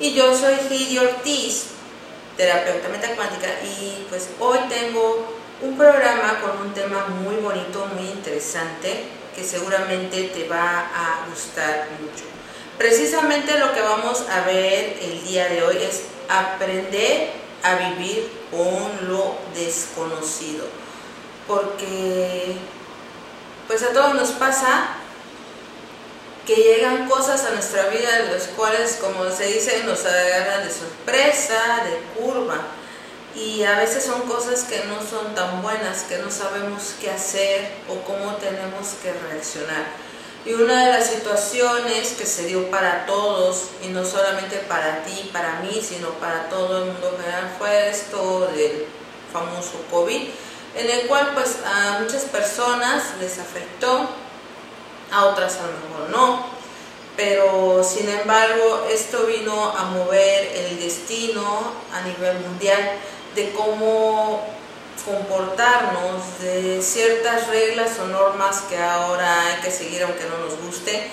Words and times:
Y 0.00 0.14
yo 0.14 0.32
soy 0.36 0.54
Lidia 0.70 1.02
Ortiz, 1.02 1.64
terapeuta 2.36 2.88
metacuántica, 2.88 3.48
y 3.64 4.06
pues 4.08 4.28
hoy 4.38 4.58
tengo 4.68 5.34
un 5.60 5.76
programa 5.76 6.40
con 6.40 6.68
un 6.68 6.72
tema 6.72 7.06
muy 7.06 7.34
bonito, 7.36 7.84
muy 7.96 8.06
interesante, 8.06 9.06
que 9.34 9.42
seguramente 9.42 10.22
te 10.32 10.48
va 10.48 10.86
a 10.94 11.26
gustar 11.28 11.88
mucho. 12.00 12.24
Precisamente 12.78 13.58
lo 13.58 13.74
que 13.74 13.80
vamos 13.80 14.24
a 14.30 14.42
ver 14.42 14.98
el 15.02 15.24
día 15.24 15.48
de 15.48 15.64
hoy 15.64 15.78
es 15.78 16.02
aprender 16.28 17.30
a 17.64 17.74
vivir 17.74 18.30
con 18.52 19.08
lo 19.08 19.34
desconocido. 19.52 20.64
Porque 21.48 22.54
pues 23.66 23.82
a 23.82 23.92
todos 23.92 24.14
nos 24.14 24.30
pasa 24.30 24.97
que 26.48 26.56
llegan 26.56 27.06
cosas 27.10 27.44
a 27.44 27.50
nuestra 27.50 27.88
vida 27.88 28.22
de 28.22 28.32
las 28.32 28.44
cuales, 28.44 28.98
como 29.02 29.30
se 29.30 29.48
dice, 29.48 29.84
nos 29.84 30.02
agarran 30.06 30.66
de 30.66 30.72
sorpresa, 30.72 31.84
de 31.84 31.98
curva. 32.18 32.56
Y 33.36 33.64
a 33.64 33.78
veces 33.78 34.06
son 34.06 34.22
cosas 34.22 34.64
que 34.64 34.82
no 34.86 34.96
son 35.06 35.34
tan 35.34 35.60
buenas, 35.60 36.04
que 36.08 36.16
no 36.16 36.30
sabemos 36.30 36.94
qué 37.02 37.10
hacer 37.10 37.70
o 37.86 37.96
cómo 37.96 38.36
tenemos 38.36 38.94
que 39.02 39.12
reaccionar. 39.12 39.88
Y 40.46 40.54
una 40.54 40.86
de 40.86 40.92
las 40.94 41.08
situaciones 41.08 42.14
que 42.14 42.24
se 42.24 42.46
dio 42.46 42.70
para 42.70 43.04
todos, 43.04 43.64
y 43.84 43.88
no 43.88 44.02
solamente 44.06 44.56
para 44.56 45.04
ti, 45.04 45.28
para 45.30 45.60
mí, 45.60 45.82
sino 45.86 46.12
para 46.12 46.48
todo 46.48 46.78
el 46.78 46.92
mundo 46.92 47.14
general, 47.18 47.54
fue 47.58 47.90
esto 47.90 48.50
del 48.56 48.86
famoso 49.30 49.84
COVID, 49.90 50.30
en 50.76 50.90
el 50.90 51.06
cual 51.08 51.32
pues 51.34 51.56
a 51.66 51.98
muchas 52.00 52.22
personas 52.22 53.02
les 53.20 53.38
afectó, 53.38 54.08
a 55.10 55.26
otras 55.26 55.56
a 55.56 55.62
lo 55.62 55.72
mejor 55.88 56.10
no, 56.10 56.46
pero 57.16 57.82
sin 57.82 58.08
embargo 58.08 58.86
esto 58.90 59.26
vino 59.26 59.70
a 59.76 59.84
mover 59.84 60.52
el 60.54 60.80
destino 60.80 61.72
a 61.92 62.02
nivel 62.02 62.38
mundial 62.40 62.78
de 63.34 63.50
cómo 63.52 64.46
comportarnos 65.04 66.40
de 66.40 66.82
ciertas 66.82 67.48
reglas 67.48 67.98
o 68.00 68.06
normas 68.06 68.62
que 68.68 68.76
ahora 68.76 69.46
hay 69.46 69.62
que 69.62 69.70
seguir 69.70 70.02
aunque 70.02 70.24
no 70.24 70.38
nos 70.38 70.60
guste. 70.60 71.08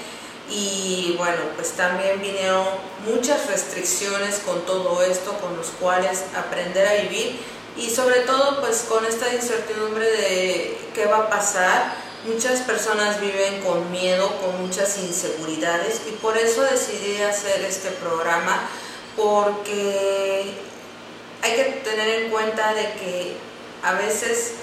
Y 0.49 1.16
bueno 1.17 1.41
pues 1.55 1.71
también 1.71 2.21
vinieron 2.21 2.66
muchas 3.07 3.47
restricciones 3.47 4.41
con 4.45 4.63
todo 4.66 5.01
esto 5.01 5.33
con 5.39 5.57
los 5.57 5.67
cuales 5.79 6.23
aprender 6.38 6.88
a 6.88 6.94
vivir 7.01 7.39
y 7.75 7.89
sobre 7.89 8.22
todo 8.22 8.61
pues 8.61 8.85
con 8.88 9.03
esta 9.05 9.34
incertidumbre 9.34 10.05
de 10.05 10.78
qué 10.94 11.07
va 11.07 11.17
a 11.17 11.29
pasar 11.29 11.95
muchas 12.28 12.62
personas 12.62 13.22
viven 13.22 13.62
con 13.62 13.91
miedo 13.91 14.30
con 14.41 14.62
muchas 14.66 14.97
inseguridades 14.97 16.02
y 16.08 16.12
por 16.13 16.38
eso 16.38 16.63
decidí 16.63 17.22
hacer 17.22 17.63
este 17.63 17.90
programa 17.91 18.68
porque 19.16 20.53
hay 21.41 21.56
que 21.56 21.64
tener 21.84 22.24
en 22.24 22.31
cuenta 22.31 22.74
de 22.74 22.84
que 22.94 23.38
a 23.84 23.94
veces 23.94 24.53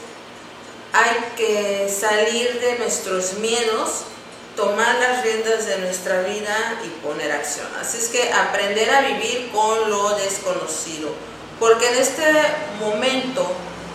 hay 0.92 1.36
que 1.36 1.88
salir 1.88 2.60
de 2.60 2.78
nuestros 2.78 3.34
miedos, 3.34 4.02
tomar 4.56 4.96
las 4.96 5.22
riendas 5.22 5.66
de 5.66 5.78
nuestra 5.78 6.20
vida 6.22 6.80
y 6.84 6.88
poner 7.06 7.32
acción. 7.32 7.68
Así 7.80 7.98
es 7.98 8.08
que 8.08 8.30
aprender 8.32 8.90
a 8.90 9.00
vivir 9.02 9.50
con 9.52 9.88
lo 9.88 10.16
desconocido, 10.16 11.10
porque 11.58 11.88
en 11.88 11.96
este 11.96 12.24
momento 12.78 13.46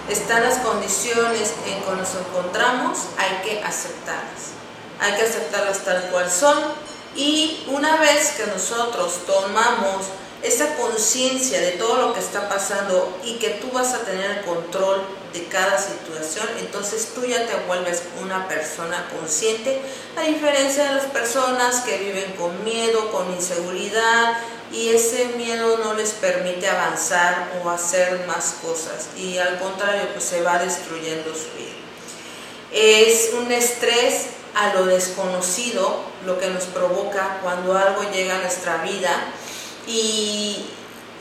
están 0.10 0.44
las 0.44 0.60
condiciones 0.60 1.54
en 1.66 1.82
que 1.84 1.92
nos 1.92 2.16
encontramos, 2.16 3.00
hay 3.18 3.42
que 3.44 3.64
aceptarlas. 3.64 4.56
Hay 5.00 5.14
que 5.14 5.24
aceptarlas 5.24 5.80
tal 5.80 6.10
cual 6.10 6.30
son 6.32 6.58
y 7.16 7.64
una 7.68 7.98
vez 7.98 8.32
que 8.32 8.46
nosotros 8.48 9.26
tomamos 9.26 10.06
esa 10.44 10.76
conciencia 10.76 11.60
de 11.60 11.72
todo 11.72 11.98
lo 11.98 12.14
que 12.14 12.20
está 12.20 12.48
pasando 12.48 13.18
y 13.24 13.36
que 13.36 13.50
tú 13.50 13.72
vas 13.72 13.94
a 13.94 14.00
tener 14.02 14.30
el 14.32 14.42
control 14.46 15.02
de 15.34 15.46
cada 15.46 15.78
situación, 15.78 16.48
entonces 16.60 17.10
tú 17.14 17.26
ya 17.26 17.46
te 17.46 17.56
vuelves 17.68 18.04
una 18.22 18.48
persona 18.48 19.10
consciente, 19.10 19.82
a 20.16 20.22
diferencia 20.22 20.86
de 20.86 20.96
las 20.96 21.06
personas 21.06 21.82
que 21.82 21.98
viven 21.98 22.32
con 22.34 22.64
miedo, 22.64 23.12
con 23.12 23.32
inseguridad 23.34 24.38
y 24.72 24.90
ese 24.90 25.26
miedo 25.38 25.78
no 25.78 25.94
les 25.94 26.12
permite 26.12 26.68
avanzar 26.68 27.52
o 27.64 27.70
hacer 27.70 28.26
más 28.28 28.56
cosas 28.62 29.08
y 29.16 29.38
al 29.38 29.60
contrario 29.60 30.10
pues 30.14 30.26
se 30.26 30.42
va 30.42 30.60
destruyendo 30.60 31.30
su 31.34 31.58
vida. 31.58 31.78
Es 32.72 33.32
un 33.34 33.52
estrés 33.52 34.28
a 34.56 34.74
lo 34.74 34.86
desconocido 34.86 36.04
lo 36.26 36.40
que 36.40 36.50
nos 36.50 36.66
provoca 36.66 37.40
cuando 37.42 37.78
algo 37.78 38.04
llega 38.12 38.36
a 38.36 38.40
nuestra 38.40 38.78
vida 38.78 39.12
y, 39.88 40.66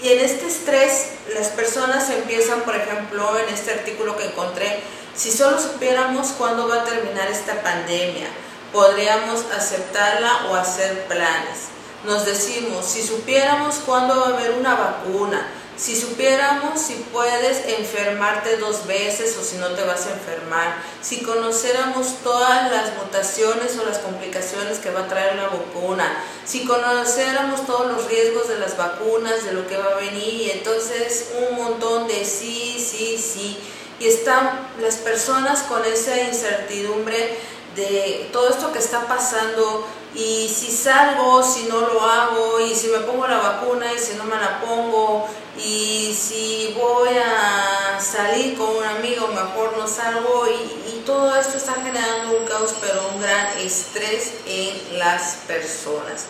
en 0.02 0.20
este 0.20 0.46
estrés 0.46 1.12
las 1.34 1.48
personas 1.48 2.10
empiezan, 2.10 2.62
por 2.62 2.76
ejemplo, 2.76 3.38
en 3.38 3.52
este 3.52 3.72
artículo 3.72 4.16
que 4.16 4.26
encontré, 4.26 4.80
si 5.14 5.30
solo 5.30 5.60
supiéramos 5.60 6.28
cuándo 6.38 6.68
va 6.68 6.82
a 6.82 6.84
terminar 6.84 7.28
esta 7.30 7.62
pandemia, 7.62 8.26
podríamos 8.72 9.44
aceptarla 9.56 10.46
o 10.50 10.54
hacer 10.54 11.06
planes. 11.06 11.75
Nos 12.06 12.24
decimos, 12.24 12.86
si 12.86 13.02
supiéramos 13.02 13.76
cuándo 13.84 14.14
va 14.14 14.28
a 14.28 14.38
haber 14.38 14.52
una 14.52 14.76
vacuna, 14.76 15.44
si 15.76 15.96
supiéramos 15.96 16.80
si 16.80 16.94
puedes 17.12 17.66
enfermarte 17.78 18.58
dos 18.58 18.86
veces 18.86 19.36
o 19.36 19.42
si 19.42 19.56
no 19.56 19.70
te 19.70 19.82
vas 19.82 20.06
a 20.06 20.12
enfermar, 20.12 20.76
si 21.02 21.22
conociéramos 21.22 22.22
todas 22.22 22.70
las 22.70 22.94
mutaciones 22.94 23.76
o 23.76 23.84
las 23.84 23.98
complicaciones 23.98 24.78
que 24.78 24.90
va 24.90 25.00
a 25.00 25.08
traer 25.08 25.34
la 25.34 25.48
vacuna, 25.48 26.16
si 26.44 26.64
conociéramos 26.64 27.66
todos 27.66 27.88
los 27.88 28.06
riesgos 28.08 28.48
de 28.48 28.60
las 28.60 28.76
vacunas, 28.76 29.44
de 29.44 29.52
lo 29.52 29.66
que 29.66 29.76
va 29.76 29.90
a 29.90 29.96
venir, 29.96 30.42
y 30.42 30.50
entonces 30.52 31.32
un 31.40 31.56
montón 31.56 32.06
de 32.06 32.24
sí, 32.24 32.76
sí, 32.78 33.18
sí. 33.18 33.58
Y 33.98 34.06
están 34.06 34.68
las 34.80 34.94
personas 34.96 35.64
con 35.64 35.84
esa 35.84 36.20
incertidumbre 36.22 37.36
de 37.74 38.28
todo 38.32 38.48
esto 38.48 38.72
que 38.72 38.78
está 38.78 39.06
pasando 39.08 39.86
y 40.16 40.48
si 40.48 40.72
salgo, 40.72 41.42
si 41.42 41.64
no 41.64 41.80
lo 41.80 42.00
hago, 42.00 42.58
y 42.60 42.74
si 42.74 42.88
me 42.88 43.00
pongo 43.00 43.26
la 43.26 43.36
vacuna 43.36 43.92
y 43.92 43.98
si 43.98 44.14
no 44.14 44.24
me 44.24 44.36
la 44.36 44.60
pongo, 44.60 45.28
y 45.58 46.16
si 46.18 46.74
voy 46.74 47.10
a 47.18 48.00
salir 48.00 48.56
con 48.56 48.76
un 48.76 48.84
amigo, 48.84 49.28
mejor 49.28 49.76
no 49.76 49.86
salgo, 49.86 50.46
y, 50.48 50.84
todo 51.06 51.38
esto 51.38 51.56
está 51.56 51.74
generando 51.74 52.36
un 52.36 52.46
caos, 52.46 52.74
pero 52.80 53.10
un 53.14 53.22
gran 53.22 53.56
estrés 53.58 54.32
en 54.44 54.98
las 54.98 55.36
personas. 55.46 56.24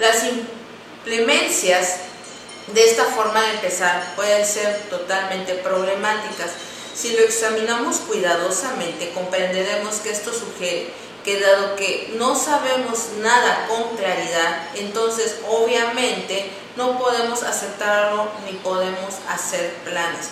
Las 0.00 0.24
implemencias 0.24 1.98
de 2.74 2.84
esta 2.84 3.04
forma 3.04 3.40
de 3.42 3.50
empezar 3.52 4.02
pueden 4.16 4.44
ser 4.44 4.88
totalmente 4.90 5.54
problemáticas. 5.54 6.50
Si 6.96 7.12
lo 7.12 7.20
examinamos 7.20 7.98
cuidadosamente, 7.98 9.12
comprenderemos 9.14 10.00
que 10.00 10.10
esto 10.10 10.32
sugiere 10.32 10.92
que 11.24 11.40
dado 11.40 11.76
que 11.76 12.14
no 12.16 12.34
sabemos 12.34 13.10
nada 13.18 13.66
con 13.68 13.96
claridad, 13.96 14.68
entonces 14.74 15.40
obviamente 15.48 16.50
no 16.76 16.98
podemos 16.98 17.42
aceptarlo 17.42 18.28
ni 18.44 18.52
podemos 18.58 19.16
hacer 19.28 19.74
planes. 19.84 20.30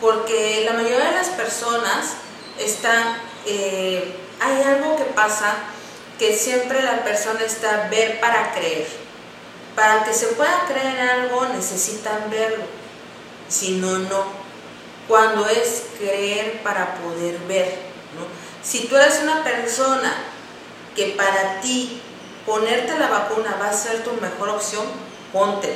Porque 0.00 0.64
la 0.64 0.72
mayoría 0.72 1.10
de 1.10 1.12
las 1.12 1.28
personas 1.28 2.14
están, 2.58 3.18
eh, 3.46 4.16
hay 4.40 4.62
algo 4.62 4.96
que 4.96 5.04
pasa 5.04 5.54
que 6.18 6.36
siempre 6.36 6.82
la 6.82 7.04
persona 7.04 7.40
está 7.44 7.88
ver 7.88 8.20
para 8.20 8.52
creer. 8.52 8.86
Para 9.76 10.04
que 10.04 10.12
se 10.12 10.26
pueda 10.28 10.66
creer 10.66 11.00
algo 11.08 11.46
necesitan 11.46 12.30
verlo, 12.30 12.64
si 13.48 13.76
no, 13.76 13.98
no. 13.98 14.24
Cuando 15.08 15.46
es 15.48 15.84
creer 15.98 16.62
para 16.62 16.94
poder 16.96 17.38
ver. 17.48 17.78
¿no? 18.16 18.26
Si 18.62 18.86
tú 18.86 18.96
eres 18.96 19.20
una 19.22 19.42
persona 19.42 20.12
que 20.94 21.14
para 21.16 21.60
ti 21.60 22.00
ponerte 22.46 22.98
la 22.98 23.08
vacuna 23.08 23.56
va 23.60 23.70
a 23.70 23.72
ser 23.72 24.02
tu 24.02 24.12
mejor 24.14 24.50
opción, 24.50 24.84
póntela. 25.32 25.74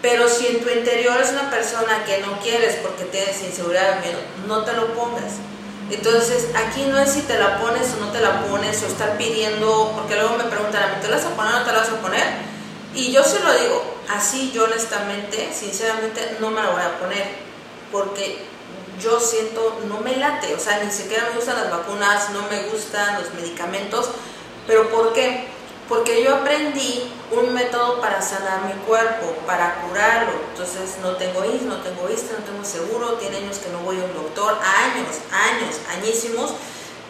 Pero 0.00 0.28
si 0.28 0.46
en 0.46 0.62
tu 0.62 0.70
interior 0.70 1.20
es 1.20 1.30
una 1.30 1.50
persona 1.50 2.04
que 2.04 2.18
no 2.18 2.38
quieres 2.38 2.76
porque 2.76 3.04
tienes 3.04 3.42
inseguridad 3.42 3.98
o 3.98 4.00
miedo, 4.00 4.18
no 4.46 4.64
te 4.64 4.72
lo 4.72 4.94
pongas. 4.94 5.34
Entonces, 5.90 6.48
aquí 6.54 6.84
no 6.84 6.98
es 6.98 7.12
si 7.12 7.22
te 7.22 7.38
la 7.38 7.58
pones 7.58 7.94
o 7.94 8.04
no 8.04 8.12
te 8.12 8.20
la 8.20 8.42
pones 8.42 8.82
o 8.82 8.86
estar 8.86 9.16
pidiendo, 9.16 9.92
porque 9.96 10.14
luego 10.14 10.36
me 10.36 10.44
preguntan 10.44 10.82
a 10.82 10.86
mí, 10.88 10.94
¿te 11.00 11.08
la 11.08 11.16
vas 11.16 11.24
a 11.24 11.30
poner 11.30 11.54
o 11.54 11.58
no 11.58 11.64
te 11.64 11.72
la 11.72 11.78
vas 11.78 11.88
a 11.88 12.00
poner? 12.00 12.24
Y 12.94 13.10
yo 13.10 13.24
se 13.24 13.40
lo 13.40 13.52
digo, 13.58 13.94
así 14.08 14.52
yo 14.54 14.64
honestamente, 14.64 15.50
sinceramente, 15.52 16.36
no 16.40 16.50
me 16.50 16.62
la 16.62 16.70
voy 16.70 16.82
a 16.82 16.98
poner, 16.98 17.26
porque 17.90 18.44
yo 19.00 19.20
siento, 19.20 19.78
no 19.88 20.00
me 20.00 20.16
late, 20.16 20.54
o 20.54 20.58
sea, 20.58 20.82
ni 20.82 20.90
siquiera 20.90 21.28
me 21.28 21.36
gustan 21.36 21.56
las 21.56 21.70
vacunas, 21.70 22.30
no 22.30 22.42
me 22.48 22.62
gustan 22.64 23.22
los 23.22 23.32
medicamentos, 23.34 24.10
pero 24.66 24.88
¿por 24.90 25.12
qué? 25.12 25.48
porque 25.88 26.22
yo 26.22 26.36
aprendí 26.36 27.10
un 27.30 27.54
método 27.54 28.00
para 28.00 28.20
sanar 28.20 28.62
mi 28.64 28.74
cuerpo, 28.82 29.34
para 29.46 29.80
curarlo. 29.80 30.32
Entonces 30.50 30.98
no 31.02 31.16
tengo 31.16 31.44
IS, 31.44 31.62
no 31.62 31.76
tengo 31.78 32.08
ISTE, 32.10 32.34
no 32.34 32.44
tengo 32.44 32.64
seguro, 32.64 33.14
tiene 33.14 33.38
años 33.38 33.58
que 33.58 33.70
no 33.70 33.78
voy 33.78 33.98
a 33.98 34.04
un 34.04 34.14
doctor, 34.14 34.54
años, 34.54 35.16
años, 35.32 35.76
añísimos, 35.96 36.52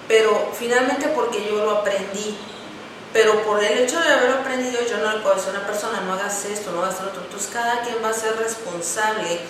pero 0.07 0.53
finalmente 0.57 1.09
porque 1.09 1.45
yo 1.45 1.65
lo 1.65 1.79
aprendí. 1.79 2.39
Pero 3.13 3.43
por 3.43 3.63
el 3.63 3.79
hecho 3.79 3.99
de 4.01 4.09
haberlo 4.09 4.41
aprendido, 4.41 4.81
yo 4.89 4.99
no 4.99 5.13
le 5.13 5.21
puedo 5.21 5.35
decir 5.35 5.49
a 5.55 5.59
una 5.59 5.67
persona, 5.67 6.01
no 6.03 6.13
hagas 6.13 6.45
esto, 6.45 6.71
no 6.71 6.83
hagas 6.83 7.01
lo 7.01 7.09
otro. 7.09 7.23
Entonces 7.23 7.51
cada 7.53 7.81
quien 7.81 7.97
va 8.05 8.11
a 8.11 8.15
ser 8.15 8.37
responsable 8.37 9.41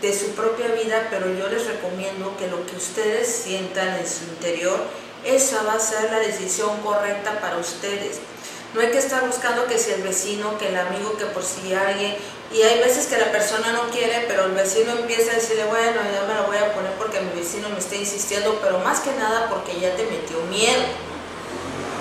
de 0.00 0.18
su 0.18 0.30
propia 0.30 0.68
vida, 0.68 1.08
pero 1.10 1.26
yo 1.34 1.48
les 1.48 1.66
recomiendo 1.66 2.36
que 2.38 2.48
lo 2.48 2.64
que 2.66 2.76
ustedes 2.76 3.28
sientan 3.28 3.88
en 3.98 4.06
su 4.06 4.24
interior, 4.24 4.78
esa 5.24 5.62
va 5.62 5.74
a 5.74 5.80
ser 5.80 6.10
la 6.10 6.18
decisión 6.18 6.80
correcta 6.80 7.40
para 7.40 7.58
ustedes. 7.58 8.18
No 8.72 8.80
hay 8.80 8.90
que 8.90 8.98
estar 8.98 9.26
buscando 9.26 9.66
que 9.66 9.78
si 9.78 9.90
el 9.90 10.02
vecino, 10.02 10.56
que 10.58 10.68
el 10.68 10.76
amigo, 10.76 11.16
que 11.18 11.26
por 11.26 11.42
si 11.42 11.74
alguien, 11.74 12.16
y 12.52 12.62
hay 12.62 12.78
veces 12.80 13.06
que 13.06 13.18
la 13.18 13.30
persona 13.30 13.72
no 13.72 13.90
quiere, 13.90 14.24
pero 14.26 14.46
el 14.46 14.52
vecino 14.52 14.92
empieza 14.92 15.32
a 15.32 15.34
decirle, 15.34 15.64
bueno, 15.64 16.00
ya 16.12 16.26
me 16.26 16.34
lo 16.34 16.44
voy 16.46 16.56
a 16.56 16.72
poner 16.72 16.92
porque 16.92 17.20
mi 17.20 17.40
vecino 17.40 17.68
me 17.68 17.78
está 17.78 17.96
insistiendo, 17.96 18.58
pero 18.62 18.78
más 18.80 19.00
que 19.00 19.12
nada 19.12 19.48
porque 19.50 19.78
ya 19.78 19.94
te 19.96 20.04
metió 20.04 20.40
miedo. 20.48 20.82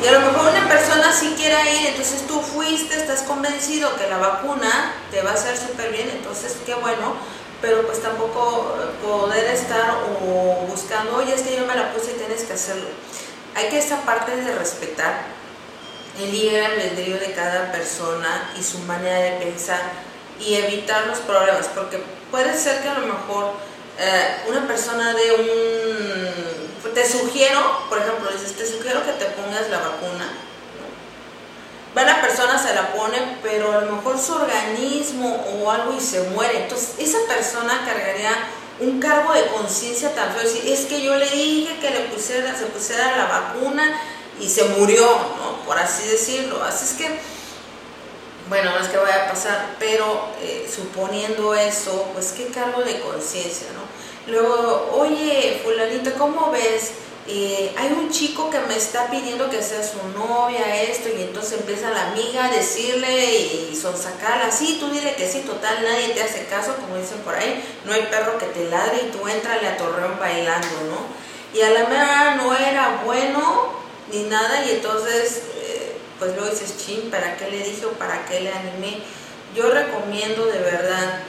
Y 0.01 0.07
a 0.07 0.13
lo 0.13 0.21
mejor 0.21 0.49
una 0.49 0.67
persona 0.69 1.11
sí 1.11 1.33
quiere 1.35 1.75
ir, 1.75 1.87
entonces 1.87 2.25
tú 2.25 2.39
fuiste, 2.39 2.95
estás 2.95 3.23
convencido 3.23 3.95
que 3.97 4.07
la 4.07 4.17
vacuna 4.17 4.93
te 5.11 5.21
va 5.21 5.31
a 5.31 5.33
hacer 5.33 5.57
súper 5.57 5.91
bien, 5.91 6.09
entonces 6.09 6.55
qué 6.65 6.73
bueno, 6.73 7.15
pero 7.61 7.85
pues 7.85 8.01
tampoco 8.01 8.75
poder 9.03 9.53
estar 9.53 9.95
o 10.21 10.65
buscando, 10.67 11.17
oye, 11.17 11.33
es 11.33 11.41
que 11.41 11.57
yo 11.57 11.65
me 11.65 11.75
la 11.75 11.93
puse 11.93 12.11
y 12.11 12.15
tienes 12.15 12.43
que 12.43 12.53
hacerlo. 12.53 12.87
Hay 13.55 13.69
que 13.69 13.77
esta 13.77 14.01
parte 14.01 14.35
de 14.35 14.55
respetar 14.55 15.23
el 16.19 16.31
libre 16.31 16.65
albedrío 16.65 17.17
de 17.19 17.33
cada 17.33 17.71
persona 17.71 18.51
y 18.57 18.63
su 18.63 18.79
manera 18.79 19.19
de 19.19 19.45
pensar 19.45 19.81
y 20.39 20.55
evitar 20.55 21.07
los 21.07 21.19
problemas, 21.19 21.67
porque 21.67 22.01
puede 22.31 22.57
ser 22.57 22.81
que 22.81 22.89
a 22.89 22.99
lo 22.99 23.07
mejor 23.07 23.53
eh, 23.99 24.43
una 24.47 24.65
persona 24.67 25.13
de 25.13 25.31
un 25.33 26.69
te 26.93 27.07
sugiero, 27.07 27.85
por 27.89 27.97
ejemplo, 27.97 28.31
dices, 28.31 28.53
te 28.55 28.65
sugiero 28.65 29.05
que 29.05 29.11
te 29.13 29.25
pongas 29.25 29.69
la 29.69 29.79
vacuna. 29.79 30.29
Va 31.99 32.05
la 32.05 32.21
persona, 32.21 32.57
se 32.57 32.73
la 32.73 32.93
pone, 32.93 33.17
pero 33.43 33.73
a 33.73 33.81
lo 33.81 33.97
mejor 33.97 34.17
su 34.17 34.33
organismo 34.33 35.45
o 35.53 35.69
algo 35.69 35.93
y 35.93 35.99
se 35.99 36.21
muere. 36.29 36.63
Entonces, 36.63 36.91
esa 36.97 37.17
persona 37.27 37.83
cargaría 37.85 38.31
un 38.79 39.01
cargo 39.01 39.33
de 39.33 39.47
conciencia 39.47 40.15
tan 40.15 40.31
feo. 40.31 40.49
es 40.65 40.85
que 40.85 41.01
yo 41.01 41.17
le 41.17 41.29
dije 41.29 41.77
que 41.81 41.89
le 41.89 41.99
pusiera, 42.05 42.57
se 42.57 42.67
pusiera 42.67 43.17
la 43.17 43.25
vacuna 43.25 43.99
y 44.39 44.47
se 44.47 44.63
murió, 44.63 45.05
¿no? 45.05 45.65
Por 45.65 45.77
así 45.77 46.07
decirlo. 46.07 46.63
Así 46.63 46.85
es 46.85 46.93
que, 46.93 47.19
bueno, 48.47 48.71
no 48.71 48.79
es 48.79 48.87
que 48.87 48.95
vaya 48.95 49.25
a 49.25 49.29
pasar, 49.29 49.75
pero 49.77 50.29
eh, 50.41 50.71
suponiendo 50.73 51.53
eso, 51.53 52.07
pues 52.13 52.31
qué 52.31 52.47
cargo 52.47 52.81
de 52.81 53.01
conciencia, 53.01 53.67
¿no? 53.73 54.31
Luego, 54.31 54.91
oye, 54.93 55.59
fulanito, 55.65 56.13
¿cómo 56.17 56.49
ves? 56.51 56.91
Eh, 57.31 57.75
hay 57.77 57.91
un 57.91 58.09
chico 58.09 58.49
que 58.49 58.59
me 58.61 58.75
está 58.75 59.07
pidiendo 59.11 59.51
que 59.51 59.61
sea 59.61 59.83
su 59.83 59.99
novia, 60.17 60.81
esto, 60.81 61.09
y 61.15 61.21
entonces 61.21 61.59
empieza 61.59 61.91
la 61.91 62.09
amiga 62.09 62.45
a 62.45 62.49
decirle 62.49 63.69
y 63.69 63.75
sonsacarla, 63.79 64.51
sí, 64.51 64.77
tú 64.79 64.89
dile 64.89 65.13
que 65.13 65.29
sí, 65.29 65.41
total, 65.41 65.83
nadie 65.83 66.09
te 66.15 66.23
hace 66.23 66.45
caso, 66.45 66.75
como 66.77 66.97
dicen 66.97 67.19
por 67.19 67.35
ahí, 67.35 67.63
no 67.85 67.93
hay 67.93 68.01
perro 68.09 68.39
que 68.39 68.47
te 68.47 68.67
ladre 68.67 69.03
y 69.03 69.11
tú 69.11 69.27
entrale 69.27 69.67
a 69.67 69.77
Torreón 69.77 70.17
bailando, 70.19 70.67
¿no? 70.89 71.55
Y 71.55 71.61
a 71.61 71.69
la 71.69 71.87
mera 71.87 72.33
no 72.33 72.55
era 72.57 73.03
bueno 73.05 73.73
ni 74.11 74.23
nada, 74.23 74.65
y 74.65 74.71
entonces, 74.71 75.43
eh, 75.55 75.97
pues 76.17 76.35
luego 76.35 76.49
dices, 76.49 76.83
chin, 76.83 77.11
¿para 77.11 77.37
qué 77.37 77.51
le 77.51 77.59
dije 77.59 77.85
o 77.85 77.91
para 77.91 78.25
qué 78.25 78.41
le 78.41 78.51
animé? 78.51 79.03
Yo 79.55 79.69
recomiendo 79.69 80.47
de 80.47 80.57
verdad 80.57 81.19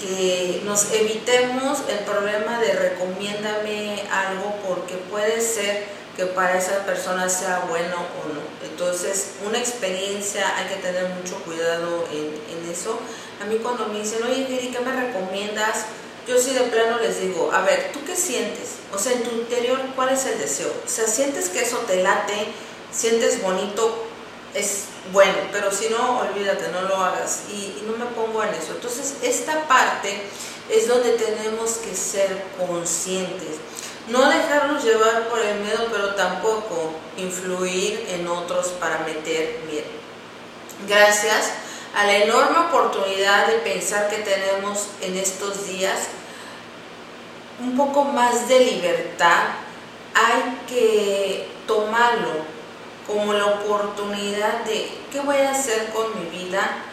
que 0.00 0.62
nos 0.64 0.92
evitemos 0.92 1.82
el 1.88 1.98
problema 2.00 2.60
de 2.60 2.72
recomiéndame 2.72 4.02
algo 4.10 4.54
porque 4.66 4.94
puede 5.10 5.40
ser 5.40 5.84
que 6.16 6.26
para 6.26 6.58
esa 6.58 6.84
persona 6.84 7.28
sea 7.28 7.64
bueno 7.68 7.96
o 7.96 8.32
no. 8.32 8.40
Entonces, 8.68 9.32
una 9.44 9.58
experiencia, 9.58 10.56
hay 10.56 10.66
que 10.66 10.76
tener 10.76 11.08
mucho 11.08 11.36
cuidado 11.44 12.06
en, 12.12 12.54
eso. 12.70 12.98
A 13.40 13.44
mí 13.44 13.56
cuando 13.62 13.86
me 13.86 14.00
dicen, 14.00 14.20
oye, 14.24 14.46
Giri, 14.46 14.72
¿qué 14.72 14.80
me 14.80 14.92
recomiendas? 14.92 15.84
Yo 16.26 16.38
sí 16.38 16.54
de 16.54 16.62
plano 16.62 16.98
les 16.98 17.20
digo, 17.20 17.50
a 17.52 17.60
ver, 17.60 17.90
¿tú 17.92 18.00
qué 18.06 18.16
sientes? 18.16 18.76
O 18.92 18.98
sea, 18.98 19.12
en 19.12 19.22
tu 19.22 19.30
interior, 19.30 19.78
¿cuál 19.94 20.08
es 20.08 20.24
el 20.26 20.38
deseo? 20.38 20.72
O 20.84 20.88
sea, 20.88 21.06
¿sientes 21.06 21.50
que 21.50 21.62
eso 21.62 21.78
te 21.86 22.02
late? 22.02 22.48
¿Sientes 22.90 23.42
bonito? 23.42 24.06
Es 24.54 24.84
bueno, 25.12 25.36
pero 25.52 25.70
si 25.70 25.88
no, 25.88 26.20
olvídate, 26.20 26.68
no 26.68 26.82
lo 26.82 26.96
hagas 26.96 27.42
y, 27.50 27.82
no 27.86 27.96
me 27.96 28.06
pongo 28.06 28.42
en 28.42 28.54
eso. 28.54 28.72
Entonces, 28.72 29.16
esta 29.22 29.66
parte 29.66 30.22
es 30.70 30.88
donde 30.88 31.12
tenemos 31.12 31.72
que 31.72 31.94
ser 31.94 32.42
conscientes. 32.56 33.56
No 34.08 34.28
dejarnos 34.28 34.84
llevar 34.84 35.28
por 35.28 35.40
el 35.40 35.60
miedo, 35.60 35.86
pero 35.90 36.14
tampoco 36.14 36.92
influir 37.16 38.06
en 38.10 38.26
otros 38.28 38.68
para 38.80 38.98
meter 39.00 39.60
miedo. 39.66 39.86
Gracias 40.88 41.50
a 41.96 42.04
la 42.04 42.16
enorme 42.18 42.58
oportunidad 42.58 43.46
de 43.46 43.54
pensar 43.58 44.08
que 44.08 44.18
tenemos 44.18 44.88
en 45.00 45.16
estos 45.16 45.66
días 45.66 46.08
un 47.60 47.76
poco 47.76 48.04
más 48.04 48.48
de 48.48 48.60
libertad, 48.60 49.44
hay 50.14 50.58
que 50.66 51.48
tomarlo 51.66 52.53
como 53.06 53.32
la 53.32 53.46
oportunidad 53.46 54.64
de 54.64 54.90
qué 55.12 55.20
voy 55.20 55.36
a 55.36 55.50
hacer 55.50 55.90
con 55.92 56.06
mi 56.18 56.30
vida, 56.30 56.84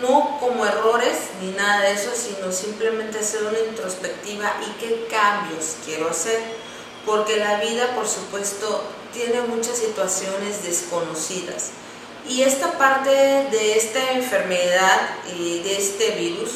no 0.00 0.38
como 0.40 0.64
errores 0.64 1.18
ni 1.40 1.50
nada 1.50 1.82
de 1.82 1.92
eso, 1.92 2.10
sino 2.14 2.50
simplemente 2.52 3.18
hacer 3.18 3.42
una 3.44 3.58
introspectiva 3.58 4.52
y 4.66 4.80
qué 4.80 5.06
cambios 5.10 5.76
quiero 5.84 6.08
hacer, 6.08 6.40
porque 7.04 7.36
la 7.36 7.60
vida, 7.60 7.94
por 7.94 8.06
supuesto, 8.06 8.84
tiene 9.12 9.42
muchas 9.42 9.76
situaciones 9.78 10.62
desconocidas. 10.62 11.70
Y 12.28 12.42
esta 12.42 12.78
parte 12.78 13.10
de 13.10 13.76
esta 13.76 14.12
enfermedad 14.12 15.10
y 15.36 15.60
de 15.62 15.76
este 15.76 16.12
virus 16.12 16.52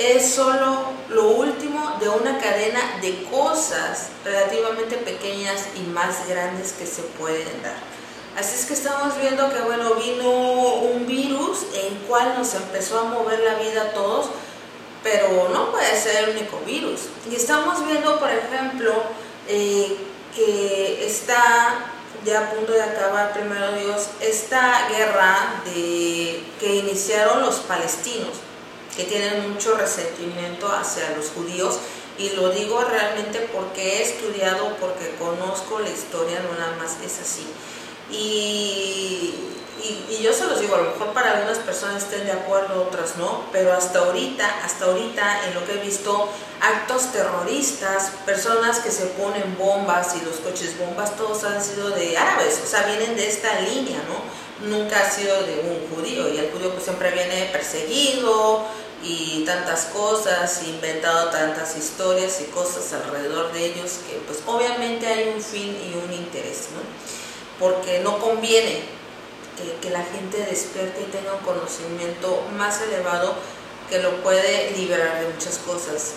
es 0.00 0.32
solo 0.34 0.78
lo 1.10 1.28
último 1.28 1.98
de 2.00 2.08
una 2.08 2.38
cadena 2.38 2.80
de 3.02 3.22
cosas 3.24 4.08
relativamente 4.24 4.96
pequeñas 4.96 5.66
y 5.76 5.80
más 5.90 6.26
grandes 6.26 6.72
que 6.72 6.86
se 6.86 7.02
pueden 7.02 7.62
dar. 7.62 7.76
Así 8.38 8.54
es 8.54 8.64
que 8.64 8.72
estamos 8.72 9.20
viendo 9.20 9.52
que 9.52 9.60
bueno, 9.60 9.94
vino 9.96 10.30
un 10.30 11.06
virus 11.06 11.66
en 11.74 11.96
cual 12.08 12.34
nos 12.38 12.54
empezó 12.54 12.98
a 12.98 13.04
mover 13.04 13.40
la 13.40 13.56
vida 13.56 13.82
a 13.82 13.92
todos, 13.92 14.30
pero 15.02 15.50
no 15.52 15.70
puede 15.70 16.00
ser 16.00 16.24
el 16.24 16.30
único 16.30 16.60
virus. 16.64 17.00
Y 17.30 17.34
estamos 17.34 17.86
viendo, 17.86 18.18
por 18.18 18.30
ejemplo, 18.30 18.94
eh, 19.48 19.98
que 20.34 21.06
está 21.06 21.92
ya 22.24 22.40
a 22.40 22.50
punto 22.50 22.72
de 22.72 22.82
acabar, 22.82 23.34
primero 23.34 23.72
Dios, 23.72 24.08
esta 24.22 24.88
guerra 24.88 25.60
de, 25.66 26.42
que 26.58 26.76
iniciaron 26.76 27.42
los 27.42 27.56
palestinos 27.56 28.49
tienen 29.04 29.52
mucho 29.52 29.74
resentimiento 29.74 30.70
hacia 30.70 31.16
los 31.16 31.30
judíos 31.30 31.78
y 32.18 32.30
lo 32.30 32.50
digo 32.50 32.82
realmente 32.82 33.48
porque 33.52 33.98
he 33.98 34.02
estudiado, 34.02 34.76
porque 34.78 35.14
conozco 35.18 35.78
la 35.78 35.88
historia, 35.88 36.40
no 36.40 36.58
nada 36.58 36.76
más 36.76 36.98
es 37.02 37.18
así. 37.20 37.46
Y, 38.10 39.34
y, 39.82 40.22
yo 40.22 40.32
se 40.34 40.44
los 40.46 40.60
digo, 40.60 40.74
a 40.74 40.78
lo 40.82 40.90
mejor 40.90 41.14
para 41.14 41.32
algunas 41.38 41.58
personas 41.58 42.02
estén 42.02 42.26
de 42.26 42.32
acuerdo, 42.32 42.82
otras 42.82 43.16
no, 43.16 43.44
pero 43.52 43.72
hasta 43.72 44.00
ahorita, 44.00 44.46
hasta 44.62 44.84
ahorita 44.84 45.46
en 45.46 45.54
lo 45.54 45.64
que 45.64 45.72
he 45.72 45.78
visto, 45.78 46.28
actos 46.60 47.10
terroristas, 47.12 48.12
personas 48.26 48.80
que 48.80 48.90
se 48.90 49.06
ponen 49.06 49.56
bombas 49.58 50.14
y 50.20 50.24
los 50.24 50.36
coches 50.36 50.78
bombas, 50.78 51.16
todos 51.16 51.44
han 51.44 51.64
sido 51.64 51.88
de 51.90 52.18
árabes, 52.18 52.60
o 52.62 52.66
sea, 52.66 52.82
vienen 52.82 53.16
de 53.16 53.28
esta 53.28 53.60
línea, 53.60 54.00
¿no? 54.08 54.68
Nunca 54.68 55.00
ha 55.00 55.10
sido 55.10 55.34
de 55.44 55.60
un 55.60 55.88
judío 55.96 56.28
y 56.28 56.36
el 56.36 56.50
judío 56.50 56.70
pues 56.72 56.84
siempre 56.84 57.12
viene 57.12 57.48
perseguido, 57.50 58.66
y 59.02 59.44
tantas 59.46 59.86
cosas, 59.86 60.62
inventado 60.64 61.30
tantas 61.30 61.76
historias 61.76 62.40
y 62.40 62.44
cosas 62.50 62.92
alrededor 62.92 63.52
de 63.52 63.66
ellos 63.66 64.00
que 64.06 64.16
pues 64.26 64.40
obviamente 64.46 65.06
hay 65.06 65.32
un 65.34 65.42
fin 65.42 65.76
y 65.82 65.96
un 65.96 66.12
interés, 66.12 66.68
¿no? 66.74 66.80
Porque 67.58 68.00
no 68.00 68.18
conviene 68.18 68.82
que, 69.80 69.90
la 69.90 70.02
gente 70.04 70.38
despierte 70.38 71.02
y 71.02 71.10
tenga 71.10 71.34
un 71.34 71.40
conocimiento 71.40 72.42
más 72.56 72.80
elevado 72.82 73.34
que 73.88 73.98
lo 73.98 74.22
puede 74.22 74.70
liberar 74.72 75.20
de 75.20 75.28
muchas 75.28 75.58
cosas 75.58 76.12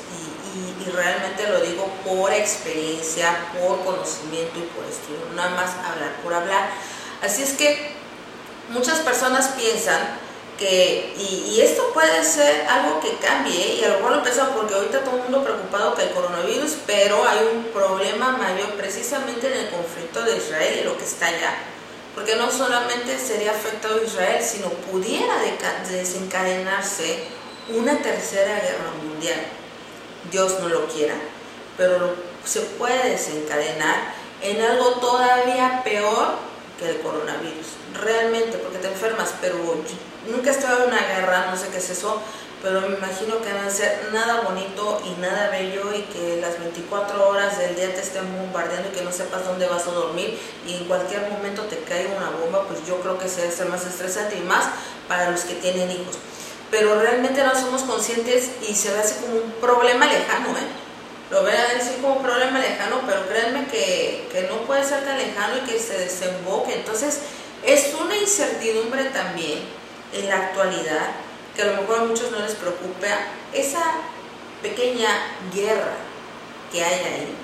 y, 0.56 0.88
y, 0.88 0.92
realmente 0.92 1.50
lo 1.50 1.60
digo 1.60 1.90
por 2.06 2.32
experiencia, 2.32 3.36
por 3.54 3.84
conocimiento 3.84 4.60
y 4.60 4.63
por 4.75 4.86
estudio, 4.86 5.34
nada 5.36 5.50
más 5.50 5.72
hablar 5.72 6.16
por 6.22 6.34
hablar. 6.34 6.70
Así 7.22 7.42
es 7.42 7.54
que 7.54 7.92
muchas 8.70 9.00
personas 9.00 9.50
piensan 9.58 10.00
que, 10.63 11.13
y, 11.17 11.60
esto 11.60 11.91
puede 11.93 12.24
ser 12.24 12.65
algo 12.67 13.01
que 13.01 13.17
cambie, 13.17 13.75
y 13.75 13.84
a 13.84 13.89
lo 13.89 13.96
mejor 13.96 14.12
lo 14.12 14.17
empezó 14.20 14.50
porque 14.51 14.74
ahorita 14.74 15.03
todo 15.03 15.17
el 15.17 15.24
mundo 15.24 15.43
preocupado 15.43 15.93
que 15.93 16.03
el 16.03 16.12
coronavirus, 16.12 16.77
pero 16.88 17.27
hay 17.27 17.39
un 17.53 17.65
problema 17.65 18.38
mayor 18.38 18.72
precisamente 18.75 19.48
en 19.48 19.65
el 19.65 19.70
conflicto 19.70 20.24
de 20.24 20.38
Israel 20.38 20.79
y 20.79 20.86
lo 20.86 20.98
que 20.98 21.03
está 21.03 21.27
allá. 21.27 21.53
porque 22.15 22.36
no 22.36 22.51
solamente 22.51 23.17
sería 23.17 23.51
afectado 23.51 24.03
Israel, 24.03 24.41
sino 24.43 24.70
pudiera 24.70 25.34
desencadenarse 25.89 27.24
una 27.70 27.98
tercera 27.98 28.53
guerra 28.60 28.91
mundial. 29.03 29.41
Dios 30.32 30.60
no 30.60 30.70
lo 30.70 30.86
quiera, 30.88 31.15
pero 31.75 32.13
se 32.46 32.62
puede 32.62 33.10
desencadenar 33.10 34.13
en 34.43 34.62
algo 34.62 34.91
todavía 35.00 35.82
peor 35.84 36.36
que 36.79 36.91
el 36.91 37.00
coronavirus. 37.01 37.65
Realmente, 38.00 38.60
porque 38.60 38.77
te 38.77 38.89
enfermas, 38.89 39.34
pero 39.41 39.58
nunca 40.27 40.50
he 40.50 40.53
estado 40.53 40.84
en 40.84 40.89
una 40.89 41.01
guerra, 41.01 41.48
no 41.50 41.58
sé 41.58 41.68
qué 41.70 41.77
es 41.77 41.89
eso, 41.89 42.22
pero 42.63 42.80
me 42.80 42.96
imagino 42.96 43.42
que 43.42 43.51
va 43.51 43.65
a 43.68 43.70
ser 43.70 44.10
nada 44.13 44.39
bonito 44.42 45.01
y 45.06 45.20
nada 45.20 45.50
bello 45.50 45.94
y 45.94 46.03
que 46.03 46.39
las 46.39 46.58
24 46.58 47.27
horas 47.27 47.58
del 47.58 47.75
día 47.75 47.94
te 47.94 48.00
estén 48.00 48.24
bombardeando 48.38 48.88
y 48.88 48.94
que 48.94 49.03
no 49.03 49.12
sepas 49.12 49.46
dónde 49.46 49.68
vas 49.68 49.86
a 49.86 49.92
dormir 49.92 50.39
y 50.65 50.75
en 50.75 50.86
cualquier 50.86 51.30
momento 51.30 51.63
te 51.63 51.80
caiga 51.80 52.15
una 52.15 52.30
bomba, 52.30 52.65
pues 52.65 52.80
yo 52.88 53.01
creo 53.01 53.20
que 53.20 53.27
se 53.27 53.42
debe 53.42 53.53
ser 53.53 53.68
más 53.68 53.86
estresante 53.86 54.38
y 54.38 54.42
más 54.42 54.65
para 55.10 55.30
los 55.30 55.42
que 55.42 55.56
tienen 55.56 55.92
hijos. 55.92 56.15
Pero 56.72 56.98
realmente 57.00 57.44
no 57.44 57.53
somos 57.53 57.82
conscientes 57.82 58.51
y 58.68 58.74
se 58.74 58.94
ve 58.94 59.00
así 59.00 59.15
como 59.15 59.44
un 59.44 59.51
problema 59.60 60.06
lejano, 60.06 60.51
¿eh? 60.51 60.84
Lo 61.32 61.44
ven 61.44 61.56
así 61.56 61.96
como 62.01 62.15
un 62.15 62.24
problema 62.24 62.60
lejano, 62.60 63.01
pero 63.06 63.27
créanme 63.27 63.65
que, 63.68 64.30
que 64.32 64.44
no 64.44 64.62
puede 64.65 64.86
ser 64.86 65.03
tan 65.03 65.18
lejano 65.18 65.58
y 65.58 65.70
que 65.70 65.80
se 65.80 65.98
desemboque. 65.98 66.75
Entonces, 66.75 67.20
es 67.65 67.94
una 68.00 68.15
incertidumbre 68.15 69.06
también 69.06 69.83
en 70.13 70.29
la 70.29 70.38
actualidad 70.38 71.10
que 71.55 71.62
a 71.62 71.65
lo 71.65 71.82
mejor 71.82 72.00
a 72.00 72.03
muchos 72.05 72.32
no 72.32 72.39
les 72.39 72.55
preocupa, 72.55 73.08
esa 73.53 73.84
pequeña 74.62 75.10
guerra 75.53 75.93
que 76.72 76.84
hay 76.84 77.00
ahí, 77.05 77.36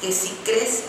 que 0.00 0.12
si 0.12 0.30
crece 0.44 0.84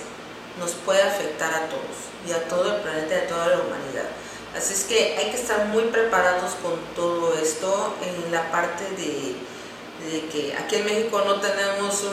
nos 0.60 0.72
puede 0.72 1.01
afectar 1.01 1.53
a 1.53 1.68
todos 1.68 2.12
y 2.27 2.32
a 2.32 2.48
todo 2.48 2.75
el 2.75 2.82
planeta 2.82 3.15
y 3.15 3.18
a 3.20 3.27
toda 3.27 3.48
la 3.48 3.56
humanidad. 3.60 4.10
Así 4.56 4.74
es 4.74 4.84
que 4.84 5.18
hay 5.18 5.32
que 5.32 5.38
estar 5.38 5.68
muy 5.68 5.84
preparados 5.84 6.56
con 6.62 6.77
todo 6.94 7.34
esto 7.41 7.96
en 8.01 8.32
la 8.34 8.51
parte 8.51 8.84
de, 8.98 9.36
que 10.30 10.53
aquí 10.58 10.75
en 10.75 10.86
México 10.86 11.22
no 11.25 11.39
tenemos 11.39 12.03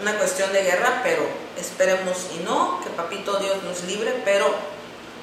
una 0.00 0.18
cuestión 0.18 0.52
de 0.52 0.62
guerra, 0.62 1.02
pero 1.04 1.22
esperemos 1.60 2.26
y 2.34 2.42
no, 2.42 2.80
que 2.82 2.90
Papito 2.90 3.38
Dios 3.38 3.62
nos 3.62 3.84
libre, 3.84 4.22
pero 4.24 4.52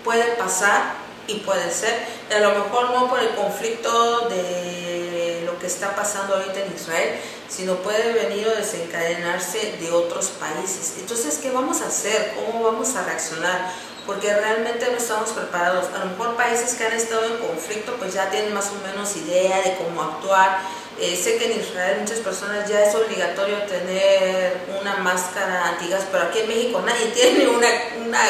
puede 0.06 0.24
pasar 0.36 1.09
y 1.30 1.36
puede 1.46 1.72
ser, 1.72 1.96
a 2.36 2.40
lo 2.40 2.64
mejor 2.64 2.90
no 2.92 3.08
por 3.08 3.20
el 3.20 3.30
conflicto 3.30 4.28
de 4.30 5.44
lo 5.46 5.58
que 5.60 5.68
está 5.68 5.96
pasando 5.96 6.36
ahorita 6.36 6.60
en 6.62 6.74
Israel, 6.74 7.20
sino 7.48 7.76
puede 7.76 8.14
venir 8.14 8.48
o 8.48 8.56
desencadenarse 8.56 9.78
de 9.80 9.92
otros 9.92 10.28
países. 10.40 10.96
Entonces, 11.00 11.40
¿qué 11.42 11.52
vamos 11.52 11.82
a 11.82 11.88
hacer? 11.88 12.34
¿Cómo 12.36 12.64
vamos 12.64 12.96
a 12.96 13.04
reaccionar? 13.04 13.72
Porque 14.06 14.34
realmente 14.34 14.88
no 14.90 14.98
estamos 14.98 15.30
preparados. 15.32 15.86
A 15.94 16.00
lo 16.00 16.06
mejor 16.12 16.36
países 16.36 16.74
que 16.74 16.86
han 16.86 16.94
estado 16.94 17.26
en 17.26 17.38
conflicto 17.38 17.96
pues 18.00 18.14
ya 18.14 18.30
tienen 18.32 18.54
más 18.54 18.70
o 18.70 18.88
menos 18.88 19.16
idea 19.16 19.62
de 19.62 19.76
cómo 19.76 20.02
actuar. 20.02 20.60
Eh, 21.00 21.16
sé 21.16 21.38
que 21.38 21.54
en 21.54 21.60
Israel 21.60 22.00
muchas 22.02 22.20
personas 22.20 22.68
ya 22.68 22.84
es 22.84 22.94
obligatorio 22.96 23.58
tener 23.64 24.58
una 24.82 24.98
máscara 24.98 25.70
antigas, 25.70 26.04
pero 26.12 26.26
aquí 26.26 26.40
en 26.40 26.48
México 26.48 26.82
nadie 26.84 27.06
tiene 27.14 27.48
una, 27.48 27.68
una 28.06 28.22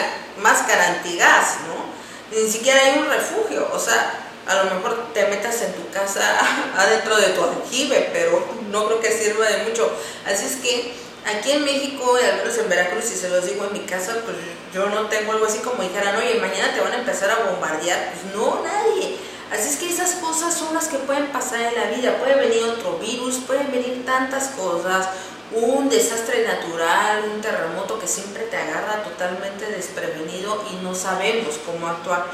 máscara 0.42 0.88
antigas, 0.88 1.58
¿no? 1.68 1.99
Ni 2.32 2.50
siquiera 2.50 2.82
hay 2.84 3.00
un 3.00 3.10
refugio, 3.10 3.68
o 3.74 3.80
sea, 3.80 4.26
a 4.48 4.64
lo 4.64 4.76
mejor 4.76 5.14
te 5.14 5.28
metas 5.28 5.62
en 5.62 5.74
tu 5.74 5.90
casa 5.92 6.22
adentro 6.78 7.16
de 7.18 7.30
tu 7.30 7.44
aljibe, 7.44 8.10
pero 8.12 8.44
no 8.72 8.88
creo 8.88 9.00
que 9.00 9.12
sirva 9.12 9.46
de 9.46 9.64
mucho. 9.64 9.92
Así 10.26 10.46
es 10.46 10.56
que 10.58 10.94
aquí 11.26 11.52
en 11.52 11.64
México, 11.64 12.18
y 12.20 12.26
al 12.26 12.38
menos 12.38 12.58
en 12.58 12.70
Veracruz, 12.70 13.06
si 13.06 13.16
se 13.16 13.30
los 13.30 13.46
digo 13.46 13.66
en 13.66 13.74
mi 13.74 13.82
casa, 13.82 14.16
pues 14.26 14.38
yo 14.74 14.88
no 14.88 15.08
tengo 15.08 15.34
algo 15.34 15.46
así 15.46 15.60
como 15.60 15.84
dijeran, 15.84 16.16
oye, 16.16 16.40
mañana 16.40 16.74
te 16.74 16.82
van 16.82 16.94
a 16.94 16.98
empezar 16.98 17.30
a 17.30 17.52
bombardear. 17.52 18.12
Pues 18.14 18.36
no, 18.36 18.64
nadie. 18.64 19.18
Así 19.52 19.70
es 19.70 19.78
que 19.78 19.90
esas 19.90 20.16
cosas 20.16 20.54
son 20.54 20.74
las 20.74 20.88
que 20.88 20.98
pueden 21.00 21.28
pasar 21.28 21.62
en 21.62 21.76
la 21.76 21.86
vida. 21.96 22.18
Puede 22.18 22.36
venir 22.36 22.64
otro 22.64 22.98
virus, 22.98 23.38
pueden 23.48 23.72
venir 23.72 24.06
tantas 24.06 24.50
cosas, 24.50 25.10
un 25.52 25.90
desastre 25.90 26.46
natural, 26.46 27.24
un 27.34 27.42
terremoto 27.42 28.00
que 28.00 28.08
siempre 28.08 28.44
te 28.44 28.58
agarra 28.58 29.04
totalmente 29.04 29.66
desprevenido 29.66 30.64
y 30.72 30.84
no 30.84 30.94
sabemos 30.94 31.60
cómo 31.66 31.88
actuar, 31.88 32.26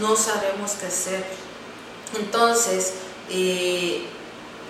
no 0.00 0.16
sabemos 0.16 0.72
qué 0.72 0.86
hacer. 0.86 1.24
Entonces, 2.16 2.94
eh, 3.30 4.06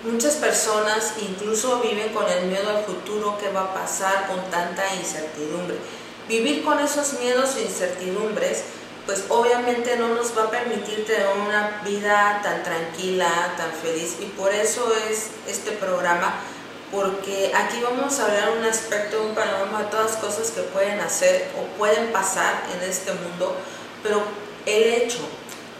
muchas 0.04 0.34
personas 0.34 1.14
incluso 1.18 1.80
viven 1.80 2.12
con 2.12 2.28
el 2.28 2.46
miedo 2.46 2.70
al 2.70 2.84
futuro 2.84 3.38
que 3.38 3.50
va 3.50 3.62
a 3.62 3.74
pasar 3.74 4.26
con 4.26 4.50
tanta 4.50 4.94
incertidumbre. 4.94 5.76
Vivir 6.28 6.62
con 6.62 6.78
esos 6.78 7.14
miedos 7.20 7.56
e 7.56 7.62
incertidumbres, 7.62 8.64
pues 9.06 9.24
obviamente 9.28 9.96
no 9.96 10.08
nos 10.08 10.36
va 10.36 10.44
a 10.44 10.50
permitir 10.50 11.06
tener 11.06 11.26
una 11.46 11.82
vida 11.84 12.40
tan 12.42 12.62
tranquila, 12.62 13.54
tan 13.56 13.70
feliz 13.72 14.16
y 14.20 14.26
por 14.26 14.52
eso 14.54 14.90
es 15.10 15.28
este 15.46 15.72
programa 15.72 16.34
porque 16.94 17.50
aquí 17.52 17.80
vamos 17.82 18.20
a 18.20 18.26
hablar 18.26 18.56
un 18.56 18.64
aspecto, 18.64 19.20
un 19.24 19.34
panorama 19.34 19.82
de 19.82 19.90
todas 19.90 20.12
las 20.12 20.20
cosas 20.20 20.52
que 20.52 20.62
pueden 20.62 21.00
hacer 21.00 21.50
o 21.58 21.76
pueden 21.76 22.12
pasar 22.12 22.62
en 22.72 22.88
este 22.88 23.12
mundo, 23.14 23.56
pero 24.02 24.22
el 24.64 25.02
hecho 25.02 25.18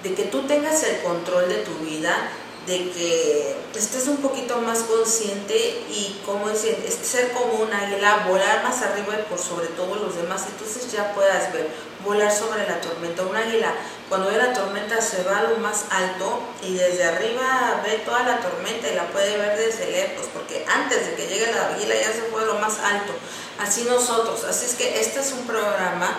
de 0.02 0.12
que 0.14 0.24
tú 0.24 0.42
tengas 0.42 0.82
el 0.82 1.00
control 1.02 1.48
de 1.48 1.58
tu 1.58 1.72
vida, 1.84 2.30
de 2.66 2.90
que 2.90 3.56
estés 3.74 4.08
un 4.08 4.16
poquito 4.16 4.58
más 4.60 4.80
consciente 4.80 5.84
y 5.88 6.20
como 6.26 6.48
decir, 6.48 6.76
ser 7.02 7.30
como 7.32 7.62
un 7.62 7.72
águila, 7.72 8.26
volar 8.28 8.64
más 8.64 8.82
arriba 8.82 9.14
y 9.20 9.30
por 9.30 9.38
sobre 9.38 9.68
todo 9.68 9.94
los 9.94 10.16
demás, 10.16 10.44
entonces 10.50 10.90
ya 10.90 11.14
puedas 11.14 11.52
ver, 11.52 11.68
volar 12.04 12.32
sobre 12.32 12.66
la 12.66 12.80
tormenta. 12.80 13.22
Un 13.22 13.36
águila 13.36 13.72
cuando 14.08 14.30
ve 14.30 14.36
la 14.36 14.52
tormenta 14.52 15.00
se 15.00 15.22
va 15.22 15.38
a 15.38 15.42
lo 15.44 15.56
más 15.58 15.86
alto 15.90 16.40
y 16.62 16.74
desde 16.74 17.04
arriba 17.04 17.82
ve 17.84 18.02
toda 18.04 18.22
la 18.22 18.38
tormenta 18.40 18.88
y 18.88 18.94
la 18.94 19.06
puede 19.08 19.36
ver 19.36 19.58
desde 19.58 19.90
lejos, 19.90 20.26
porque 20.32 20.64
antes 20.68 21.06
de 21.06 21.14
que 21.14 21.26
llegue 21.26 21.52
la 21.52 21.68
águila 21.68 21.94
ya 21.94 22.12
se 22.12 22.22
fue 22.30 22.42
a 22.42 22.46
lo 22.46 22.54
más 22.54 22.78
alto. 22.78 23.12
Así 23.58 23.84
nosotros, 23.84 24.44
así 24.44 24.66
es 24.66 24.74
que 24.74 25.00
este 25.00 25.20
es 25.20 25.32
un 25.32 25.46
programa 25.46 26.14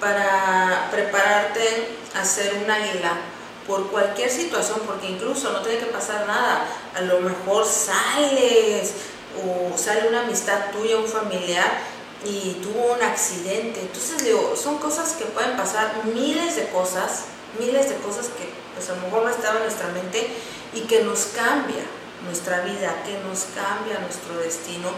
para 0.00 0.88
prepararte 0.90 1.88
a 2.14 2.24
ser 2.24 2.54
un 2.54 2.70
águila 2.70 3.12
por 3.66 3.90
cualquier 3.90 4.30
situación, 4.30 4.80
porque 4.86 5.08
incluso 5.08 5.52
no 5.52 5.60
tiene 5.60 5.78
que 5.78 5.86
pasar 5.86 6.26
nada. 6.26 6.66
A 6.96 7.00
lo 7.02 7.20
mejor 7.20 7.64
sales 7.64 8.92
o 9.44 9.76
sale 9.78 10.08
una 10.08 10.22
amistad 10.22 10.70
tuya, 10.72 10.96
un 10.96 11.06
familiar 11.06 11.70
y 12.24 12.60
tuvo 12.62 12.94
un 12.94 13.02
accidente. 13.02 13.80
Entonces 13.80 14.24
digo, 14.24 14.54
son 14.56 14.78
cosas 14.78 15.12
que 15.12 15.24
pueden 15.26 15.56
pasar, 15.56 16.04
miles 16.04 16.56
de 16.56 16.68
cosas, 16.68 17.24
miles 17.58 17.88
de 17.88 17.96
cosas 17.96 18.26
que 18.26 18.48
pues 18.74 18.88
a 18.90 18.94
lo 18.94 19.02
mejor 19.02 19.24
no 19.24 19.30
estaban 19.30 19.58
en 19.58 19.62
nuestra 19.64 19.88
mente 19.88 20.28
y 20.74 20.82
que 20.82 21.02
nos 21.02 21.26
cambia 21.34 21.82
nuestra 22.24 22.60
vida, 22.62 23.02
que 23.04 23.18
nos 23.26 23.46
cambia 23.54 23.98
nuestro 24.00 24.38
destino 24.38 24.88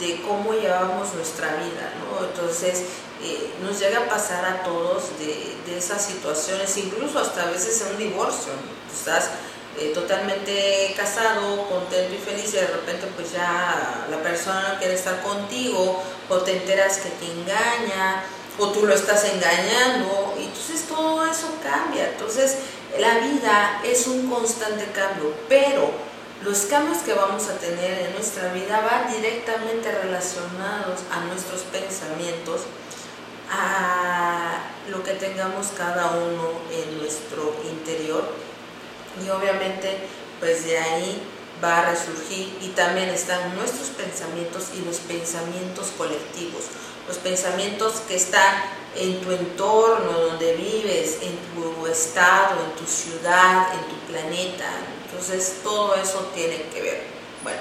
de 0.00 0.20
cómo 0.22 0.52
llevamos 0.52 1.14
nuestra 1.14 1.54
vida, 1.56 1.92
¿no? 2.00 2.26
Entonces 2.26 2.82
eh, 3.22 3.52
nos 3.62 3.78
llega 3.78 4.00
a 4.00 4.08
pasar 4.08 4.44
a 4.44 4.64
todos 4.64 5.18
de, 5.18 5.56
de, 5.66 5.78
esas 5.78 6.04
situaciones, 6.04 6.76
incluso 6.76 7.20
hasta 7.20 7.44
a 7.44 7.50
veces 7.50 7.80
en 7.82 7.92
un 7.92 7.98
divorcio, 7.98 8.52
estás 8.92 9.30
eh, 9.78 9.90
totalmente 9.92 10.94
casado, 10.96 11.68
contento 11.68 12.14
y 12.14 12.18
feliz 12.18 12.54
y 12.54 12.58
de 12.58 12.66
repente 12.68 13.08
pues 13.16 13.32
ya 13.32 14.06
la 14.08 14.22
persona 14.22 14.76
quiere 14.78 14.94
estar 14.94 15.20
contigo 15.22 16.00
o 16.28 16.36
te 16.38 16.58
enteras 16.58 16.98
que 16.98 17.10
te 17.10 17.26
engaña 17.26 18.22
o 18.56 18.68
tú 18.68 18.86
lo 18.86 18.94
estás 18.94 19.24
engañando 19.24 20.34
y 20.38 20.44
entonces 20.44 20.86
todo 20.86 21.26
eso 21.26 21.48
cambia. 21.60 22.10
Entonces 22.10 22.58
la 22.98 23.18
vida 23.18 23.80
es 23.84 24.06
un 24.06 24.30
constante 24.30 24.86
cambio, 24.92 25.34
pero 25.48 25.90
los 26.44 26.58
cambios 26.66 26.98
que 26.98 27.14
vamos 27.14 27.48
a 27.48 27.54
tener 27.58 28.06
en 28.06 28.12
nuestra 28.14 28.52
vida 28.52 28.80
van 28.80 29.12
directamente 29.12 29.90
relacionados 29.90 31.00
a 31.10 31.20
nuestros 31.24 31.62
pensamientos, 31.62 32.60
a 33.50 34.58
lo 34.88 35.02
que 35.02 35.14
tengamos 35.14 35.68
cada 35.76 36.12
uno 36.12 36.50
en 36.70 36.98
nuestro 36.98 37.56
interior 37.68 38.22
y 39.22 39.30
obviamente 39.30 39.98
pues 40.40 40.64
de 40.64 40.78
ahí 40.78 41.22
va 41.62 41.78
a 41.78 41.90
resurgir 41.90 42.56
y 42.60 42.68
también 42.68 43.08
están 43.08 43.54
nuestros 43.56 43.88
pensamientos 43.88 44.68
y 44.74 44.84
los 44.84 44.98
pensamientos 44.98 45.92
colectivos, 45.96 46.64
los 47.06 47.18
pensamientos 47.18 48.02
que 48.08 48.16
están 48.16 48.62
en 48.96 49.20
tu 49.20 49.32
entorno, 49.32 50.12
donde 50.12 50.54
vives, 50.54 51.18
en 51.22 51.36
tu 51.54 51.86
estado, 51.86 52.62
en 52.64 52.76
tu 52.76 52.86
ciudad, 52.86 53.74
en 53.74 53.80
tu 53.88 53.96
planeta. 54.12 54.68
Entonces 55.04 55.56
todo 55.62 55.94
eso 55.94 56.30
tiene 56.34 56.62
que 56.72 56.82
ver. 56.82 57.02
Bueno, 57.42 57.58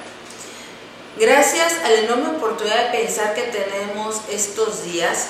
gracias 1.18 1.74
a 1.84 1.90
la 1.90 2.00
enorme 2.00 2.38
oportunidad 2.38 2.92
de 2.92 3.00
pensar 3.00 3.34
que 3.34 3.44
tenemos 3.44 4.22
estos 4.30 4.84
días, 4.84 5.28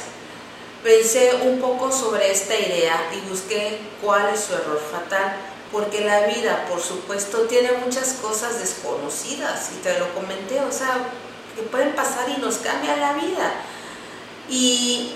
pensé 0.83 1.35
un 1.43 1.59
poco 1.59 1.91
sobre 1.91 2.31
esta 2.31 2.55
idea 2.57 3.09
y 3.13 3.29
busqué 3.29 3.79
cuál 4.01 4.33
es 4.33 4.41
su 4.41 4.53
error 4.53 4.81
fatal 4.91 5.52
porque 5.73 6.05
la 6.05 6.27
vida, 6.27 6.65
por 6.69 6.79
supuesto, 6.79 7.41
tiene 7.41 7.71
muchas 7.83 8.13
cosas 8.21 8.59
desconocidas, 8.59 9.71
y 9.73 9.81
te 9.81 9.99
lo 9.99 10.13
comenté, 10.13 10.61
o 10.61 10.71
sea, 10.71 11.09
que 11.55 11.63
pueden 11.63 11.93
pasar 11.95 12.29
y 12.29 12.39
nos 12.39 12.57
cambia 12.57 12.95
la 12.95 13.13
vida. 13.13 13.51
Y 14.47 15.13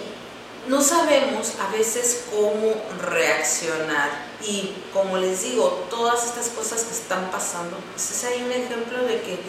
no 0.67 0.81
sabemos 0.81 1.53
a 1.61 1.71
veces 1.71 2.25
cómo 2.31 2.73
reaccionar 3.01 4.09
y 4.41 4.75
como 4.93 5.17
les 5.17 5.43
digo, 5.43 5.87
todas 5.89 6.25
estas 6.25 6.47
cosas 6.49 6.83
que 6.83 6.93
están 6.93 7.31
pasando, 7.31 7.77
pues 7.93 8.11
es 8.11 8.23
ahí 8.25 8.43
un 8.43 8.51
ejemplo 8.51 9.03
de 9.03 9.21
que 9.21 9.39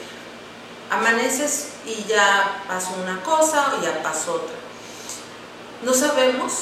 amaneces 0.90 1.70
y 1.84 2.04
ya 2.04 2.62
pasó 2.68 2.90
una 3.02 3.22
cosa 3.22 3.74
o 3.74 3.82
ya 3.82 4.02
pasó 4.02 4.34
otra. 4.34 4.56
No 5.82 5.92
sabemos 5.92 6.52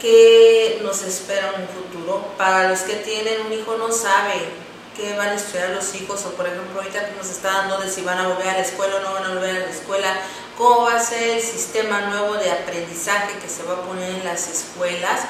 qué 0.00 0.80
nos 0.82 1.02
espera 1.02 1.52
en 1.54 1.62
un 1.62 1.68
futuro. 1.68 2.24
Para 2.36 2.68
los 2.68 2.80
que 2.80 2.94
tienen 2.96 3.46
un 3.46 3.52
hijo 3.52 3.76
no 3.76 3.90
saben 3.92 4.64
qué 4.96 5.16
van 5.16 5.30
a 5.30 5.34
estudiar 5.34 5.70
los 5.70 5.94
hijos 5.94 6.24
o 6.24 6.30
por 6.30 6.46
ejemplo 6.46 6.80
ahorita 6.80 7.08
que 7.08 7.16
nos 7.16 7.28
está 7.28 7.52
dando 7.52 7.78
de 7.78 7.90
si 7.90 8.02
van 8.02 8.18
a 8.18 8.28
volver 8.28 8.48
a 8.48 8.52
la 8.52 8.60
escuela 8.60 8.96
o 8.96 9.00
no 9.00 9.12
van 9.12 9.24
a 9.24 9.34
volver 9.34 9.56
a 9.56 9.60
la 9.60 9.70
escuela, 9.70 10.16
cómo 10.56 10.82
va 10.82 10.96
a 10.96 11.04
ser 11.04 11.30
el 11.30 11.42
sistema 11.42 12.02
nuevo 12.02 12.34
de 12.34 12.50
aprendizaje 12.52 13.38
que 13.40 13.48
se 13.48 13.64
va 13.64 13.74
a 13.74 13.82
poner 13.82 14.10
en 14.10 14.24
las 14.24 14.48
escuelas, 14.48 15.22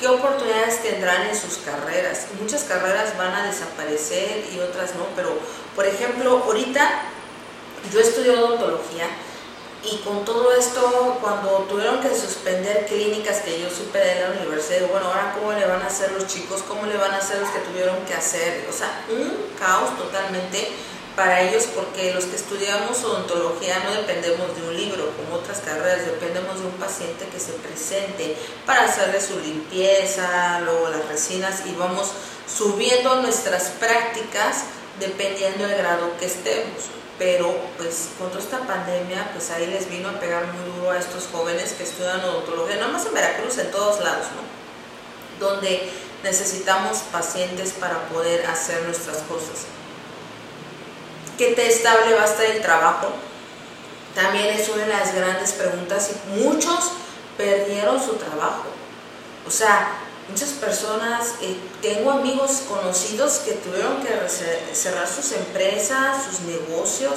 qué 0.00 0.08
oportunidades 0.08 0.82
tendrán 0.82 1.28
en 1.28 1.36
sus 1.36 1.58
carreras. 1.58 2.26
Muchas 2.40 2.64
carreras 2.64 3.16
van 3.18 3.34
a 3.34 3.46
desaparecer 3.46 4.44
y 4.52 4.60
otras 4.60 4.94
no, 4.94 5.06
pero 5.14 5.38
por 5.76 5.86
ejemplo 5.86 6.42
ahorita 6.46 7.02
yo 7.92 8.00
estudio 8.00 8.38
odontología 8.38 9.06
y 9.84 9.96
con 9.98 10.24
todo 10.24 10.52
esto, 10.52 11.18
cuando 11.20 11.66
tuvieron 11.68 12.00
que 12.00 12.14
suspender 12.14 12.86
clínicas 12.86 13.40
que 13.40 13.60
yo 13.60 13.68
supe 13.68 13.98
de 13.98 14.20
la 14.20 14.30
universidad, 14.30 14.88
bueno, 14.88 15.08
ahora 15.08 15.34
cómo 15.36 15.52
le 15.52 15.66
van 15.66 15.82
a 15.82 15.86
hacer 15.86 16.12
los 16.12 16.26
chicos, 16.28 16.62
cómo 16.68 16.86
le 16.86 16.96
van 16.96 17.10
a 17.10 17.18
hacer 17.18 17.40
los 17.40 17.50
que 17.50 17.58
tuvieron 17.60 17.96
que 18.06 18.14
hacer, 18.14 18.66
o 18.70 18.72
sea, 18.72 19.04
un 19.10 19.48
caos 19.58 19.96
totalmente 19.98 20.68
para 21.16 21.42
ellos 21.42 21.64
porque 21.74 22.14
los 22.14 22.24
que 22.24 22.36
estudiamos 22.36 23.02
odontología 23.02 23.80
no 23.80 23.92
dependemos 23.92 24.56
de 24.56 24.68
un 24.68 24.76
libro, 24.76 25.10
como 25.16 25.36
otras 25.36 25.58
carreras, 25.58 26.06
dependemos 26.06 26.60
de 26.60 26.66
un 26.66 26.72
paciente 26.74 27.26
que 27.26 27.40
se 27.40 27.52
presente 27.52 28.36
para 28.64 28.84
hacerle 28.84 29.20
su 29.20 29.38
limpieza, 29.40 30.60
luego 30.60 30.90
las 30.90 31.06
resinas 31.08 31.66
y 31.66 31.74
vamos 31.74 32.12
subiendo 32.46 33.20
nuestras 33.20 33.70
prácticas 33.80 34.64
dependiendo 35.00 35.66
del 35.66 35.78
grado 35.78 36.16
que 36.18 36.26
estemos 36.26 37.01
pero 37.18 37.54
pues 37.76 38.10
con 38.18 38.28
toda 38.30 38.42
esta 38.42 38.60
pandemia, 38.60 39.30
pues 39.32 39.50
ahí 39.50 39.66
les 39.66 39.88
vino 39.88 40.08
a 40.08 40.20
pegar 40.20 40.46
muy 40.46 40.74
duro 40.74 40.90
a 40.90 40.98
estos 40.98 41.28
jóvenes 41.30 41.72
que 41.72 41.84
estudian 41.84 42.24
odontología, 42.24 42.76
no 42.76 42.88
más 42.88 43.06
en 43.06 43.14
Veracruz, 43.14 43.58
en 43.58 43.70
todos 43.70 44.00
lados, 44.00 44.26
¿no? 44.34 45.46
Donde 45.46 45.90
necesitamos 46.22 46.98
pacientes 47.10 47.72
para 47.72 48.08
poder 48.08 48.46
hacer 48.46 48.82
nuestras 48.82 49.18
cosas. 49.18 49.66
¿Qué 51.36 51.52
te 51.52 51.66
estable 51.66 52.14
va 52.14 52.22
a 52.22 52.26
estar 52.26 52.46
el 52.46 52.62
trabajo? 52.62 53.08
También 54.14 54.48
es 54.48 54.68
una 54.68 54.84
de 54.84 54.88
las 54.88 55.14
grandes 55.14 55.52
preguntas 55.52 56.10
y 56.10 56.40
muchos 56.40 56.92
perdieron 57.36 58.02
su 58.02 58.14
trabajo. 58.14 58.64
O 59.46 59.50
sea, 59.50 59.88
muchas 60.28 60.50
personas, 60.50 61.34
eh, 61.42 61.56
tengo 61.80 62.10
amigos 62.10 62.62
conocidos 62.68 63.40
que 63.44 63.52
tuvieron 63.52 64.02
que 64.02 64.10
cerrar 64.74 65.08
sus 65.08 65.32
empresas, 65.32 66.24
sus 66.24 66.40
negocios, 66.40 67.14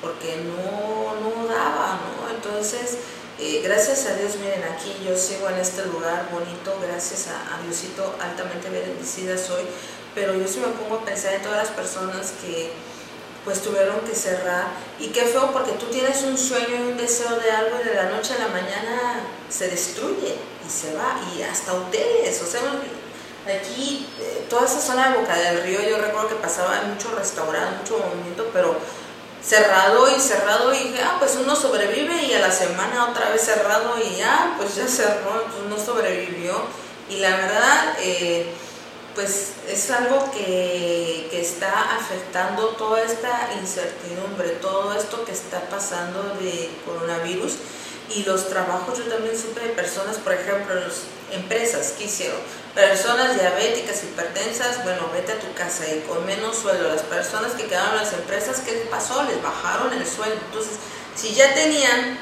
porque 0.00 0.36
no, 0.36 1.14
no 1.20 1.46
daba, 1.46 1.98
¿no? 1.98 2.34
Entonces, 2.34 2.98
eh, 3.38 3.60
gracias 3.62 4.06
a 4.06 4.14
Dios, 4.14 4.36
miren, 4.36 4.62
aquí 4.64 4.92
yo 5.06 5.16
sigo 5.16 5.48
en 5.48 5.58
este 5.58 5.84
lugar 5.86 6.28
bonito, 6.32 6.76
gracias 6.82 7.28
a, 7.28 7.56
a, 7.56 7.62
Diosito, 7.62 8.14
altamente 8.20 8.68
bendecida 8.70 9.36
soy, 9.38 9.62
pero 10.14 10.34
yo 10.34 10.48
sí 10.48 10.58
me 10.58 10.68
pongo 10.68 10.96
a 10.96 11.04
pensar 11.04 11.34
en 11.34 11.42
todas 11.42 11.68
las 11.68 11.76
personas 11.76 12.32
que 12.42 12.72
pues 13.48 13.62
tuvieron 13.62 14.00
que 14.00 14.14
cerrar, 14.14 14.66
y 15.00 15.06
qué 15.06 15.22
feo 15.22 15.50
porque 15.54 15.72
tú 15.72 15.86
tienes 15.86 16.22
un 16.22 16.36
sueño 16.36 16.76
y 16.76 16.82
un 16.92 16.96
deseo 16.98 17.34
de 17.36 17.50
algo 17.50 17.78
y 17.80 17.88
de 17.88 17.94
la 17.94 18.10
noche 18.10 18.34
a 18.34 18.40
la 18.40 18.48
mañana 18.48 19.22
se 19.48 19.68
destruye 19.68 20.36
se 20.68 20.92
va, 20.94 21.18
y 21.34 21.42
hasta 21.42 21.72
hoteles, 21.72 22.42
o 22.42 22.46
sea, 22.46 22.60
aquí, 23.46 24.06
eh, 24.20 24.44
toda 24.50 24.66
esa 24.66 24.80
zona 24.80 25.08
de 25.08 25.18
Boca 25.18 25.34
del 25.34 25.62
Río, 25.62 25.80
yo 25.80 25.96
recuerdo 25.96 26.28
que 26.28 26.34
pasaba 26.34 26.82
mucho 26.82 27.08
restaurante, 27.16 27.78
mucho 27.78 28.04
movimiento, 28.06 28.50
pero 28.52 28.76
cerrado 29.42 30.14
y 30.14 30.20
cerrado 30.20 30.74
y 30.74 30.94
ah, 31.02 31.16
pues 31.18 31.38
uno 31.42 31.56
sobrevive 31.56 32.22
y 32.24 32.34
a 32.34 32.40
la 32.40 32.50
semana 32.50 33.08
otra 33.08 33.30
vez 33.30 33.40
cerrado 33.40 33.94
y 33.98 34.16
ya, 34.16 34.56
pues 34.58 34.74
ya 34.74 34.86
cerró, 34.86 35.44
pues 35.44 35.70
no 35.70 35.82
sobrevivió. 35.82 36.60
Y 37.08 37.16
la 37.20 37.30
verdad, 37.30 37.96
eh, 38.00 38.52
pues 39.18 39.54
es 39.68 39.90
algo 39.90 40.30
que, 40.30 41.26
que, 41.28 41.40
está 41.40 41.96
afectando 41.96 42.68
toda 42.76 43.02
esta 43.02 43.50
incertidumbre, 43.60 44.50
todo 44.62 44.96
esto 44.96 45.24
que 45.24 45.32
está 45.32 45.60
pasando 45.68 46.22
de 46.40 46.70
coronavirus 46.86 47.54
y 48.14 48.22
los 48.22 48.48
trabajos, 48.48 48.96
yo 48.96 49.12
también 49.12 49.36
supe 49.36 49.58
de 49.58 49.70
personas, 49.70 50.18
por 50.18 50.34
ejemplo, 50.34 50.72
las 50.76 51.02
empresas 51.32 51.94
que 51.98 52.04
hicieron, 52.04 52.38
personas 52.76 53.34
diabéticas, 53.34 54.04
hipertensas, 54.04 54.84
bueno, 54.84 55.10
vete 55.12 55.32
a 55.32 55.40
tu 55.40 55.52
casa 55.52 55.84
y 55.92 55.98
con 56.06 56.24
menos 56.24 56.56
sueldo. 56.56 56.88
Las 56.88 57.02
personas 57.02 57.54
que 57.54 57.64
quedaron 57.64 57.94
en 57.94 58.04
las 58.04 58.12
empresas, 58.12 58.60
¿qué 58.60 58.86
pasó? 58.88 59.24
Les 59.24 59.42
bajaron 59.42 59.92
el 59.94 60.06
sueldo. 60.06 60.36
Entonces, 60.46 60.74
si 61.16 61.34
ya 61.34 61.52
tenían 61.54 62.20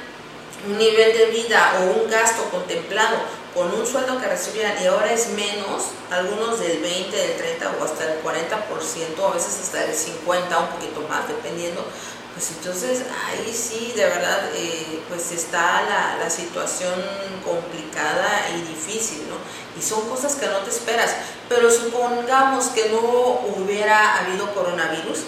un 0.66 0.78
nivel 0.78 1.12
de 1.12 1.26
vida 1.26 1.74
o 1.78 2.02
un 2.02 2.10
gasto 2.10 2.44
contemplado 2.44 3.18
con 3.56 3.72
un 3.72 3.86
sueldo 3.86 4.20
que 4.20 4.28
recibían 4.28 4.74
y 4.82 4.86
ahora 4.86 5.10
es 5.10 5.30
menos, 5.30 5.84
algunos 6.10 6.60
del 6.60 6.78
20, 6.78 7.16
del 7.16 7.36
30 7.38 7.72
o 7.80 7.84
hasta 7.84 8.12
el 8.12 8.22
40%, 8.22 9.30
a 9.30 9.34
veces 9.34 9.60
hasta 9.62 9.82
el 9.82 9.94
50, 9.94 10.58
un 10.58 10.68
poquito 10.68 11.00
más, 11.08 11.26
dependiendo, 11.26 11.82
pues 12.34 12.50
entonces 12.50 13.04
ahí 13.24 13.50
sí, 13.50 13.94
de 13.96 14.04
verdad, 14.04 14.50
eh, 14.54 15.00
pues 15.08 15.32
está 15.32 15.82
la, 15.88 16.18
la, 16.22 16.28
situación 16.28 16.92
complicada 17.42 18.50
y 18.54 18.60
difícil, 18.60 19.26
¿no? 19.30 19.36
Y 19.80 19.82
son 19.82 20.06
cosas 20.06 20.34
que 20.34 20.44
no 20.46 20.58
te 20.58 20.68
esperas. 20.68 21.16
Pero 21.48 21.70
supongamos 21.70 22.66
que 22.66 22.90
no 22.90 23.40
hubiera 23.56 24.18
habido 24.18 24.52
coronavirus, 24.52 25.20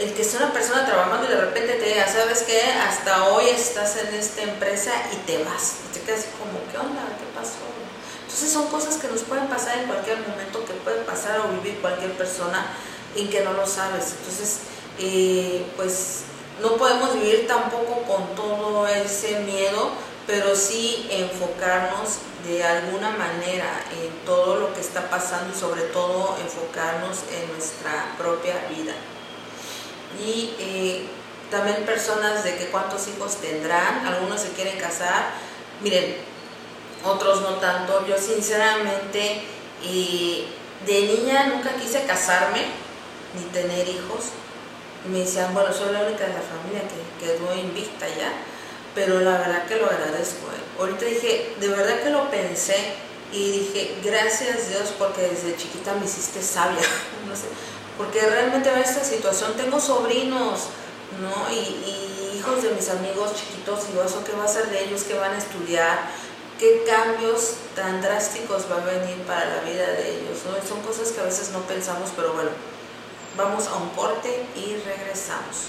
el 0.00 0.14
que 0.14 0.24
sea 0.24 0.40
una 0.40 0.52
persona 0.52 0.86
trabajando 0.86 1.26
y 1.26 1.34
de 1.34 1.40
repente 1.42 1.74
te 1.74 1.84
diga, 1.84 2.08
¿sabes 2.08 2.42
qué? 2.42 2.62
Hasta 2.72 3.28
hoy 3.28 3.50
estás 3.50 3.98
en 3.98 4.14
esta 4.14 4.42
empresa 4.42 4.92
y 5.12 5.16
te 5.26 5.44
vas. 5.44 5.74
Y 5.84 5.92
te 5.92 6.00
quedas 6.00 6.24
como, 6.38 6.58
¿qué 6.72 6.78
onda? 6.78 7.02
¿Qué 7.18 7.38
pasó? 7.38 7.58
Entonces 8.22 8.50
son 8.50 8.68
cosas 8.68 8.96
que 8.96 9.08
nos 9.08 9.20
pueden 9.22 9.46
pasar 9.48 9.78
en 9.78 9.86
cualquier 9.86 10.18
momento, 10.26 10.64
que 10.64 10.72
puede 10.72 11.02
pasar 11.02 11.40
o 11.40 11.48
vivir 11.48 11.80
cualquier 11.82 12.12
persona 12.12 12.66
en 13.14 13.28
que 13.28 13.42
no 13.42 13.52
lo 13.52 13.66
sabes. 13.66 14.14
Entonces, 14.18 14.60
eh, 14.98 15.66
pues 15.76 16.22
no 16.62 16.76
podemos 16.76 17.12
vivir 17.14 17.46
tampoco 17.46 18.02
con 18.06 18.34
todo 18.34 18.88
ese 18.88 19.40
miedo, 19.40 19.90
pero 20.26 20.56
sí 20.56 21.08
enfocarnos 21.10 22.20
de 22.48 22.64
alguna 22.64 23.10
manera 23.10 23.84
en 24.02 24.24
todo 24.24 24.56
lo 24.56 24.72
que 24.72 24.80
está 24.80 25.10
pasando 25.10 25.54
y 25.54 25.60
sobre 25.60 25.82
todo 25.82 26.38
enfocarnos 26.40 27.18
en 27.30 27.52
nuestra 27.52 28.14
propia 28.16 28.54
vida. 28.70 28.94
Y 30.18 30.54
eh, 30.58 31.06
también 31.50 31.84
personas 31.84 32.44
de 32.44 32.56
que 32.56 32.66
cuántos 32.66 33.06
hijos 33.08 33.36
tendrán, 33.36 34.06
algunos 34.06 34.40
se 34.40 34.50
quieren 34.50 34.78
casar, 34.78 35.30
miren, 35.82 36.16
otros 37.04 37.42
no 37.42 37.56
tanto. 37.56 38.06
Yo 38.06 38.16
sinceramente 38.18 39.42
eh, 39.84 40.46
de 40.86 41.02
niña 41.02 41.46
nunca 41.46 41.70
quise 41.74 42.04
casarme 42.04 42.64
ni 43.34 43.44
tener 43.52 43.88
hijos 43.88 44.24
me 45.08 45.20
decían, 45.20 45.54
bueno, 45.54 45.72
soy 45.72 45.92
la 45.92 46.02
única 46.02 46.26
de 46.26 46.34
la 46.34 46.40
familia 46.40 46.82
que 46.82 47.24
quedó 47.24 47.54
invicta 47.56 48.06
ya, 48.08 48.32
pero 48.94 49.20
la 49.20 49.38
verdad 49.38 49.66
que 49.66 49.76
lo 49.76 49.86
agradezco. 49.86 50.46
¿eh? 50.48 50.78
Ahorita 50.78 51.04
dije, 51.06 51.54
de 51.58 51.68
verdad 51.68 52.02
que 52.02 52.10
lo 52.10 52.30
pensé 52.30 52.76
y 53.32 53.50
dije, 53.50 53.96
gracias 54.04 54.68
Dios 54.68 54.92
porque 54.98 55.22
desde 55.22 55.56
chiquita 55.56 55.94
me 55.94 56.04
hiciste 56.04 56.42
sabia, 56.42 56.82
porque 58.00 58.18
realmente 58.22 58.72
en 58.72 58.78
esta 58.78 59.04
situación 59.04 59.52
tengo 59.58 59.78
sobrinos, 59.78 60.68
¿no? 61.20 61.52
Y, 61.52 62.38
hijos 62.38 62.62
de 62.62 62.70
mis 62.70 62.88
amigos 62.88 63.34
chiquitos, 63.34 63.80
y 63.92 63.98
eso 63.98 64.24
qué 64.24 64.32
va 64.32 64.44
a 64.44 64.48
ser 64.48 64.70
de 64.70 64.84
ellos, 64.84 65.02
qué 65.02 65.12
van 65.12 65.32
a 65.32 65.36
estudiar, 65.36 66.08
qué 66.58 66.82
cambios 66.88 67.56
tan 67.76 68.00
drásticos 68.00 68.64
va 68.72 68.76
a 68.76 68.86
venir 68.86 69.18
para 69.26 69.44
la 69.44 69.60
vida 69.60 69.86
de 69.86 70.16
ellos, 70.16 70.38
¿no? 70.46 70.66
Son 70.66 70.80
cosas 70.80 71.10
que 71.10 71.20
a 71.20 71.24
veces 71.24 71.50
no 71.50 71.60
pensamos, 71.64 72.08
pero 72.16 72.32
bueno, 72.32 72.48
vamos 73.36 73.66
a 73.66 73.74
un 73.74 73.90
corte 73.90 74.46
y 74.56 74.76
regresamos. 74.76 75.68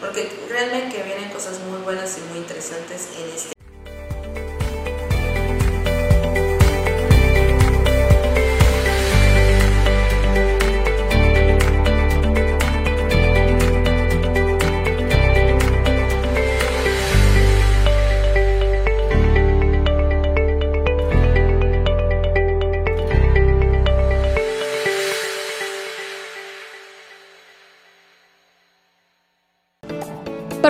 Porque 0.00 0.28
créanme 0.48 0.92
que 0.92 1.04
vienen 1.04 1.30
cosas 1.30 1.60
muy 1.60 1.80
buenas 1.82 2.18
y 2.18 2.22
muy 2.22 2.38
interesantes 2.38 3.10
en 3.16 3.30
este 3.30 3.52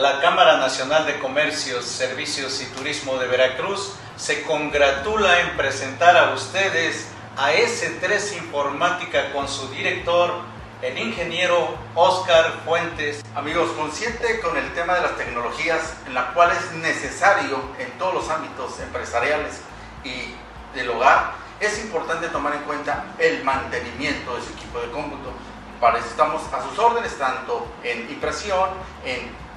La 0.00 0.20
Cámara 0.20 0.58
Nacional 0.58 1.06
de 1.06 1.18
Comercios, 1.18 1.84
Servicios 1.84 2.62
y 2.62 2.66
Turismo 2.66 3.16
de 3.16 3.26
Veracruz 3.26 3.94
se 4.16 4.42
congratula 4.42 5.40
en 5.40 5.56
presentar 5.56 6.16
a 6.16 6.34
ustedes 6.34 7.08
a 7.36 7.52
S3 7.52 8.36
Informática 8.36 9.32
con 9.32 9.48
su 9.48 9.66
director, 9.70 10.34
el 10.82 10.96
ingeniero 10.98 11.74
Oscar 11.96 12.60
Fuentes. 12.64 13.24
Amigos, 13.34 13.72
consciente 13.72 14.38
con 14.38 14.56
el 14.56 14.72
tema 14.72 14.94
de 14.94 15.00
las 15.00 15.16
tecnologías, 15.16 15.94
en 16.06 16.14
la 16.14 16.32
cual 16.32 16.52
es 16.52 16.70
necesario 16.76 17.60
en 17.80 17.90
todos 17.98 18.14
los 18.14 18.30
ámbitos 18.30 18.78
empresariales 18.78 19.62
y 20.04 20.32
del 20.76 20.90
hogar, 20.90 21.32
es 21.58 21.76
importante 21.80 22.28
tomar 22.28 22.54
en 22.54 22.62
cuenta 22.62 23.04
el 23.18 23.42
mantenimiento 23.42 24.36
de 24.36 24.42
su 24.42 24.52
equipo 24.52 24.78
de 24.78 24.92
cómputo. 24.92 25.32
Para 25.80 25.98
eso 25.98 26.06
estamos 26.06 26.42
a 26.52 26.62
sus 26.62 26.78
órdenes, 26.78 27.18
tanto 27.18 27.66
en 27.82 28.08
impresión, 28.08 28.70
en 29.04 29.47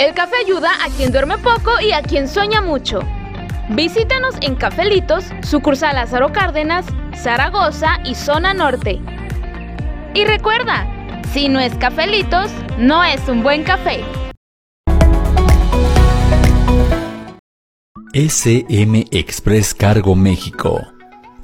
El 0.00 0.14
café 0.14 0.36
ayuda 0.42 0.70
a 0.82 0.88
quien 0.88 1.12
duerme 1.12 1.36
poco 1.36 1.72
y 1.78 1.92
a 1.92 2.00
quien 2.00 2.26
sueña 2.26 2.62
mucho. 2.62 3.00
Visítanos 3.68 4.34
en 4.40 4.54
Cafelitos, 4.54 5.26
sucursal 5.42 5.94
Lázaro 5.94 6.32
Cárdenas, 6.32 6.86
Zaragoza 7.14 7.98
y 8.02 8.14
Zona 8.14 8.54
Norte. 8.54 8.98
Y 10.14 10.24
recuerda, 10.24 10.86
si 11.34 11.50
no 11.50 11.60
es 11.60 11.74
Cafelitos, 11.74 12.50
no 12.78 13.04
es 13.04 13.28
un 13.28 13.42
buen 13.42 13.62
café. 13.62 14.02
SM 18.14 19.04
Express 19.10 19.74
Cargo 19.74 20.16
México. 20.16 20.80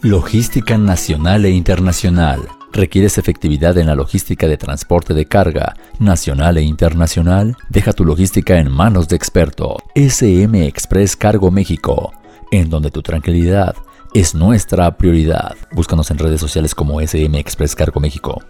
Logística 0.00 0.78
nacional 0.78 1.44
e 1.44 1.50
internacional 1.50 2.55
¿Requieres 2.76 3.16
efectividad 3.16 3.78
en 3.78 3.86
la 3.86 3.94
logística 3.94 4.46
de 4.46 4.58
transporte 4.58 5.14
de 5.14 5.24
carga 5.24 5.76
nacional 5.98 6.58
e 6.58 6.62
internacional? 6.62 7.56
Deja 7.70 7.94
tu 7.94 8.04
logística 8.04 8.58
en 8.58 8.70
manos 8.70 9.08
de 9.08 9.16
experto. 9.16 9.78
SM 9.94 10.66
Express 10.66 11.16
Cargo 11.16 11.50
México, 11.50 12.12
en 12.50 12.68
donde 12.68 12.90
tu 12.90 13.00
tranquilidad 13.00 13.74
es 14.12 14.34
nuestra 14.34 14.94
prioridad. 14.98 15.56
Búscanos 15.72 16.10
en 16.10 16.18
redes 16.18 16.38
sociales 16.38 16.74
como 16.74 17.00
SM 17.00 17.38
Express 17.38 17.74
Cargo 17.74 17.98
México. 17.98 18.42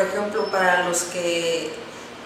Por 0.00 0.08
ejemplo, 0.08 0.50
para 0.50 0.88
los 0.88 1.02
que 1.02 1.70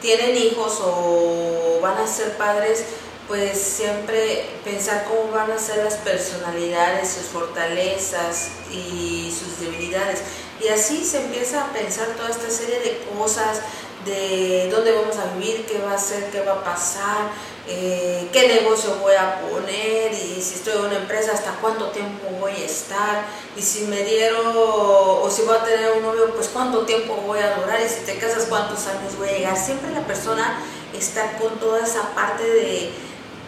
tienen 0.01 0.37
hijos 0.37 0.79
o 0.81 1.81
van 1.83 1.99
a 1.99 2.07
ser 2.07 2.37
padres, 2.37 2.85
pues 3.27 3.59
siempre 3.59 4.47
pensar 4.63 5.07
cómo 5.09 5.33
van 5.33 5.51
a 5.51 5.59
ser 5.59 5.83
las 5.83 5.95
personalidades, 5.97 7.09
sus 7.11 7.27
fortalezas 7.27 8.51
y 8.71 9.35
sus 9.37 9.59
debilidades. 9.59 10.21
Y 10.63 10.69
así 10.69 11.05
se 11.05 11.23
empieza 11.23 11.65
a 11.65 11.73
pensar 11.73 12.07
toda 12.17 12.31
esta 12.31 12.49
serie 12.49 12.79
de 12.79 12.99
cosas, 13.19 13.61
de 14.05 14.69
dónde 14.71 14.93
vamos 14.93 15.17
a 15.17 15.35
vivir, 15.35 15.67
qué 15.67 15.79
va 15.79 15.95
a 15.95 15.99
ser, 15.99 16.31
qué 16.31 16.40
va 16.40 16.53
a 16.53 16.64
pasar, 16.64 17.31
eh, 17.67 18.29
qué 18.33 18.49
negocio 18.49 18.97
voy 19.01 19.14
a 19.14 19.40
poner 19.40 20.12
y 20.12 20.40
si 20.43 20.55
estoy 20.57 20.75
en 20.75 20.85
una 20.87 20.97
empresa 20.97 21.33
hasta 21.33 21.53
cuánto 21.61 21.88
tiempo 21.88 22.29
voy 22.40 22.53
a 22.53 22.64
estar 22.64 23.25
y 23.57 23.62
si 23.62 23.87
me 23.87 24.03
dieron 24.03 24.53
o 24.55 25.29
si 25.31 25.43
voy 25.43 25.57
a 25.57 25.64
tener 25.64 25.93
un 25.93 26.03
novio 26.03 26.35
pues 26.35 26.49
cuánto 26.49 26.81
tiempo 26.85 27.14
voy 27.27 27.38
a 27.38 27.57
durar 27.57 27.81
y 27.81 27.88
si 27.88 28.05
te 28.05 28.19
casas 28.19 28.47
cuántos 28.49 28.87
años 28.87 29.17
voy 29.17 29.29
a 29.29 29.33
llegar. 29.33 29.57
Siempre 29.57 29.90
la 29.93 30.07
persona 30.07 30.59
está 30.93 31.38
con 31.38 31.59
toda 31.59 31.85
esa 31.85 32.14
parte 32.14 32.45
de, 32.45 32.90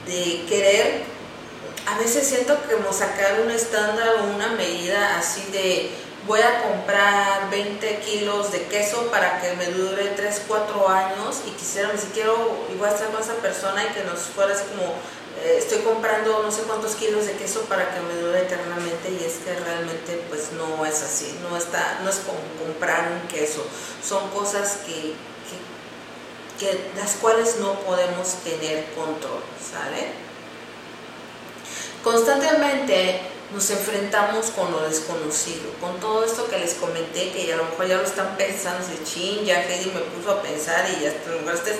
de 0.07 0.45
querer, 0.49 1.05
a 1.87 1.99
veces 1.99 2.27
siento 2.27 2.57
que 2.63 2.75
como 2.75 2.93
sacar 2.93 3.41
un 3.41 3.51
estándar 3.51 4.17
o 4.21 4.35
una 4.35 4.49
medida 4.49 5.19
así 5.19 5.43
de 5.53 5.91
voy 6.27 6.41
a 6.41 6.63
comprar 6.63 7.51
20 7.51 8.01
kilos 8.01 8.53
de 8.53 8.63
queso 8.65 9.07
para 9.11 9.41
que 9.41 9.55
me 9.55 9.67
dure 9.67 10.09
3, 10.09 10.43
4 10.47 10.89
años 10.89 11.43
y 11.47 11.51
quisiera, 11.51 11.97
si 11.97 12.09
quiero, 12.09 12.67
igual 12.73 12.93
estar 12.93 13.11
con 13.11 13.21
esa 13.21 13.35
persona 13.35 13.85
y 13.85 13.89
que 13.95 14.03
nos 14.05 14.21
fuera 14.21 14.55
así 14.55 14.65
como, 14.65 14.95
eh, 15.43 15.57
estoy 15.59 15.79
comprando 15.81 16.43
no 16.43 16.51
sé 16.51 16.63
cuántos 16.63 16.95
kilos 16.97 17.27
de 17.27 17.33
queso 17.33 17.61
para 17.63 17.95
que 17.95 18.01
me 18.01 18.21
dure 18.21 18.41
eternamente 18.41 19.11
y 19.11 19.25
es 19.25 19.35
que 19.45 19.55
realmente 19.55 20.25
pues 20.29 20.53
no 20.53 20.85
es 20.85 21.03
así, 21.03 21.39
no, 21.49 21.57
está, 21.57 22.01
no 22.03 22.11
es 22.11 22.17
como 22.17 22.39
comprar 22.65 23.13
un 23.13 23.29
queso, 23.29 23.65
son 24.03 24.29
cosas 24.31 24.79
que, 24.87 25.15
que, 26.59 26.67
que 26.67 26.91
las 26.97 27.15
cuales 27.15 27.57
no 27.61 27.75
podemos 27.81 28.35
tener 28.43 28.87
control, 28.95 29.43
¿sale? 29.61 30.27
Constantemente 32.03 33.36
nos 33.57 33.71
enfrentamos 33.71 34.51
con 34.51 34.71
lo 34.71 34.83
desconocido, 34.83 35.73
con 35.81 35.99
todo 35.99 36.25
esto 36.25 36.47
que 36.47 36.59
les 36.59 36.75
comenté, 36.75 37.33
que 37.33 37.51
a 37.55 37.57
lo 37.57 37.65
mejor 37.65 37.89
ya 37.89 37.97
lo 37.97 38.05
están 38.05 38.37
pensando, 38.37 38.87
de 38.87 39.03
chin, 39.03 39.47
ya 39.47 39.63
Heidi 39.63 39.91
me 39.93 40.01
puso 40.01 40.31
a 40.31 40.43
pensar 40.43 40.85
y 40.91 41.03
ya 41.03 41.13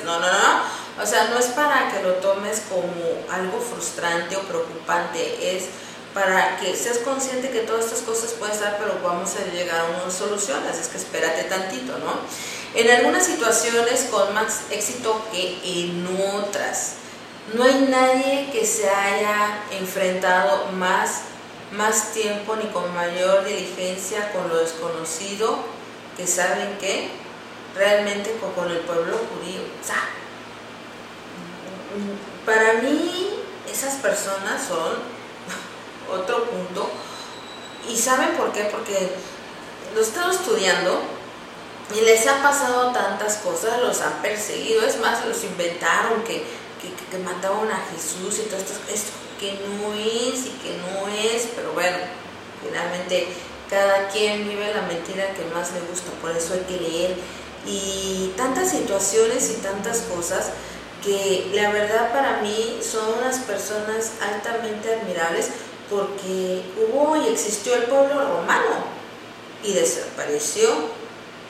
no, 0.07 0.19
no, 0.19 0.27
no, 0.27 1.03
O 1.03 1.07
sea, 1.07 1.25
no 1.25 1.39
es 1.39 1.47
para 1.49 1.93
que 1.93 2.03
lo 2.03 2.15
tomes 2.15 2.63
como 2.71 2.91
algo 3.31 3.61
frustrante 3.61 4.37
o 4.37 4.41
preocupante, 4.41 5.55
es 5.55 5.65
para 6.15 6.57
que 6.57 6.75
seas 6.75 6.97
consciente 6.99 7.51
que 7.51 7.61
todas 7.61 7.85
estas 7.85 8.01
cosas 8.01 8.31
pueden 8.31 8.55
estar, 8.55 8.79
pero 8.79 8.99
vamos 9.05 9.35
a 9.37 9.53
llegar 9.53 9.81
a 9.81 9.85
una 9.85 10.11
solución, 10.11 10.67
así 10.67 10.81
es 10.81 10.89
que 10.89 10.97
espérate 10.97 11.45
tantito, 11.45 11.99
¿no? 11.99 12.21
En 12.75 12.91
algunas 12.91 13.27
situaciones 13.27 14.07
con 14.11 14.33
más 14.33 14.63
éxito 14.71 15.23
que 15.31 15.61
en 15.63 16.09
otras. 16.39 16.95
No 17.55 17.65
hay 17.65 17.87
nadie 17.91 18.49
que 18.51 18.65
se 18.65 18.89
haya 18.89 19.61
enfrentado 19.71 20.73
más, 20.73 21.21
más 21.73 22.13
tiempo 22.13 22.57
ni 22.57 22.67
con 22.67 22.95
mayor 22.95 23.45
diligencia 23.45 24.33
con 24.33 24.49
lo 24.49 24.59
desconocido 24.59 25.59
que 26.17 26.27
saben 26.27 26.79
que 26.79 27.11
realmente 27.75 28.37
con 28.55 28.71
el 28.71 28.79
pueblo 28.79 29.19
judío. 29.19 29.61
Para 32.45 32.75
mí 32.75 33.31
esas 33.71 33.97
personas 33.97 34.63
son 34.67 34.95
otro 36.21 36.45
punto. 36.45 36.89
¿Y 37.89 37.97
saben 37.97 38.37
por 38.37 38.53
qué? 38.53 38.65
Porque 38.65 39.13
lo 39.95 40.01
he 40.01 40.03
estado 40.03 40.31
estudiando 40.31 41.03
y 41.95 42.01
les 42.01 42.27
ha 42.27 42.43
pasado 42.43 42.93
tantas 42.93 43.37
cosas, 43.37 43.81
los 43.81 44.01
han 44.01 44.21
perseguido, 44.23 44.85
es 44.85 44.99
más, 44.99 45.25
los 45.25 45.45
inventaron 45.45 46.23
que, 46.25 46.45
que, 47.11 47.19
mataron 47.19 47.71
a 47.71 47.85
Jesús 47.93 48.39
y 48.39 48.49
todo 48.49 48.59
esto, 48.59 48.75
esto 48.93 49.13
que 49.41 49.53
no 49.53 49.93
es 49.95 50.47
y 50.47 50.51
que 50.63 50.77
no 50.79 51.09
es, 51.09 51.49
pero 51.55 51.73
bueno, 51.73 51.97
finalmente 52.63 53.29
cada 53.69 54.09
quien 54.09 54.49
vive 54.49 54.73
la 54.75 54.83
mentira 54.83 55.33
que 55.35 55.45
más 55.55 55.73
le 55.73 55.81
gusta, 55.81 56.11
por 56.21 56.31
eso 56.31 56.55
hay 56.55 56.61
que 56.61 56.81
leer. 56.81 57.17
Y 57.67 58.33
tantas 58.37 58.71
situaciones 58.71 59.51
y 59.51 59.55
tantas 59.55 60.03
cosas 60.03 60.51
que 61.05 61.51
la 61.53 61.71
verdad 61.71 62.13
para 62.13 62.41
mí 62.41 62.79
son 62.81 63.19
unas 63.19 63.39
personas 63.41 64.13
altamente 64.21 64.95
admirables 64.95 65.51
porque 65.91 66.63
hubo 66.77 67.17
y 67.17 67.29
existió 67.29 67.75
el 67.75 67.85
pueblo 67.85 68.15
romano 68.15 68.87
y 69.63 69.73
desapareció 69.73 70.69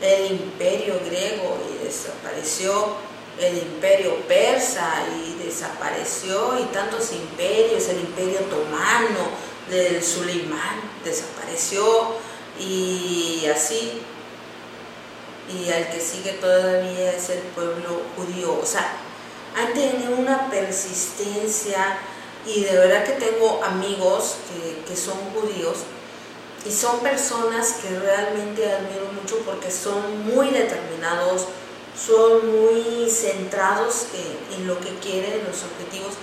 el 0.01 0.33
imperio 0.33 1.01
griego 1.07 1.59
y 1.71 1.85
desapareció 1.85 2.97
el 3.41 3.59
imperio 3.59 4.17
persa 4.27 5.05
y 5.15 5.43
desapareció 5.45 6.59
y 6.59 6.65
tantos 6.73 7.13
imperios, 7.13 7.89
el 7.89 8.01
imperio 8.01 8.41
otomano 8.41 9.29
del 9.69 10.03
Suleimán 10.03 10.81
desapareció 11.05 12.15
y 12.59 13.47
así. 13.55 14.01
Y 15.49 15.71
al 15.71 15.91
que 15.91 16.01
sigue 16.01 16.33
todavía 16.33 17.13
es 17.13 17.31
el 17.31 17.39
pueblo 17.39 18.03
judío, 18.17 18.59
o 18.61 18.67
sea, 18.67 18.97
han 19.57 19.73
tenido 19.73 20.17
una 20.17 20.51
persistencia 20.51 21.99
y 22.47 22.65
de 22.65 22.73
verdad 22.77 23.05
que 23.05 23.13
tengo 23.13 23.63
amigos 23.65 24.37
que, 24.87 24.97
son 24.97 25.17
judíos 25.35 25.79
y 26.65 26.71
son 26.71 27.01
personas 27.01 27.75
que 27.83 27.99
realmente 27.99 28.73
admiro 28.73 29.07
mucho 29.13 29.39
porque 29.45 29.71
son 29.71 30.27
muy 30.27 30.51
determinados, 30.51 31.47
son 31.97 32.51
muy 32.51 33.11
centrados 33.11 34.07
en, 34.57 34.67
lo 34.67 34.79
que 34.81 34.95
quieren, 34.99 35.41
en 35.41 35.47
los 35.47 35.63
objetivos 35.65 36.15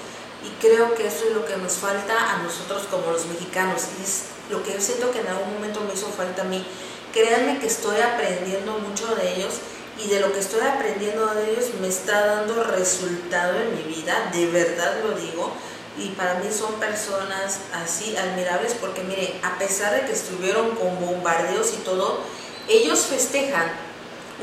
y 0.44 0.50
creo 0.62 0.94
que 0.94 1.08
eso 1.08 1.26
es 1.28 1.34
lo 1.34 1.46
que 1.46 1.58
nos 1.58 1.74
falta 1.74 2.34
a 2.34 2.44
nosotros 2.44 2.84
como 2.92 3.12
los 3.12 3.26
mexicanos 3.26 3.84
y 4.00 4.04
es 4.04 4.24
lo 4.50 4.62
que 4.62 4.74
yo 4.74 4.82
siento 4.82 5.12
que 5.12 5.22
en 5.22 5.28
algún 5.28 5.54
momento 5.54 5.82
me 5.82 5.94
hizo 5.94 6.08
falta 6.08 6.42
a 6.42 6.46
mí. 6.46 6.66
Créanme 7.14 7.60
que 7.60 7.68
estoy 7.68 8.00
aprendiendo 8.02 8.78
mucho 8.80 9.16
de 9.16 9.36
ellos 9.36 9.54
y 9.98 10.10
de 10.10 10.20
lo 10.20 10.34
que 10.34 10.40
estoy 10.40 10.62
aprendiendo 10.62 11.28
de 11.34 11.52
ellos 11.52 11.66
me 11.80 11.88
está 11.88 12.26
dando 12.26 12.64
resultado 12.64 13.60
en 13.60 13.76
mi 13.76 13.84
vida, 13.96 14.30
de 14.34 14.48
verdad 14.48 14.98
lo 15.04 15.18
digo 15.18 15.54
y 15.98 16.10
para 16.10 16.36
mí 16.36 16.48
son 16.52 16.74
personas 16.80 17.60
así 17.74 18.16
admirables 18.18 18.74
porque 18.74 19.04
miren, 19.04 19.40
a 19.44 19.58
pesar 19.60 19.94
de 19.94 20.08
que 20.08 20.14
estuvieron 20.14 20.72
con 20.72 21.00
bombardeos 21.00 21.74
y 21.74 21.78
todo, 21.84 22.20
ellos 22.68 23.06
festejan 23.06 23.72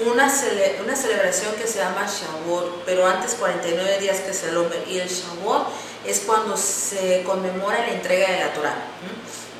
una, 0.07 0.33
una 0.85 0.97
celebración 0.97 1.55
que 1.57 1.67
se 1.67 1.79
llama 1.79 2.07
Shavuot, 2.07 2.85
pero 2.85 3.07
antes 3.07 3.35
49 3.35 3.99
días 4.01 4.21
que 4.21 4.33
se 4.33 4.53
lo 4.53 4.67
y 4.89 4.99
el 4.99 5.09
Shavuot 5.09 5.69
es 6.07 6.21
cuando 6.21 6.57
se 6.57 7.23
conmemora 7.25 7.79
la 7.79 7.93
entrega 7.93 8.31
de 8.31 8.41
la 8.41 8.53
Torah. 8.53 8.77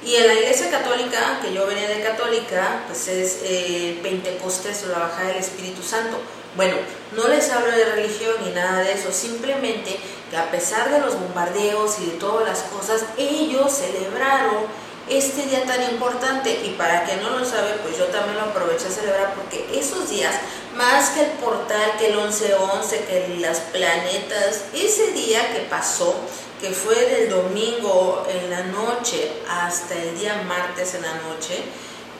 Y 0.05 0.17
en 0.17 0.27
la 0.27 0.35
iglesia 0.35 0.71
católica, 0.71 1.41
que 1.43 1.53
yo 1.53 1.67
venía 1.67 1.89
de 1.89 2.01
católica, 2.01 2.85
pues 2.87 3.09
es 3.09 3.41
eh, 3.43 4.01
Pentecostés 4.03 4.85
o 4.85 4.89
la 4.89 5.01
bajada 5.01 5.29
del 5.29 5.37
Espíritu 5.37 5.83
Santo. 5.83 6.17
Bueno, 6.57 6.77
no 7.15 7.29
les 7.29 7.51
hablo 7.51 7.71
de 7.71 7.85
religión 7.85 8.35
ni 8.45 8.51
nada 8.53 8.83
de 8.83 8.93
eso, 8.93 9.13
simplemente 9.13 10.01
que 10.31 10.37
a 10.37 10.51
pesar 10.51 10.91
de 10.91 11.01
los 11.01 11.15
bombardeos 11.21 11.99
y 12.01 12.07
de 12.07 12.13
todas 12.13 12.49
las 12.49 12.61
cosas, 12.63 13.05
ellos 13.19 13.73
celebraron 13.73 14.65
este 15.11 15.47
día 15.47 15.65
tan 15.65 15.83
importante 15.91 16.61
y 16.65 16.71
para 16.79 17.05
quien 17.05 17.21
no 17.23 17.31
lo 17.31 17.45
sabe, 17.45 17.73
pues 17.83 17.99
yo 17.99 18.07
también 18.07 18.37
lo 18.37 18.45
aproveché 18.45 18.87
a 18.87 18.91
celebrar 18.91 19.35
porque 19.35 19.67
esos 19.79 20.09
días, 20.09 20.35
más 20.77 21.11
que 21.11 21.23
el 21.23 21.31
portal, 21.33 21.97
que 21.99 22.07
el 22.09 22.17
11-11, 22.17 23.07
que 23.07 23.37
las 23.41 23.59
planetas, 23.59 24.63
ese 24.73 25.13
día 25.13 25.53
que 25.53 25.61
pasó, 25.63 26.15
que 26.61 26.71
fue 26.71 26.95
del 26.95 27.29
domingo 27.29 28.25
en 28.29 28.51
la 28.51 28.63
noche 28.65 29.33
hasta 29.49 29.95
el 29.97 30.19
día 30.19 30.43
martes 30.47 30.95
en 30.95 31.03
la 31.03 31.15
noche, 31.15 31.57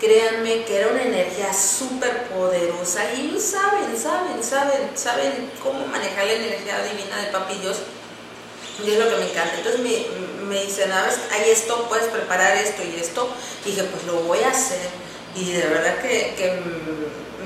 créanme 0.01 0.65
que 0.65 0.79
era 0.81 0.89
una 0.89 1.03
energía 1.03 1.53
súper 1.53 2.25
poderosa 2.25 3.03
y 3.15 3.29
ellos 3.29 3.43
saben, 3.43 3.97
saben, 3.97 4.43
saben, 4.43 4.91
saben 4.95 5.51
cómo 5.63 5.87
manejar 5.87 6.27
la 6.27 6.33
energía 6.33 6.83
divina 6.83 7.19
de 7.19 7.31
Papi 7.31 7.55
Dios 7.59 7.77
y 8.85 8.91
es 8.91 8.99
lo 8.99 9.11
que 9.11 9.17
me 9.17 9.31
encanta. 9.31 9.55
Entonces 9.57 9.81
me, 9.81 10.40
me 10.51 10.65
dicen, 10.65 10.91
a 10.91 11.09
hay 11.31 11.51
esto, 11.51 11.87
puedes 11.89 12.09
preparar 12.09 12.57
esto 12.57 12.83
y 12.83 13.01
esto. 13.01 13.29
Dije, 13.65 13.85
pues 13.85 14.05
lo 14.05 14.23
voy 14.25 14.41
a 14.41 14.51
hacer. 14.51 14.91
Y 15.37 15.53
de 15.53 15.67
verdad 15.69 15.99
que, 16.03 16.35
que 16.37 16.61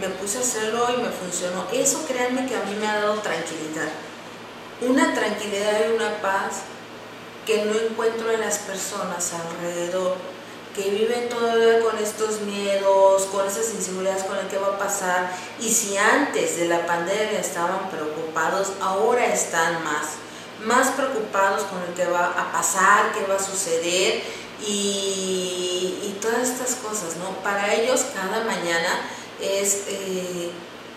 me 0.01 0.09
puse 0.09 0.39
a 0.39 0.41
hacerlo 0.41 0.87
y 0.97 1.03
me 1.03 1.11
funcionó. 1.11 1.67
Eso 1.71 2.05
créanme 2.09 2.47
que 2.47 2.57
a 2.57 2.65
mí 2.65 2.75
me 2.81 2.87
ha 2.89 2.97
dado 3.01 3.21
tranquilidad. 3.21 3.89
Una 4.81 5.15
tranquilidad 5.15 5.81
y 5.87 5.93
una 5.95 6.21
paz 6.23 6.63
que 7.47 7.67
no 7.67 7.75
encuentro 7.75 8.33
en 8.33 8.41
las 8.41 8.59
personas 8.59 9.33
alrededor 9.35 10.17
que 10.75 10.91
viven 10.91 11.29
todavía 11.29 11.81
con 11.81 11.97
estos 11.99 12.41
miedos, 12.41 13.27
con 13.27 13.47
esas 13.47 13.73
inseguridades 13.75 14.25
con 14.25 14.39
el 14.39 14.49
que 14.49 14.59
va 14.59 14.69
a 14.69 14.79
pasar. 14.79 15.31
Y 15.61 15.71
si 15.71 15.97
antes 15.97 16.57
de 16.57 16.69
la 16.69 16.85
pandemia 16.87 17.39
estaban 17.39 17.91
preocupados, 17.91 18.73
ahora 18.81 19.27
están 19.27 19.85
más 19.85 20.24
más 20.65 20.91
preocupados 20.93 21.63
con 21.65 21.83
el 21.83 21.95
que 21.95 22.07
va 22.07 22.27
a 22.27 22.53
pasar, 22.53 23.13
qué 23.13 23.25
va 23.27 23.37
a 23.37 23.43
suceder 23.43 24.23
y, 24.61 26.15
todas 26.21 26.49
estas 26.49 26.77
cosas, 26.77 27.17
¿no? 27.17 27.37
Para 27.43 27.75
ellos 27.75 28.07
cada 28.15 28.45
mañana 28.45 28.89
es 29.43 29.83
eh, 29.89 30.51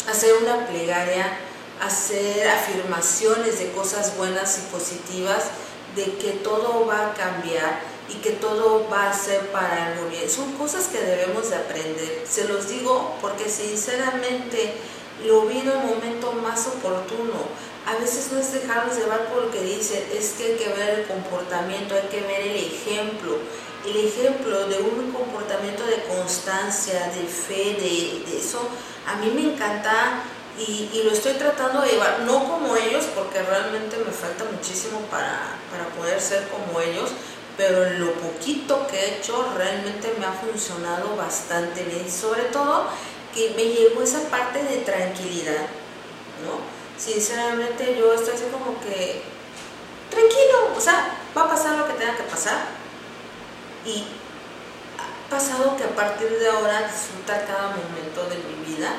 hacer 0.09 0.35
una 0.41 0.65
plegaria, 0.67 1.37
hacer 1.81 2.47
afirmaciones 2.47 3.59
de 3.59 3.73
cosas 3.73 4.15
buenas 4.15 4.57
y 4.59 4.73
positivas, 4.73 5.47
de 5.97 6.05
que 6.15 6.31
todo 6.31 6.85
va 6.85 7.07
a 7.07 7.13
cambiar 7.13 7.81
y 8.07 8.21
que 8.21 8.31
todo 8.31 8.87
va 8.89 9.09
a 9.09 9.13
ser 9.13 9.47
para 9.51 9.87
algo 9.87 10.07
bien. 10.09 10.29
Son 10.29 10.53
cosas 10.53 10.85
que 10.85 11.01
debemos 11.01 11.49
de 11.49 11.57
aprender. 11.57 12.23
Se 12.25 12.47
los 12.47 12.69
digo 12.69 13.17
porque 13.19 13.49
sinceramente 13.49 14.75
lo 15.25 15.41
vi 15.41 15.59
en 15.59 15.67
el 15.67 15.79
momento 15.79 16.31
más 16.41 16.67
oportuno 16.67 17.33
a 17.87 17.95
veces 17.95 18.33
no 18.33 18.39
es 18.39 18.51
dejarnos 18.51 18.97
llevar 18.97 19.27
por 19.27 19.43
lo 19.43 19.51
que 19.51 19.61
dicen, 19.61 20.03
es 20.13 20.31
que 20.31 20.43
hay 20.43 20.55
que 20.57 20.67
ver 20.73 20.99
el 20.99 21.07
comportamiento, 21.07 21.95
hay 21.95 22.09
que 22.09 22.19
ver 22.19 22.41
el 22.41 22.55
ejemplo, 22.57 23.37
el 23.85 23.95
ejemplo 24.05 24.67
de 24.67 24.79
un 24.79 25.13
comportamiento 25.13 25.85
de 25.85 26.03
constancia, 26.03 27.09
de 27.15 27.25
fe, 27.25 27.77
de, 27.79 28.37
eso, 28.37 28.59
a 29.07 29.15
mí 29.15 29.31
me 29.33 29.53
encanta 29.53 30.21
y, 30.59 31.01
lo 31.01 31.11
estoy 31.11 31.33
tratando 31.35 31.81
de 31.81 31.91
llevar, 31.91 32.19
no 32.25 32.43
como 32.43 32.75
ellos, 32.75 33.05
porque 33.15 33.41
realmente 33.41 33.95
me 34.05 34.11
falta 34.11 34.43
muchísimo 34.51 34.99
para, 35.09 35.55
para 35.71 35.87
poder 35.95 36.19
ser 36.19 36.49
como 36.49 36.81
ellos, 36.81 37.11
pero 37.55 37.85
en 37.85 38.01
lo 38.01 38.11
poquito 38.15 38.85
que 38.87 38.99
he 38.99 39.17
hecho 39.19 39.53
realmente 39.55 40.13
me 40.19 40.25
ha 40.25 40.33
funcionado 40.33 41.15
bastante 41.15 41.83
bien, 41.83 42.11
sobre 42.11 42.43
todo 42.43 42.87
que 43.33 43.53
me 43.55 43.63
llegó 43.63 44.01
esa 44.01 44.23
parte 44.29 44.61
de 44.61 44.77
tranquilidad, 44.79 45.67
¿no? 46.43 46.76
Sinceramente 46.97 47.95
yo 47.97 48.13
estoy 48.13 48.35
así 48.35 48.45
como 48.51 48.79
que 48.81 49.21
tranquilo, 50.09 50.73
o 50.75 50.81
sea, 50.81 51.17
va 51.37 51.43
a 51.43 51.49
pasar 51.49 51.77
lo 51.77 51.87
que 51.87 51.93
tenga 51.93 52.15
que 52.15 52.23
pasar. 52.23 52.65
Y 53.85 54.05
ha 54.97 55.29
pasado 55.29 55.77
que 55.77 55.83
a 55.83 55.95
partir 55.95 56.29
de 56.29 56.49
ahora 56.49 56.87
disfrutar 56.87 57.45
cada 57.45 57.69
momento 57.69 58.23
de 58.29 58.37
mi 58.37 58.75
vida. 58.75 58.89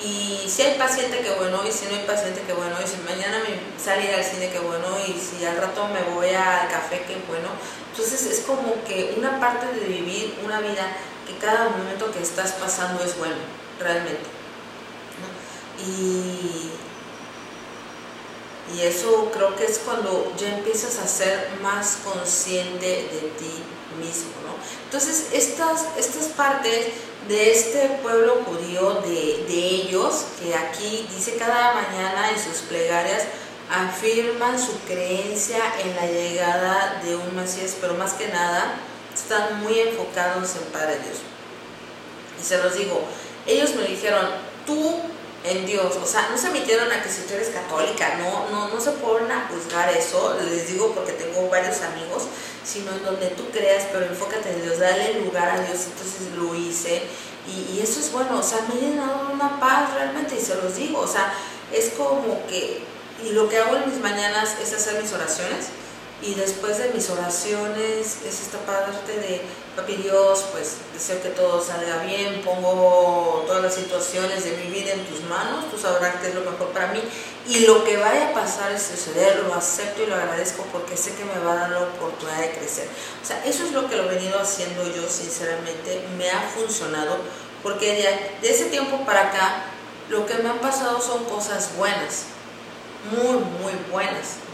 Y 0.00 0.48
si 0.48 0.62
hay 0.62 0.78
paciente, 0.78 1.18
que 1.20 1.30
bueno, 1.32 1.60
y 1.66 1.72
si 1.72 1.86
no 1.86 1.96
hay 1.96 2.06
paciente, 2.06 2.42
que 2.42 2.52
bueno, 2.52 2.76
y 2.82 2.86
si 2.86 2.98
mañana 2.98 3.38
me 3.40 3.82
salir 3.82 4.14
al 4.14 4.22
cine, 4.22 4.50
que 4.50 4.60
bueno, 4.60 4.86
y 5.06 5.18
si 5.18 5.44
al 5.44 5.56
rato 5.56 5.88
me 5.88 6.02
voy 6.14 6.28
al 6.28 6.68
café, 6.68 7.02
que 7.02 7.16
bueno. 7.26 7.48
Entonces 7.90 8.26
es 8.26 8.44
como 8.46 8.84
que 8.84 9.14
una 9.16 9.40
parte 9.40 9.66
de 9.66 9.86
vivir 9.86 10.38
una 10.44 10.60
vida 10.60 10.86
que 11.26 11.36
cada 11.38 11.70
momento 11.70 12.12
que 12.12 12.22
estás 12.22 12.52
pasando 12.52 13.02
es 13.02 13.18
bueno, 13.18 13.34
realmente. 13.80 14.22
Y 15.84 16.70
Y 18.76 18.82
eso 18.82 19.30
creo 19.32 19.56
que 19.56 19.64
es 19.64 19.78
cuando 19.78 20.32
ya 20.38 20.56
empiezas 20.58 20.98
a 20.98 21.06
ser 21.06 21.48
más 21.62 21.98
consciente 22.04 22.86
de 22.86 23.32
ti 23.38 23.62
mismo, 23.98 24.32
¿no? 24.44 24.54
Entonces, 24.84 25.28
estas, 25.32 25.86
estas 25.96 26.26
partes 26.28 26.88
de 27.28 27.52
este 27.52 27.98
pueblo 28.02 28.42
judío, 28.44 29.02
de, 29.02 29.44
de 29.48 29.58
ellos, 29.58 30.24
que 30.40 30.54
aquí 30.54 31.06
dice 31.14 31.36
cada 31.36 31.74
mañana 31.74 32.30
en 32.30 32.38
sus 32.38 32.62
plegarias, 32.62 33.24
afirman 33.70 34.58
su 34.58 34.78
creencia 34.86 35.58
en 35.82 35.94
la 35.94 36.06
llegada 36.06 37.00
de 37.04 37.16
un 37.16 37.36
Mesías, 37.36 37.76
pero 37.80 37.94
más 37.94 38.14
que 38.14 38.28
nada 38.28 38.76
están 39.14 39.60
muy 39.62 39.78
enfocados 39.80 40.56
en 40.56 40.72
Padre 40.72 40.98
Dios. 41.04 41.18
Y 42.40 42.44
se 42.44 42.58
los 42.58 42.74
digo, 42.74 43.02
ellos 43.46 43.74
me 43.74 43.82
dijeron, 43.82 44.26
tú 44.64 45.00
en 45.44 45.66
Dios, 45.66 45.96
o 45.96 46.06
sea, 46.06 46.28
no 46.30 46.36
se 46.36 46.50
metieron 46.50 46.90
a 46.90 47.02
que 47.02 47.08
si 47.08 47.22
tú 47.22 47.34
eres 47.34 47.48
católica, 47.48 48.16
no, 48.16 48.48
no, 48.50 48.68
no 48.68 48.80
se 48.80 48.90
ponen 48.92 49.30
a 49.30 49.48
juzgar 49.48 49.88
eso, 49.90 50.36
les 50.44 50.68
digo 50.68 50.92
porque 50.92 51.12
tengo 51.12 51.48
varios 51.48 51.80
amigos, 51.82 52.24
sino 52.64 52.92
en 52.92 53.04
donde 53.04 53.28
tú 53.28 53.44
creas, 53.50 53.84
pero 53.92 54.06
enfócate 54.06 54.50
en 54.50 54.62
Dios, 54.62 54.78
dale 54.78 55.20
lugar 55.20 55.48
a 55.48 55.60
Dios, 55.60 55.86
entonces 55.86 56.36
lo 56.36 56.54
hice, 56.54 57.02
y, 57.46 57.80
eso 57.80 58.00
es 58.00 58.12
bueno, 58.12 58.40
o 58.40 58.42
sea, 58.42 58.66
me 58.68 58.74
ha 58.74 58.90
llenado 58.90 59.30
una 59.32 59.58
paz 59.58 59.94
realmente, 59.94 60.36
y 60.36 60.44
se 60.44 60.56
los 60.56 60.76
digo, 60.76 61.00
o 61.00 61.08
sea, 61.08 61.32
es 61.72 61.90
como 61.96 62.46
que, 62.46 62.82
y 63.24 63.30
lo 63.30 63.48
que 63.48 63.58
hago 63.58 63.76
en 63.76 63.90
mis 63.90 64.00
mañanas 64.00 64.56
es 64.60 64.72
hacer 64.74 65.00
mis 65.00 65.12
oraciones, 65.12 65.68
y 66.20 66.34
después 66.34 66.78
de 66.78 66.90
mis 66.90 67.08
oraciones 67.10 68.18
es 68.26 68.40
esta 68.40 68.58
parte 68.58 69.12
de, 69.12 69.40
papi 69.76 69.94
Dios, 69.96 70.46
pues 70.50 70.78
deseo 70.92 71.22
que 71.22 71.28
todo 71.28 71.62
salga 71.62 72.02
bien, 72.02 72.42
pongo 72.44 73.44
todas 73.46 73.62
las 73.62 73.74
situaciones 73.74 74.42
de 74.42 74.50
mi 74.56 74.70
vida 74.72 74.94
en 74.94 75.04
tus 75.06 75.22
manos, 75.22 75.70
tú 75.70 75.78
sabrás 75.78 76.16
qué 76.20 76.28
es 76.28 76.34
lo 76.34 76.40
mejor 76.40 76.68
para 76.70 76.88
mí 76.88 77.00
y 77.46 77.60
lo 77.60 77.84
que 77.84 77.96
vaya 77.98 78.30
a 78.30 78.34
pasar 78.34 78.72
es 78.72 78.82
suceder, 78.82 79.44
lo 79.46 79.54
acepto 79.54 80.02
y 80.02 80.06
lo 80.06 80.16
agradezco 80.16 80.64
porque 80.72 80.96
sé 80.96 81.14
que 81.14 81.24
me 81.24 81.38
va 81.38 81.52
a 81.52 81.56
dar 81.56 81.70
la 81.70 81.82
oportunidad 81.82 82.40
de 82.40 82.50
crecer. 82.50 82.88
O 83.22 83.24
sea, 83.24 83.44
eso 83.44 83.64
es 83.64 83.72
lo 83.72 83.88
que 83.88 83.94
lo 83.94 84.10
he 84.10 84.16
venido 84.16 84.40
haciendo 84.40 84.82
yo, 84.84 85.08
sinceramente, 85.08 86.04
me 86.16 86.30
ha 86.30 86.40
funcionado 86.40 87.16
porque 87.62 87.94
de, 87.94 88.46
de 88.46 88.54
ese 88.54 88.66
tiempo 88.66 89.04
para 89.06 89.28
acá 89.28 89.66
lo 90.08 90.26
que 90.26 90.34
me 90.34 90.48
han 90.48 90.58
pasado 90.58 91.00
son 91.00 91.24
cosas 91.26 91.76
buenas, 91.76 92.24
muy, 93.12 93.38
muy 93.38 93.72
buenas 93.92 94.47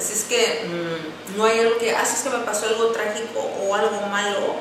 Así 0.00 0.14
es 0.14 0.24
que 0.24 0.64
mmm, 0.66 1.36
no 1.36 1.44
hay 1.44 1.60
algo 1.60 1.76
que, 1.76 1.94
haces 1.94 2.22
que 2.22 2.30
me 2.30 2.42
pasó 2.44 2.66
algo 2.66 2.86
trágico 2.86 3.38
o 3.38 3.74
algo 3.74 4.00
malo, 4.06 4.56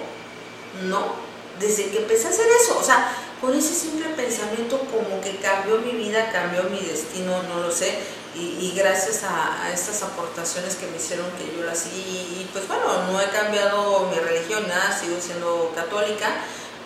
no. 0.84 1.30
Desde 1.60 1.90
que 1.90 2.00
empecé 2.00 2.28
a 2.28 2.30
hacer 2.32 2.46
eso, 2.62 2.78
o 2.78 2.84
sea, 2.84 3.10
con 3.40 3.58
ese 3.58 3.74
simple 3.74 4.10
pensamiento 4.10 4.80
como 4.80 5.22
que 5.22 5.38
cambió 5.38 5.78
mi 5.78 5.92
vida, 5.92 6.30
cambió 6.32 6.64
mi 6.64 6.80
destino, 6.80 7.42
no 7.44 7.62
lo 7.62 7.72
sé, 7.72 7.96
y, 8.36 8.74
gracias 8.76 9.24
a, 9.24 9.70
estas 9.74 10.04
aportaciones 10.04 10.76
que 10.76 10.88
me 10.88 10.98
hicieron 10.98 11.26
que 11.32 11.58
yo 11.58 11.66
las 11.66 11.88
y, 11.88 11.90
y 12.00 12.50
pues 12.54 12.68
bueno, 12.68 13.12
no 13.12 13.20
he 13.20 13.30
cambiado 13.30 14.08
mi 14.12 14.18
religión, 14.18 14.68
nada, 14.68 14.98
sigo 14.98 15.20
siendo 15.20 15.72
católica, 15.76 16.28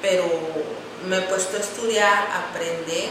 pero 0.02 0.24
me 1.08 1.18
he 1.18 1.22
puesto 1.22 1.58
a 1.58 1.60
estudiar, 1.60 2.28
a 2.28 2.50
aprender 2.50 3.10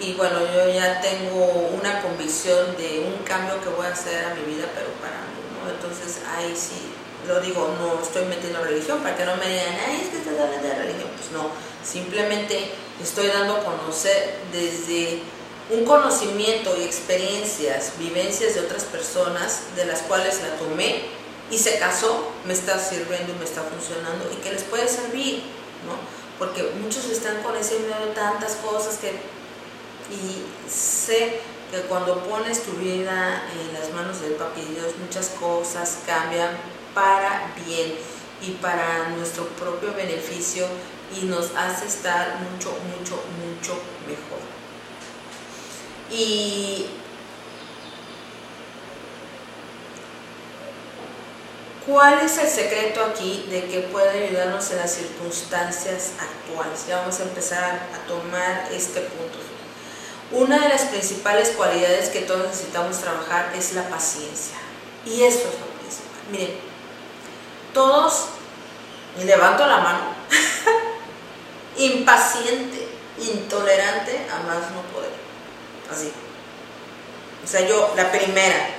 y 0.00 0.14
bueno, 0.14 0.40
yo 0.40 0.68
ya 0.72 1.00
tengo 1.00 1.70
una 1.72 2.02
convicción 2.02 2.76
de 2.76 3.00
un 3.00 3.24
cambio 3.24 3.60
que 3.60 3.68
voy 3.68 3.86
a 3.86 3.92
hacer 3.92 4.24
a 4.24 4.34
mi 4.34 4.42
vida, 4.42 4.66
pero 4.74 4.88
para 5.00 5.18
mí, 5.30 5.38
¿no? 5.54 5.70
Entonces 5.70 6.20
ahí 6.36 6.54
sí, 6.56 6.90
lo 7.28 7.40
digo, 7.40 7.74
no 7.78 8.02
estoy 8.02 8.24
metiendo 8.26 8.62
religión 8.62 8.98
para 8.98 9.16
que 9.16 9.24
no 9.24 9.36
me 9.36 9.48
digan, 9.48 9.76
ay, 9.86 10.00
es 10.02 10.08
que 10.08 10.18
estás 10.18 10.34
hablando 10.38 10.66
de 10.66 10.74
religión. 10.74 11.08
Pues 11.16 11.30
no, 11.30 11.48
simplemente 11.84 12.70
estoy 13.02 13.28
dando 13.28 13.56
a 13.56 13.64
conocer 13.64 14.34
desde 14.52 15.22
un 15.70 15.84
conocimiento 15.84 16.76
y 16.76 16.82
experiencias, 16.82 17.92
vivencias 17.98 18.54
de 18.54 18.60
otras 18.60 18.84
personas 18.84 19.60
de 19.76 19.86
las 19.86 20.02
cuales 20.02 20.42
la 20.42 20.56
tomé 20.56 21.02
y 21.50 21.58
se 21.58 21.78
casó, 21.78 22.32
me 22.44 22.52
está 22.52 22.78
sirviendo 22.78 23.32
y 23.32 23.38
me 23.38 23.44
está 23.44 23.62
funcionando 23.62 24.30
y 24.32 24.36
que 24.42 24.52
les 24.52 24.62
puede 24.64 24.88
servir, 24.88 25.44
¿no? 25.86 25.96
Porque 26.38 26.62
muchos 26.82 27.04
están 27.06 27.42
con 27.42 27.56
ese 27.56 27.78
miedo 27.78 28.06
de 28.06 28.12
tantas 28.12 28.56
cosas 28.56 28.98
que 28.98 29.12
y 30.10 30.70
sé 30.70 31.40
que 31.70 31.80
cuando 31.82 32.22
pones 32.24 32.62
tu 32.62 32.72
vida 32.72 33.42
en 33.52 33.72
las 33.72 33.92
manos 33.92 34.20
del 34.20 34.32
papi 34.34 34.60
Dios, 34.60 34.92
muchas 35.00 35.30
cosas 35.30 35.98
cambian 36.06 36.50
para 36.94 37.52
bien 37.66 37.94
y 38.40 38.52
para 38.52 39.08
nuestro 39.10 39.46
propio 39.48 39.92
beneficio 39.94 40.66
y 41.16 41.24
nos 41.26 41.54
hace 41.56 41.86
estar 41.86 42.38
mucho, 42.40 42.70
mucho, 42.98 43.22
mucho 43.40 43.80
mejor. 44.06 44.40
Y 46.10 46.86
¿Cuál 51.86 52.20
es 52.24 52.38
el 52.38 52.48
secreto 52.48 53.04
aquí 53.04 53.46
de 53.50 53.66
que 53.66 53.80
puede 53.80 54.28
ayudarnos 54.28 54.70
en 54.70 54.78
las 54.78 54.90
circunstancias 54.90 56.12
actuales? 56.18 56.86
Ya 56.88 57.00
vamos 57.00 57.20
a 57.20 57.24
empezar 57.24 57.88
a 57.92 58.08
tomar 58.08 58.72
este 58.72 59.00
punto. 59.02 59.43
Una 60.30 60.58
de 60.60 60.68
las 60.68 60.82
principales 60.82 61.50
cualidades 61.50 62.08
que 62.08 62.20
todos 62.20 62.46
necesitamos 62.46 62.98
trabajar 62.98 63.52
es 63.56 63.72
la 63.74 63.88
paciencia. 63.88 64.56
Y 65.04 65.22
esto 65.22 65.48
es 65.48 65.60
lo 65.60 65.66
principal. 65.78 66.20
Miren, 66.30 66.56
todos, 67.72 68.26
y 69.20 69.24
levanto 69.24 69.66
la 69.66 69.78
mano, 69.78 70.04
impaciente, 71.76 72.88
intolerante 73.18 74.26
a 74.30 74.46
más 74.46 74.70
no 74.70 74.82
poder. 74.92 75.12
Así. 75.92 76.10
O 77.44 77.46
sea, 77.46 77.68
yo, 77.68 77.92
la 77.96 78.10
primera, 78.10 78.70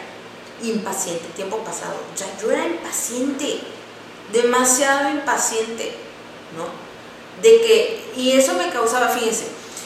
impaciente, 0.63 1.25
tiempo 1.35 1.57
pasado. 1.59 1.95
O 2.13 2.17
sea, 2.17 2.27
yo 2.41 2.51
era 2.51 2.65
impaciente, 2.65 3.61
demasiado 4.33 5.09
impaciente, 5.09 5.95
¿no? 6.57 6.65
De 7.41 7.61
que, 7.61 8.11
y 8.15 8.31
eso 8.31 8.53
me 8.53 8.69
causaba, 8.71 9.09
fíjense, 9.09 9.45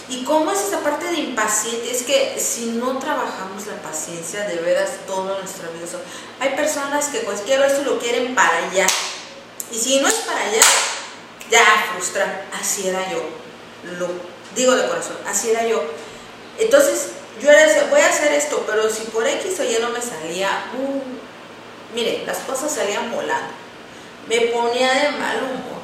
¿Y 0.10 0.24
cómo 0.24 0.52
es 0.52 0.60
esa 0.60 0.80
parte 0.80 1.06
de 1.06 1.19
impaciente? 1.19 1.91
Es 1.91 2.02
que 2.02 2.39
si 2.39 2.65
no 2.72 2.98
trabajamos 2.98 3.67
la 3.67 3.80
paciencia, 3.82 4.43
de 4.48 4.56
veras, 4.56 4.89
toda 5.06 5.38
nuestra 5.38 5.69
vida. 5.69 5.86
Hay 6.39 6.56
personas 6.56 7.10
que 7.10 7.19
cualquier 7.19 7.62
esto 7.62 7.84
lo 7.84 8.00
quieren 8.00 8.34
para 8.34 8.58
allá. 8.58 8.88
Y 9.72 9.76
si 9.76 10.00
no 10.00 10.08
es 10.08 10.15
para 10.15 10.41
allá, 10.41 10.62
ya 11.52 11.63
frustran. 11.93 12.41
Así 12.60 12.88
era 12.88 13.08
yo. 13.12 13.22
Lo 14.00 14.08
digo 14.56 14.76
de 14.76 14.88
corazón, 14.88 15.17
así 15.28 15.52
era 15.52 15.67
yo. 15.67 15.84
Entonces, 16.58 17.10
yo 17.39 17.52
era 17.52 17.86
voy 17.91 18.02
a 18.02 18.10
hacer 18.10 18.34
esto, 18.34 18.63
pero 18.65 18.89
si 18.89 19.04
por 19.06 19.28
X 19.28 19.60
o 19.60 19.63
Y 19.63 19.78
no 19.80 19.89
me 19.91 20.02
salía, 20.02 20.50
uh, 20.76 21.95
mire, 21.95 22.24
las 22.26 22.39
cosas 22.39 22.74
salían 22.74 23.12
volando. 23.12 23.54
Me 24.28 24.41
ponía 24.48 24.91
de 24.91 25.12
mal 25.12 25.38
humor. 25.38 25.80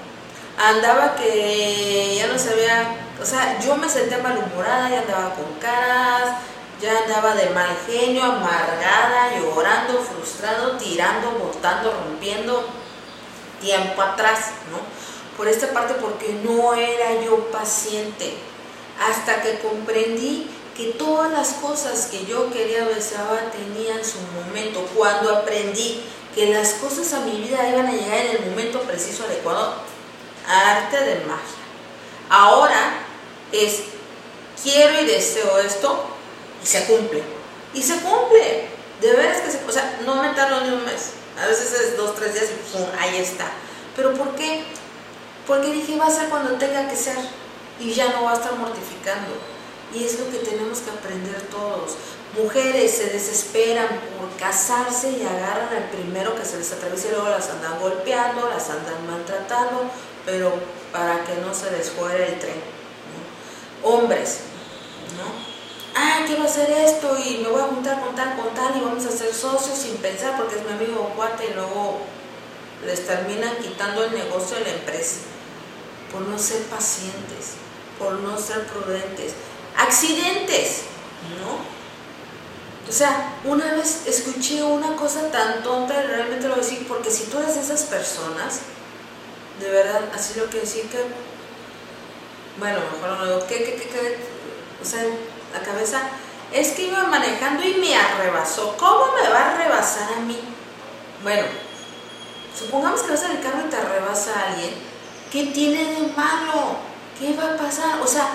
Andaba 0.57 1.15
que 1.15 2.15
ya 2.17 2.27
no 2.27 2.39
sabía 2.39 3.04
o 3.21 3.25
sea, 3.25 3.60
yo 3.60 3.75
me 3.78 3.89
senté 3.89 4.17
malhumorada, 4.17 4.89
ya 4.89 5.01
andaba 5.01 5.36
con 5.36 5.54
caras, 5.60 6.38
ya 6.82 6.97
andaba 6.99 7.36
de 7.36 7.50
mal 7.52 7.69
genio, 7.87 8.23
amargada, 8.23 9.37
llorando, 9.39 10.00
frustrado, 10.00 10.77
tirando, 10.77 11.31
botando, 11.31 11.92
rompiendo, 11.92 12.67
tiempo 13.62 14.02
atrás, 14.02 14.52
¿no? 14.71 14.79
Por 15.37 15.48
esta 15.48 15.71
parte, 15.71 15.96
porque 15.96 16.33
no 16.44 16.73
era 16.73 17.21
yo 17.21 17.52
paciente, 17.52 18.37
hasta 19.02 19.42
que 19.42 19.60
comprendí 19.60 20.50
que 20.75 20.87
todas 20.94 21.31
las 21.31 21.54
cosas 21.54 22.08
que 22.08 22.25
yo 22.25 22.52
quería 22.52 22.85
deseaba 22.85 23.39
tenían 23.52 24.04
su 24.04 24.17
momento. 24.35 24.81
Cuando 24.94 25.33
aprendí 25.37 26.04
que 26.33 26.54
las 26.54 26.73
cosas 26.73 27.13
a 27.13 27.21
mi 27.21 27.39
vida 27.42 27.69
iban 27.69 27.87
a 27.87 27.92
llegar 27.92 28.17
en 28.17 28.35
el 28.35 28.50
momento 28.50 28.81
preciso 28.81 29.23
adecuado, 29.23 29.75
arte 30.48 30.98
de 30.98 31.15
magia. 31.25 31.63
Ahora 32.29 33.04
es 33.63 33.79
quiero 34.62 35.01
y 35.01 35.06
deseo 35.06 35.60
esto 35.60 36.06
y 36.63 36.65
se 36.65 36.85
cumple. 36.85 37.23
Y 37.73 37.81
se 37.81 37.95
cumple. 37.99 38.75
De 39.01 39.13
veras 39.13 39.41
que 39.41 39.51
se 39.51 39.63
O 39.67 39.71
sea, 39.71 39.99
no 40.06 40.21
me 40.21 40.29
tardo 40.29 40.62
ni 40.62 40.69
un 40.69 40.85
mes. 40.85 41.12
A 41.41 41.47
veces 41.47 41.71
es 41.73 41.97
dos, 41.97 42.15
tres 42.15 42.33
días 42.33 42.45
y 42.45 42.77
pum, 42.77 42.87
ahí 42.99 43.17
está. 43.17 43.45
¿Pero 43.95 44.13
por 44.13 44.35
qué? 44.35 44.63
Porque 45.45 45.71
dije, 45.71 45.97
va 45.97 46.08
a 46.08 46.12
ser 46.12 46.29
cuando 46.29 46.53
tenga 46.53 46.87
que 46.89 46.95
ser. 46.95 47.17
Y 47.79 47.93
ya 47.93 48.10
no 48.13 48.23
va 48.23 48.31
a 48.31 48.35
estar 48.35 48.56
mortificando. 48.56 49.33
Y 49.93 50.06
es 50.06 50.19
lo 50.19 50.29
que 50.31 50.37
tenemos 50.37 50.79
que 50.79 50.91
aprender 50.91 51.41
todos. 51.51 51.95
Mujeres 52.41 52.91
se 52.91 53.08
desesperan 53.08 53.87
por 54.17 54.35
casarse 54.37 55.12
y 55.12 55.23
agarran 55.23 55.69
al 55.73 55.89
primero 55.89 56.35
que 56.35 56.43
se 56.43 56.58
les 56.58 56.71
atraviesa 56.71 57.08
y 57.08 57.12
luego 57.12 57.29
las 57.29 57.49
andan 57.49 57.79
golpeando, 57.79 58.49
las 58.49 58.69
andan 58.69 59.08
maltratando, 59.08 59.83
pero 60.25 60.53
para 60.91 61.23
que 61.23 61.35
no 61.35 61.53
se 61.53 61.71
les 61.71 61.91
fuera 61.91 62.25
el 62.25 62.39
tren 62.39 62.75
hombres, 63.86 64.40
¿no? 65.17 65.46
Ah, 65.96 66.23
quiero 66.27 66.44
hacer 66.44 66.69
esto 66.71 67.17
y 67.23 67.38
me 67.38 67.48
voy 67.48 67.62
a 67.62 67.67
juntar 67.67 68.02
con 68.02 68.15
tal, 68.15 68.36
con 68.36 68.54
tal 68.54 68.75
y 68.75 68.81
vamos 68.81 69.06
a 69.06 69.12
ser 69.12 69.33
socios 69.33 69.77
sin 69.77 69.96
pensar 69.98 70.36
porque 70.38 70.56
es 70.56 70.65
mi 70.65 70.73
amigo 70.73 71.13
y 71.15 71.54
luego 71.54 72.00
les 72.86 73.08
terminan 73.08 73.56
quitando 73.58 74.04
el 74.04 74.13
negocio 74.13 74.58
de 74.58 74.63
la 74.63 74.71
empresa 74.71 75.21
por 76.12 76.21
no 76.21 76.38
ser 76.38 76.63
pacientes, 76.63 77.56
por 77.98 78.13
no 78.13 78.38
ser 78.38 78.65
prudentes. 78.67 79.33
Accidentes, 79.77 80.81
¿no? 81.40 81.75
O 82.88 82.92
sea, 82.92 83.33
una 83.44 83.73
vez 83.73 84.04
escuché 84.06 84.63
una 84.63 84.96
cosa 84.96 85.31
tan 85.31 85.63
tonta 85.63 86.04
y 86.04 86.08
realmente 86.08 86.48
lo 86.48 86.56
voy 86.56 86.63
a 86.63 86.67
decir, 86.67 86.88
porque 86.88 87.10
si 87.10 87.23
tú 87.25 87.40
eres 87.40 87.56
de 87.56 87.62
esas 87.62 87.83
personas, 87.83 88.60
de 89.60 89.69
verdad, 89.69 90.02
así 90.13 90.40
lo 90.40 90.50
que 90.50 90.60
decir 90.60 90.83
que, 90.90 91.00
bueno, 92.58 92.79
mejor 92.93 93.17
no 93.17 93.25
digo, 93.25 93.47
¿qué, 93.47 93.63
qué, 93.63 93.75
qué, 93.75 93.89
qué? 93.89 94.17
O 94.81 94.85
sea, 94.85 95.03
la 95.53 95.60
cabeza, 95.62 96.01
es 96.51 96.71
que 96.71 96.83
iba 96.83 97.03
manejando 97.03 97.63
y 97.63 97.75
me 97.75 97.95
arrebasó. 97.95 98.75
¿Cómo 98.77 99.13
me 99.13 99.29
va 99.29 99.51
a 99.51 99.58
rebasar 99.58 100.13
a 100.17 100.21
mí? 100.21 100.39
Bueno, 101.23 101.47
supongamos 102.58 103.01
que 103.01 103.12
vas 103.12 103.23
en 103.23 103.31
el 103.31 103.41
carro 103.41 103.63
y 103.65 103.69
te 103.69 103.75
arrebasa 103.75 104.39
a 104.39 104.51
alguien. 104.51 104.73
¿Qué 105.31 105.47
tiene 105.47 105.83
de 105.85 106.08
malo? 106.15 106.77
¿Qué 107.19 107.33
va 107.33 107.53
a 107.53 107.58
pasar? 107.58 107.99
O 108.01 108.08
sea, 108.08 108.29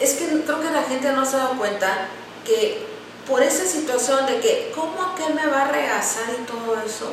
es 0.00 0.14
que 0.14 0.26
creo 0.26 0.60
que 0.60 0.70
la 0.70 0.82
gente 0.82 1.12
no 1.12 1.26
se 1.26 1.36
ha 1.36 1.40
dado 1.40 1.58
cuenta 1.58 2.08
que 2.44 2.86
por 3.26 3.42
esa 3.42 3.66
situación 3.66 4.24
de 4.26 4.40
que, 4.40 4.72
¿cómo 4.74 5.02
aquel 5.02 5.34
me 5.34 5.46
va 5.46 5.62
a 5.62 5.68
regasar 5.68 6.24
y 6.30 6.44
todo 6.44 6.80
eso? 6.80 7.12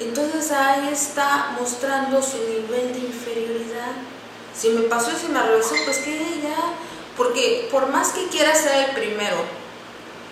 Entonces 0.00 0.50
ahí 0.50 0.88
está 0.92 1.54
mostrando 1.58 2.20
su 2.20 2.38
nivel 2.38 2.92
de 2.92 2.98
inferioridad. 2.98 3.61
Si 4.58 4.68
me 4.70 4.82
pasó 4.82 5.10
y 5.10 5.20
si 5.20 5.28
me 5.28 5.38
arrebasó, 5.38 5.74
pues 5.84 5.98
que 5.98 6.40
ya. 6.42 6.74
Porque 7.16 7.68
por 7.70 7.88
más 7.88 8.10
que 8.12 8.28
quiera 8.28 8.54
ser 8.54 8.88
el 8.88 8.94
primero, 8.94 9.36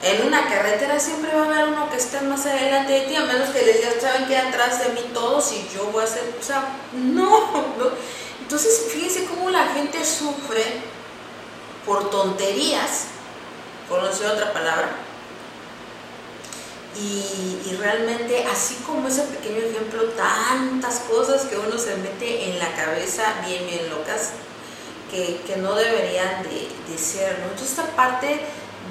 en 0.03 0.27
una 0.27 0.49
carretera 0.49 0.99
siempre 0.99 1.35
va 1.35 1.43
a 1.43 1.47
haber 1.47 1.69
uno 1.69 1.91
que 1.91 1.97
esté 1.97 2.21
más 2.23 2.47
adelante 2.47 2.93
de 2.93 3.01
ti, 3.03 3.17
a 3.17 3.25
menos 3.25 3.51
que 3.51 3.63
les 3.63 3.77
digan, 3.77 4.01
¿saben 4.01 4.27
que 4.27 4.37
atrás 4.37 4.83
de 4.83 4.95
mí 4.95 5.11
todos 5.13 5.53
y 5.53 5.69
yo 5.75 5.85
voy 5.87 6.05
a 6.05 6.07
ser, 6.07 6.35
o 6.39 6.43
sea, 6.43 6.65
no, 6.93 7.29
no. 7.79 7.91
Entonces, 8.41 8.87
fíjense 8.91 9.27
cómo 9.27 9.51
la 9.51 9.67
gente 9.69 10.05
sufre 10.05 10.65
por 11.85 12.11
tonterías, 12.11 13.07
por 13.89 14.03
no 14.03 14.09
decir 14.09 14.27
otra 14.27 14.53
palabra, 14.53 14.89
y, 16.97 17.77
realmente, 17.77 18.45
así 18.53 18.75
como 18.87 19.09
ese 19.09 19.23
pequeño 19.23 19.59
ejemplo, 19.59 20.05
tantas 20.11 21.01
cosas 21.01 21.43
que 21.43 21.57
uno 21.57 21.79
se 21.79 21.97
mete 21.97 22.51
en 22.51 22.59
la 22.59 22.75
cabeza 22.75 23.23
bien, 23.47 23.67
bien 23.67 23.89
locas, 23.89 24.31
que, 25.11 25.41
no 25.57 25.75
deberían 25.75 26.43
de, 26.43 26.99
ser, 26.99 27.39
¿no? 27.41 27.47
Entonces 27.47 27.71
esta 27.71 27.87
parte 27.97 28.41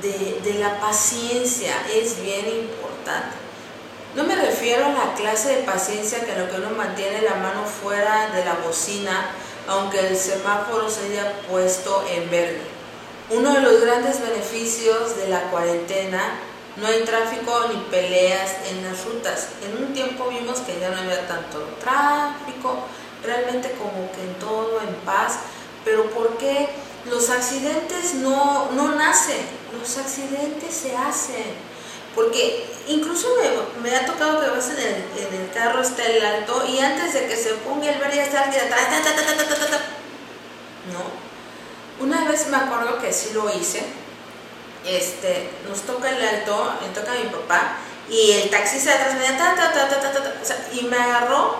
de, 0.01 0.39
de 0.43 0.59
la 0.59 0.79
paciencia 0.79 1.73
es 1.93 2.21
bien 2.21 2.47
importante. 2.47 3.37
No 4.15 4.23
me 4.23 4.35
refiero 4.35 4.85
a 4.85 4.89
la 4.89 5.13
clase 5.13 5.57
de 5.57 5.63
paciencia 5.63 6.25
que 6.25 6.35
lo 6.35 6.49
que 6.49 6.57
uno 6.57 6.71
mantiene 6.71 7.21
la 7.21 7.35
mano 7.35 7.63
fuera 7.65 8.29
de 8.33 8.43
la 8.43 8.55
bocina, 8.55 9.29
aunque 9.67 9.99
el 9.99 10.17
semáforo 10.17 10.89
se 10.89 11.05
haya 11.05 11.41
puesto 11.49 12.03
en 12.09 12.29
verde. 12.29 12.61
Uno 13.29 13.53
de 13.53 13.61
los 13.61 13.81
grandes 13.81 14.19
beneficios 14.19 15.15
de 15.17 15.27
la 15.27 15.41
cuarentena 15.51 16.39
no 16.77 16.87
hay 16.87 17.03
tráfico 17.03 17.65
ni 17.73 17.79
peleas 17.89 18.51
en 18.69 18.83
las 18.83 19.05
rutas. 19.05 19.49
En 19.63 19.83
un 19.83 19.93
tiempo 19.93 20.29
vimos 20.29 20.59
que 20.59 20.79
ya 20.79 20.89
no 20.89 20.97
había 20.97 21.27
tanto 21.27 21.59
tráfico, 21.79 22.85
realmente 23.23 23.71
como 23.73 24.11
que 24.11 24.21
en 24.21 24.33
todo 24.35 24.79
en 24.81 24.95
paz, 25.05 25.39
pero 25.83 26.09
¿por 26.11 26.37
qué 26.37 26.69
los 27.09 27.29
accidentes 27.29 28.15
no, 28.15 28.71
no 28.71 28.95
nacen? 28.95 29.41
Los 29.79 29.97
accidentes 29.97 30.73
se 30.73 30.95
hacen. 30.95 31.69
Porque 32.15 32.65
incluso 32.87 33.27
me, 33.81 33.95
ha 33.95 34.05
tocado 34.05 34.41
que 34.41 34.47
a 34.47 34.53
en 34.53 35.41
el, 35.41 35.51
carro 35.53 35.81
está 35.81 36.05
el 36.05 36.25
alto 36.25 36.65
y 36.67 36.79
antes 36.79 37.13
de 37.13 37.27
que 37.27 37.35
se 37.35 37.53
ponga 37.55 37.89
el 37.89 37.99
verde 37.99 38.17
ya 38.17 38.23
está 38.23 38.43
alguien 38.43 38.63
no. 40.91 42.03
Una 42.03 42.27
vez 42.27 42.47
me 42.47 42.57
acuerdo 42.57 42.99
que 42.99 43.13
sí 43.13 43.31
lo 43.33 43.53
hice 43.53 43.83
este, 44.85 45.49
nos 45.67 45.81
toca 45.81 46.09
el 46.09 46.25
alto, 46.25 46.73
me 46.81 46.87
toca 46.89 47.11
a 47.11 47.15
mi 47.15 47.29
papá, 47.29 47.77
y 48.09 48.31
el 48.31 48.49
taxista 48.49 48.91
de 48.91 48.95
atrás 48.95 49.15
me 49.15 49.37
ta, 49.37 49.55
ta, 49.55 49.71
ta, 49.71 49.89
ta, 49.89 50.11
ta, 50.11 50.33
o 50.41 50.45
sea, 50.45 50.67
y 50.73 50.83
me 50.83 50.97
agarró, 50.97 51.57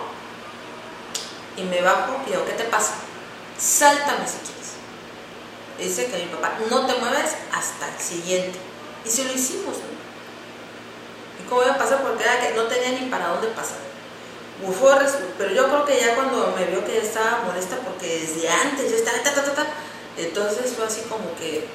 y 1.56 1.64
me 1.64 1.82
bajo, 1.82 2.22
y 2.26 2.32
digo, 2.32 2.46
¿qué 2.46 2.54
te 2.54 2.64
pasa? 2.66 2.94
Sáltame 3.58 4.26
si 4.26 4.38
quieres. 4.38 4.60
Dice 5.78 6.12
que 6.12 6.26
mi 6.26 6.32
papá, 6.32 6.58
no 6.70 6.86
te 6.86 6.96
mueves 6.96 7.36
hasta 7.54 7.88
el 7.88 8.02
siguiente. 8.02 8.58
Y 9.06 9.10
si 9.10 9.24
lo 9.24 9.34
hicimos. 9.34 9.76
¿Y 11.40 11.48
cómo 11.48 11.64
iba 11.64 11.74
a 11.74 11.78
pasar? 11.78 12.02
Porque 12.02 12.24
no 12.56 12.64
tenía 12.64 13.00
ni 13.00 13.10
para 13.10 13.30
dónde 13.30 13.48
pasar. 13.50 13.78
pero 15.38 15.52
yo 15.52 15.68
creo 15.68 15.86
que 15.86 16.00
ya 16.00 16.16
cuando 16.16 16.54
me 16.58 16.66
vio 16.66 16.84
que 16.86 16.96
ya 16.96 17.02
estaba 17.02 17.44
molesta, 17.46 17.78
porque 17.78 18.20
desde 18.20 18.50
antes 18.50 18.92
ya 18.92 18.98
estaba, 18.98 19.24
ta, 19.24 19.34
ta, 19.34 19.44
ta, 19.44 19.54
ta, 19.54 19.68
entonces 20.18 20.74
fue 20.76 20.86
así 20.86 21.02
como 21.10 21.34
que 21.36 21.66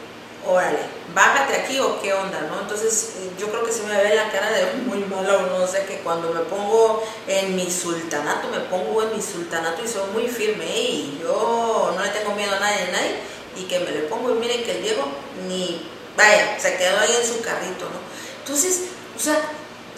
órale, 0.46 0.78
bájate 1.14 1.54
aquí 1.54 1.78
o 1.78 2.00
qué 2.00 2.12
onda, 2.12 2.40
¿no? 2.42 2.60
Entonces 2.60 3.14
eh, 3.18 3.30
yo 3.38 3.48
creo 3.48 3.64
que 3.64 3.72
se 3.72 3.82
me 3.84 3.96
ve 3.96 4.14
la 4.14 4.30
cara 4.30 4.50
de 4.50 4.72
muy 4.86 4.98
malo, 5.04 5.58
no 5.58 5.66
sé, 5.66 5.84
que 5.86 5.98
cuando 5.98 6.30
me 6.32 6.40
pongo 6.40 7.02
en 7.26 7.56
mi 7.56 7.70
sultanato, 7.70 8.48
me 8.48 8.60
pongo 8.60 9.02
en 9.02 9.16
mi 9.16 9.22
sultanato 9.22 9.82
y 9.84 9.88
soy 9.88 10.10
muy 10.12 10.28
firme 10.28 10.66
y 10.66 11.20
yo 11.22 11.92
no 11.96 12.02
le 12.02 12.10
tengo 12.10 12.34
miedo 12.34 12.54
a 12.54 12.60
nadie, 12.60 12.82
a 12.82 12.92
nadie, 12.92 13.16
y 13.56 13.64
que 13.64 13.80
me 13.80 13.90
le 13.90 14.00
pongo 14.02 14.30
y 14.30 14.34
miren 14.34 14.64
que 14.64 14.72
el 14.72 14.82
Diego 14.82 15.04
ni, 15.48 15.88
vaya, 16.16 16.58
se 16.58 16.76
quedó 16.76 16.98
ahí 17.00 17.16
en 17.20 17.26
su 17.26 17.40
carrito, 17.42 17.84
¿no? 17.84 18.04
Entonces, 18.40 18.82
o 19.16 19.20
sea, 19.20 19.40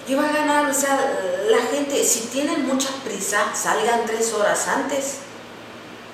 iba 0.09 0.29
a 0.29 0.33
ganar, 0.33 0.71
o 0.71 0.75
sea, 0.75 0.99
la 1.49 1.59
gente, 1.71 2.05
si 2.05 2.21
tienen 2.29 2.67
mucha 2.67 2.91
prisa, 3.05 3.53
salgan 3.55 4.07
tres 4.07 4.33
horas 4.33 4.69
antes, 4.69 5.17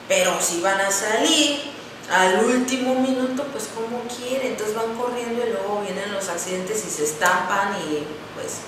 pero 0.08 0.40
si 0.40 0.60
van 0.60 0.80
a 0.80 0.90
salir, 0.90 1.71
al 2.12 2.44
último 2.44 2.94
minuto, 2.96 3.42
pues 3.52 3.70
como 3.74 4.02
quieren, 4.02 4.48
entonces 4.48 4.76
van 4.76 4.94
corriendo 4.96 5.46
y 5.46 5.50
luego 5.50 5.80
vienen 5.80 6.12
los 6.12 6.28
accidentes 6.28 6.84
y 6.86 6.90
se 6.90 7.04
estampan 7.04 7.72
y 7.88 8.04
pues, 8.34 8.60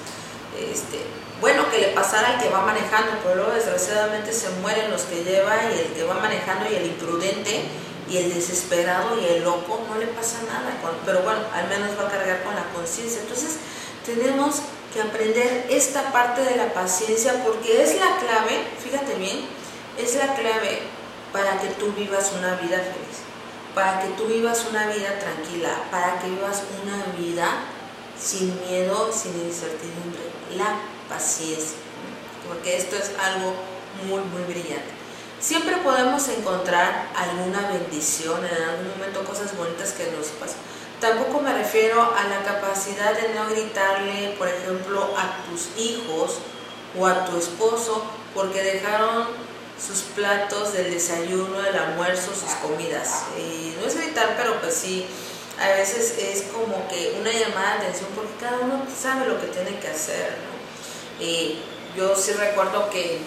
este, 0.73 1.05
bueno, 1.43 1.71
que 1.71 1.79
le 1.79 1.89
pasara 1.89 2.29
al 2.29 2.41
que 2.41 2.49
va 2.49 2.65
manejando, 2.65 3.13
pero 3.23 3.35
luego 3.37 3.53
desgraciadamente 3.53 4.33
se 4.33 4.49
mueren 4.63 4.91
los 4.91 5.03
que 5.03 5.25
lleva 5.25 5.57
y 5.71 5.79
el 5.79 5.93
que 5.93 6.05
va 6.05 6.15
manejando 6.15 6.71
y 6.71 6.77
el 6.77 6.87
imprudente 6.87 7.65
y 8.09 8.17
el 8.17 8.33
desesperado 8.33 9.21
y 9.21 9.27
el 9.27 9.45
loco 9.45 9.85
no 9.91 9.99
le 9.99 10.07
pasa 10.07 10.39
nada, 10.49 10.73
pero 11.05 11.21
bueno, 11.21 11.41
al 11.53 11.69
menos 11.69 11.91
va 12.01 12.09
a 12.09 12.11
cargar 12.11 12.45
con 12.45 12.55
la 12.55 12.65
conciencia. 12.75 13.21
Entonces 13.21 13.59
tenemos 14.07 14.63
que 14.95 15.03
aprender 15.03 15.67
esta 15.69 16.13
parte 16.13 16.41
de 16.41 16.57
la 16.57 16.73
paciencia 16.73 17.45
porque 17.45 17.83
es 17.83 18.01
la 18.01 18.17
clave, 18.17 18.65
fíjate 18.83 19.17
bien, 19.17 19.45
es 19.99 20.15
la 20.15 20.35
clave 20.35 20.81
para 21.31 21.61
que 21.61 21.69
tú 21.79 21.93
vivas 21.93 22.33
una 22.39 22.55
vida 22.55 22.79
feliz 22.79 23.34
para 23.75 24.01
que 24.01 24.09
tú 24.09 24.27
vivas 24.27 24.67
una 24.71 24.87
vida 24.87 25.19
tranquila, 25.19 25.71
para 25.91 26.19
que 26.19 26.29
vivas 26.29 26.63
una 26.83 27.05
vida 27.19 27.49
sin 28.19 28.59
miedo, 28.67 29.11
sin 29.13 29.33
incertidumbre, 29.47 30.23
la 30.57 30.77
paciencia, 31.09 31.77
porque 32.47 32.77
esto 32.77 32.97
es 32.97 33.13
algo 33.19 33.55
muy, 34.07 34.21
muy 34.21 34.43
brillante. 34.45 34.95
Siempre 35.41 35.77
podemos 35.79 36.27
encontrar 36.29 37.09
alguna 37.15 37.69
bendición, 37.69 38.45
en 38.45 38.63
algún 38.63 38.89
momento 38.91 39.25
cosas 39.25 39.57
bonitas 39.57 39.93
que 39.93 40.11
nos 40.13 40.29
pasan. 40.29 40.57
Tampoco 41.01 41.41
me 41.41 41.53
refiero 41.53 42.01
a 42.01 42.25
la 42.29 42.43
capacidad 42.45 43.13
de 43.13 43.35
no 43.35 43.51
gritarle, 43.51 44.37
por 44.39 44.49
ejemplo, 44.49 45.03
a 45.19 45.45
tus 45.51 45.77
hijos 45.77 46.39
o 46.99 47.07
a 47.07 47.27
tu 47.27 47.37
esposo 47.37 48.05
porque 48.35 48.63
dejaron 48.63 49.27
sus 49.87 50.03
platos 50.15 50.73
del 50.73 50.91
desayuno, 50.91 51.61
del 51.61 51.77
almuerzo, 51.77 52.33
sus 52.35 52.55
comidas. 52.63 53.25
Y 53.39 53.77
no 53.81 53.87
es 53.87 53.97
gritar, 53.97 54.35
pero 54.37 54.61
pues 54.61 54.75
sí, 54.75 55.07
a 55.61 55.69
veces 55.69 56.15
es 56.19 56.43
como 56.53 56.89
que 56.89 57.17
una 57.21 57.31
llamada 57.31 57.75
de 57.75 57.87
atención 57.87 58.11
porque 58.15 58.33
cada 58.41 58.59
uno 58.61 58.83
sabe 59.01 59.27
lo 59.27 59.41
que 59.41 59.49
tiene 59.49 59.79
que 59.79 59.89
hacer. 59.89 60.31
¿no? 60.31 61.25
Y 61.25 61.61
yo 61.97 62.17
sí 62.17 62.33
recuerdo 62.33 62.89
que 62.91 63.21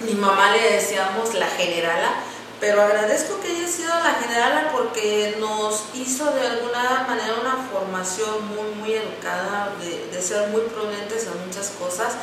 mi 0.00 0.14
mamá 0.14 0.56
le 0.56 0.72
decíamos 0.72 1.34
la 1.34 1.46
generala, 1.46 2.14
pero 2.58 2.80
agradezco 2.80 3.40
que 3.40 3.48
haya 3.48 3.68
sido 3.68 3.88
la 3.88 4.14
generala 4.14 4.70
porque 4.72 5.36
nos 5.38 5.84
hizo 5.94 6.30
de 6.32 6.46
alguna 6.46 7.04
manera 7.08 7.34
una 7.40 7.68
formación 7.70 8.48
muy, 8.48 8.70
muy 8.76 8.92
educada, 8.94 9.72
de 9.80 10.22
ser 10.22 10.48
muy 10.48 10.62
prudentes 10.62 11.26
en 11.26 11.46
muchas 11.46 11.70
cosas 11.70 12.14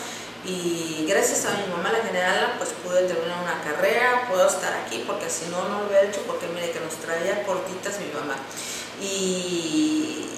y 0.46 1.06
gracias 1.08 1.46
a 1.46 1.52
mi 1.52 1.68
mamá 1.72 1.92
la 1.92 2.06
general 2.06 2.56
pues 2.58 2.70
pude 2.84 3.04
terminar 3.04 3.44
una 3.44 3.62
carrera, 3.62 4.28
puedo 4.30 4.48
estar 4.48 4.74
aquí 4.74 5.04
porque 5.06 5.30
si 5.30 5.50
no, 5.50 5.68
no 5.68 5.80
lo 5.80 5.88
hubiera 5.88 6.08
hecho 6.08 6.22
porque 6.26 6.48
mire 6.48 6.72
que 6.72 6.80
nos 6.80 6.96
traía 6.96 7.44
cortitas 7.44 8.00
mi 8.00 8.12
mamá. 8.14 8.36
Y, 9.02 10.30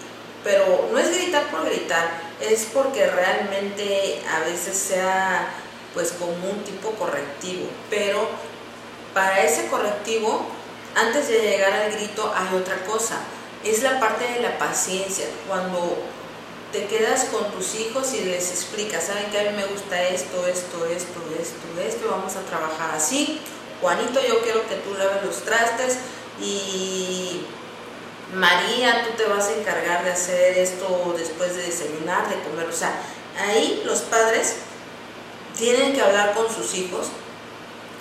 pero 0.44 0.90
no 0.92 0.98
es 0.98 1.16
gritar 1.16 1.52
por 1.52 1.66
gritar, 1.66 2.10
es 2.40 2.68
porque 2.74 3.08
realmente 3.08 4.22
a 4.28 4.40
veces 4.40 4.76
sea 4.76 5.48
pues 5.94 6.14
como 6.14 6.32
un 6.32 6.64
tipo 6.64 6.92
correctivo, 6.92 7.68
pero 7.90 8.28
para 9.14 9.44
ese 9.44 9.68
correctivo, 9.68 10.48
antes 10.96 11.28
de 11.28 11.42
llegar 11.42 11.74
al 11.74 11.92
grito 11.92 12.34
hay 12.36 12.56
otra 12.58 12.84
cosa, 12.86 13.18
es 13.64 13.84
la 13.84 14.00
parte 14.00 14.26
de 14.26 14.40
la 14.40 14.58
paciencia, 14.58 15.26
cuando 15.48 15.98
te 16.72 16.86
quedas 16.86 17.26
con 17.26 17.52
tus 17.52 17.76
hijos 17.76 18.14
y 18.14 18.24
les 18.26 18.52
explicas, 18.52 19.06
saben 19.06 19.26
que 19.32 19.40
a 19.40 19.52
mí 19.52 19.58
me 19.58 19.66
gusta 19.66 20.02
esto, 20.04 20.48
esto, 20.48 20.86
esto, 20.86 21.20
esto, 21.40 21.82
esto, 21.82 22.10
vamos 22.10 22.36
a 22.36 22.42
trabajar 22.42 22.96
así. 22.96 23.42
Juanito, 23.82 24.20
yo 24.26 24.42
quiero 24.42 24.68
que 24.68 24.76
tú 24.76 24.94
laves 24.94 25.24
los 25.24 25.44
trastes 25.44 25.98
y 26.42 27.42
María, 28.34 29.06
tú 29.06 29.18
te 29.18 29.26
vas 29.26 29.48
a 29.48 29.54
encargar 29.54 30.04
de 30.06 30.12
hacer 30.12 30.58
esto 30.58 31.14
después 31.18 31.56
de 31.56 31.64
desayunar, 31.64 32.30
de 32.30 32.42
comer. 32.44 32.68
O 32.68 32.74
sea, 32.74 32.94
ahí 33.38 33.82
los 33.86 34.02
padres 34.02 34.56
tienen 35.58 35.94
que 35.94 36.02
hablar 36.02 36.34
con 36.34 36.48
sus 36.54 36.74
hijos 36.76 37.08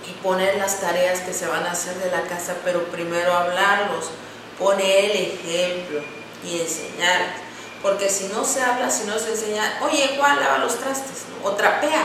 y 0.07 0.13
poner 0.23 0.57
las 0.57 0.81
tareas 0.81 1.21
que 1.21 1.33
se 1.33 1.47
van 1.47 1.65
a 1.65 1.73
hacer 1.73 1.97
de 1.97 2.11
la 2.11 2.23
casa, 2.23 2.57
pero 2.65 2.85
primero 2.85 3.33
hablarlos, 3.33 4.11
poner 4.59 5.11
el 5.11 5.17
ejemplo 5.17 6.01
y 6.45 6.61
enseñar. 6.61 7.50
Porque 7.83 8.09
si 8.11 8.29
no 8.29 8.45
se 8.45 8.61
habla, 8.61 8.91
si 8.91 9.05
no 9.05 9.19
se 9.19 9.31
enseña, 9.31 9.79
oye, 9.81 10.17
Juan, 10.19 10.39
lava 10.39 10.59
los 10.59 10.77
trastes, 10.77 11.25
o 11.43 11.53
trapea. 11.53 12.05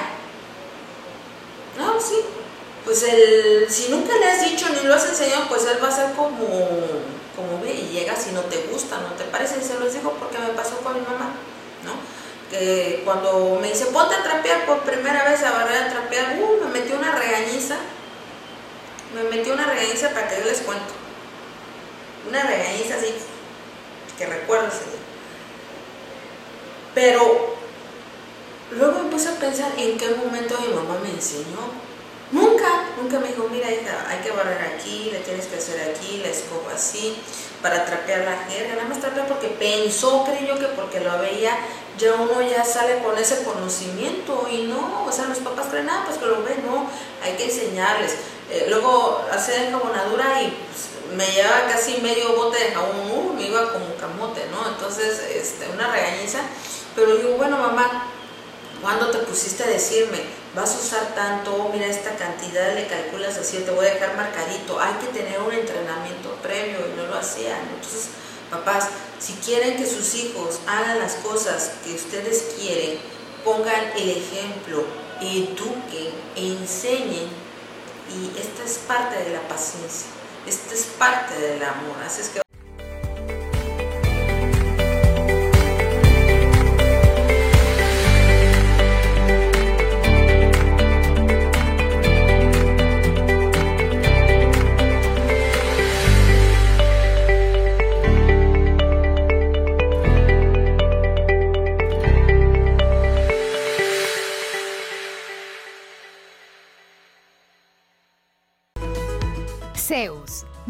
No, 1.77 1.99
sí. 1.99 2.15
Pues 2.85 3.03
el, 3.03 3.65
si 3.69 3.89
nunca 3.89 4.15
le 4.15 4.25
has 4.29 4.41
dicho 4.45 4.69
ni 4.69 4.87
lo 4.87 4.93
has 4.93 5.05
enseñado, 5.05 5.47
pues 5.49 5.65
él 5.65 5.83
va 5.83 5.89
a 5.89 5.91
ser 5.91 6.13
como, 6.13 6.47
como 7.35 7.61
ve 7.61 7.73
y 7.73 7.89
llega 7.89 8.15
si 8.15 8.31
no 8.31 8.41
te 8.41 8.67
gusta, 8.71 8.97
no 8.97 9.09
te 9.15 9.23
parece. 9.25 9.59
Y 9.59 9.63
se 9.63 9.79
los 9.79 9.91
digo 9.91 10.13
porque 10.19 10.37
me 10.37 10.49
pasó 10.49 10.77
con 10.77 10.93
mi 10.93 11.01
mamá, 11.01 11.31
¿no? 11.83 11.93
Que 12.49 13.01
cuando 13.03 13.57
me 13.59 13.69
dice, 13.69 13.87
ponte 13.87 14.15
a 14.15 14.23
trapear 14.23 14.65
por 14.67 14.81
primera 14.81 15.27
vez 15.27 15.43
a 15.43 15.51
barrer 15.51 15.83
a 15.83 15.89
trapear, 15.89 16.37
uh, 16.39 16.63
me 16.63 16.79
metió 16.79 16.95
una 16.95 17.11
regañiza. 17.11 17.75
Me 19.15 19.23
metió 19.23 19.53
una 19.53 19.65
regañiza 19.65 20.09
para 20.09 20.29
que 20.29 20.39
yo 20.39 20.45
les 20.45 20.59
cuento. 20.59 20.93
Una 22.29 22.43
regañiza 22.43 22.95
así, 22.95 23.13
que 24.17 24.25
recuerdo 24.27 24.67
ese 24.67 24.85
día. 24.85 25.05
Pero 26.95 27.55
luego 28.71 29.03
me 29.03 29.11
puse 29.11 29.27
a 29.29 29.33
pensar 29.33 29.73
en 29.77 29.97
qué 29.97 30.09
momento 30.11 30.57
mi 30.61 30.73
mamá 30.73 30.97
me 31.03 31.11
enseñó. 31.11 31.85
Nunca, 32.31 32.85
nunca 32.99 33.19
me 33.19 33.27
dijo, 33.27 33.47
mira 33.51 33.71
hija, 33.71 34.07
hay 34.09 34.19
que 34.19 34.31
barrer 34.31 34.73
aquí, 34.73 35.09
le 35.11 35.19
tienes 35.19 35.45
que 35.45 35.57
hacer 35.57 35.93
aquí, 35.93 36.21
la 36.23 36.29
escoba 36.29 36.73
así, 36.73 37.15
para 37.61 37.85
trapear 37.85 38.21
la 38.21 38.37
jerga. 38.49 38.75
Nada 38.75 38.87
más 38.87 38.99
trapear 38.99 39.27
porque 39.27 39.49
pensó, 39.49 40.23
creyó 40.23 40.57
que 40.57 40.65
porque 40.67 41.01
lo 41.01 41.19
veía, 41.19 41.55
ya 41.99 42.13
uno 42.13 42.41
ya 42.41 42.65
sale 42.65 42.99
con 43.03 43.17
ese 43.17 43.43
conocimiento 43.43 44.47
y 44.51 44.63
no, 44.63 45.05
o 45.05 45.11
sea, 45.11 45.25
los 45.25 45.37
papás 45.39 45.67
creen, 45.69 45.89
ah, 45.89 46.03
pues 46.05 46.17
que 46.17 46.25
lo 46.25 46.43
ven, 46.43 46.65
no, 46.65 46.89
hay 47.23 47.33
que 47.33 47.45
enseñarles. 47.45 48.15
Eh, 48.49 48.67
luego 48.69 49.23
hacer 49.31 49.65
enjabonadura 49.65 50.41
y 50.41 50.47
pues, 50.47 51.15
me 51.15 51.25
llevaba 51.31 51.67
casi 51.67 51.97
medio 52.01 52.35
bote 52.35 52.57
de 52.59 52.71
jabón, 52.71 53.11
uh, 53.11 53.33
me 53.33 53.43
iba 53.43 53.71
como 53.71 53.95
camote, 53.95 54.45
¿no? 54.51 54.67
Entonces, 54.67 55.19
este, 55.33 55.69
una 55.69 55.91
regañiza 55.91 56.39
pero 56.95 57.17
digo, 57.17 57.35
bueno, 57.37 57.57
mamá, 57.57 58.07
¿cuándo 58.81 59.11
te 59.11 59.19
pusiste 59.19 59.63
a 59.63 59.67
decirme, 59.67 60.21
vas 60.55 60.73
a 60.75 60.79
usar 60.79 61.15
tanto, 61.15 61.69
mira 61.73 61.87
esta 61.87 62.15
cantidad, 62.15 62.73
le 62.73 62.87
calculas 62.87 63.37
así, 63.37 63.57
te 63.57 63.71
voy 63.71 63.85
a 63.85 63.93
dejar 63.93 64.15
marcadito, 64.15 64.79
hay 64.79 64.93
que 64.95 65.07
tener 65.07 65.39
un 65.41 65.51
entrenamiento 65.51 66.35
previo 66.41 66.79
y 66.87 66.97
no 66.97 67.07
lo 67.07 67.17
hacían. 67.17 67.59
Entonces, 67.75 68.09
papás, 68.49 68.87
si 69.19 69.33
quieren 69.33 69.75
que 69.75 69.85
sus 69.85 70.15
hijos 70.15 70.59
hagan 70.67 70.99
las 70.99 71.15
cosas 71.15 71.73
que 71.83 71.93
ustedes 71.93 72.55
quieren, 72.57 72.99
pongan 73.43 73.91
el 73.97 74.09
ejemplo, 74.11 74.85
eduquen, 75.21 76.13
enseñen 76.35 77.29
y 78.09 78.39
esta 78.39 78.63
es 78.63 78.77
parte 78.87 79.17
de 79.17 79.31
la 79.31 79.41
paciencia, 79.47 80.07
esta 80.47 80.73
es 80.73 80.83
parte 80.97 81.37
del 81.39 81.63
amor. 81.63 81.97
Así 82.05 82.21
es 82.21 82.29
que 82.29 82.44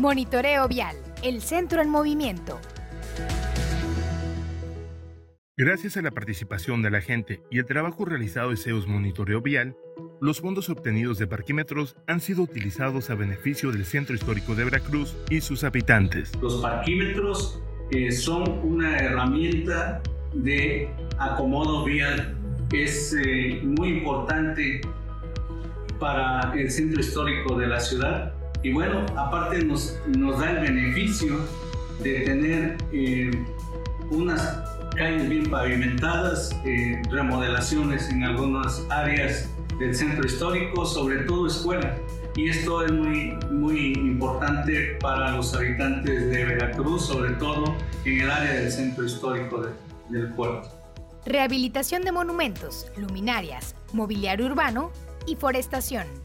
Monitoreo 0.05 0.67
Vial, 0.67 0.95
el 1.23 1.41
centro 1.41 1.81
en 1.81 1.89
movimiento. 1.89 2.59
Gracias 5.57 5.97
a 5.97 6.03
la 6.03 6.11
participación 6.11 6.83
de 6.83 6.91
la 6.91 7.01
gente 7.01 7.41
y 7.49 7.57
el 7.57 7.65
trabajo 7.65 8.05
realizado 8.05 8.51
de 8.51 8.57
CEUS 8.57 8.85
Monitoreo 8.85 9.41
Vial, 9.41 9.75
los 10.21 10.41
fondos 10.41 10.69
obtenidos 10.69 11.17
de 11.17 11.25
parquímetros 11.25 11.95
han 12.05 12.19
sido 12.19 12.43
utilizados 12.43 13.09
a 13.09 13.15
beneficio 13.15 13.71
del 13.71 13.83
Centro 13.83 14.13
Histórico 14.13 14.53
de 14.53 14.65
Veracruz 14.65 15.17
y 15.31 15.41
sus 15.41 15.63
habitantes. 15.63 16.31
Los 16.39 16.61
parquímetros 16.61 17.59
eh, 17.89 18.11
son 18.11 18.47
una 18.63 18.99
herramienta 18.99 20.03
de 20.35 20.87
acomodo 21.17 21.83
vial. 21.83 22.37
Es 22.71 23.15
eh, 23.19 23.59
muy 23.63 23.87
importante 23.89 24.81
para 25.99 26.53
el 26.53 26.69
centro 26.69 26.99
histórico 26.99 27.57
de 27.57 27.65
la 27.65 27.79
ciudad 27.79 28.34
y 28.65 28.73
bueno, 28.73 29.05
aparte 29.15 29.63
nos, 29.63 29.95
nos 30.07 30.39
da 30.39 30.49
el 30.49 30.61
beneficio 30.61 31.37
de 32.01 32.21
tener 32.21 32.77
eh, 32.91 33.29
unas 34.09 34.41
calles 34.95 35.29
bien 35.29 35.51
pavimentadas, 35.51 36.49
eh, 36.65 36.99
remodelaciones 37.11 38.09
en 38.09 38.23
algunas 38.23 38.83
áreas 38.89 39.51
del 39.77 39.93
centro 39.93 40.25
histórico, 40.25 40.83
sobre 40.83 41.17
todo 41.25 41.45
escuelas. 41.45 42.01
Y 42.35 42.49
esto 42.49 42.83
es 42.83 42.91
muy, 42.91 43.37
muy 43.51 43.93
importante 43.93 44.97
para 44.99 45.29
los 45.33 45.53
habitantes 45.53 46.27
de 46.31 46.45
Veracruz, 46.45 47.05
sobre 47.05 47.33
todo 47.33 47.65
en 48.03 48.21
el 48.21 48.31
área 48.31 48.51
del 48.51 48.71
centro 48.71 49.05
histórico 49.05 49.63
del 50.09 50.33
puerto. 50.33 50.67
Rehabilitación 51.23 52.01
de 52.01 52.11
monumentos, 52.11 52.91
luminarias, 52.97 53.75
mobiliario 53.93 54.47
urbano 54.47 54.91
y 55.27 55.35
forestación. 55.35 56.24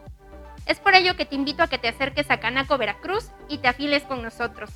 Es 0.65 0.79
por 0.79 0.95
ello 0.95 1.15
que 1.15 1.25
te 1.25 1.35
invito 1.35 1.63
a 1.63 1.67
que 1.67 1.77
te 1.77 1.87
acerques 1.87 2.29
a 2.31 2.39
Canaco 2.39 2.77
Veracruz 2.77 3.31
y 3.47 3.57
te 3.57 3.67
afiles 3.67 4.03
con 4.03 4.21
nosotros. 4.21 4.69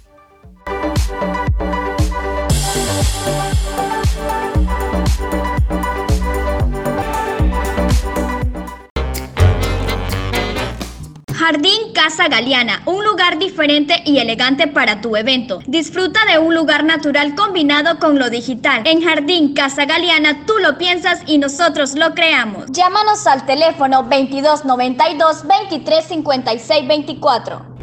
Jardín 11.45 11.93
Casa 11.93 12.27
Galeana, 12.27 12.81
un 12.85 13.05
lugar 13.05 13.37
diferente 13.37 14.01
y 14.03 14.17
elegante 14.17 14.65
para 14.65 14.99
tu 14.99 15.15
evento. 15.15 15.59
Disfruta 15.67 16.19
de 16.25 16.39
un 16.39 16.55
lugar 16.55 16.83
natural 16.83 17.35
combinado 17.35 17.99
con 17.99 18.17
lo 18.17 18.31
digital. 18.31 18.81
En 18.85 19.03
Jardín 19.03 19.53
Casa 19.53 19.85
Galeana 19.85 20.43
tú 20.47 20.53
lo 20.57 20.79
piensas 20.79 21.21
y 21.27 21.37
nosotros 21.37 21.93
lo 21.93 22.15
creamos. 22.15 22.65
Llámanos 22.71 23.27
al 23.27 23.45
teléfono 23.45 23.97
2292 24.01 25.43
2356 25.47 26.87
24. 26.87 27.75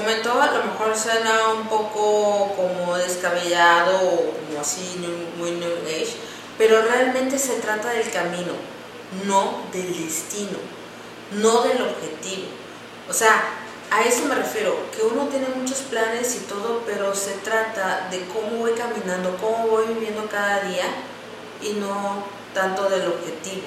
Comento 0.00 0.40
a 0.40 0.52
lo 0.52 0.64
mejor 0.64 0.96
suena 0.96 1.52
un 1.52 1.68
poco 1.68 2.54
como 2.56 2.96
descabellado 2.96 3.98
o 4.00 4.32
como 4.32 4.60
así 4.60 4.96
muy 5.36 5.50
new 5.52 5.72
age, 5.86 6.16
pero 6.56 6.82
realmente 6.82 7.38
se 7.38 7.56
trata 7.56 7.90
del 7.90 8.10
camino, 8.10 8.52
no 9.26 9.62
del 9.72 10.06
destino, 10.06 10.58
no 11.32 11.62
del 11.62 11.82
objetivo. 11.82 12.48
O 13.08 13.12
sea, 13.12 13.42
a 13.90 14.02
eso 14.02 14.24
me 14.24 14.36
refiero, 14.36 14.74
que 14.96 15.02
uno 15.02 15.26
tiene 15.28 15.48
muchos 15.48 15.78
planes 15.78 16.34
y 16.36 16.38
todo, 16.40 16.82
pero 16.86 17.14
se 17.14 17.32
trata 17.44 18.08
de 18.10 18.26
cómo 18.26 18.60
voy 18.60 18.72
caminando, 18.72 19.36
cómo 19.38 19.68
voy 19.68 19.86
viviendo 19.88 20.26
cada 20.30 20.60
día 20.60 20.84
y 21.60 21.74
no 21.74 22.24
tanto 22.54 22.88
del 22.88 23.06
objetivo. 23.06 23.66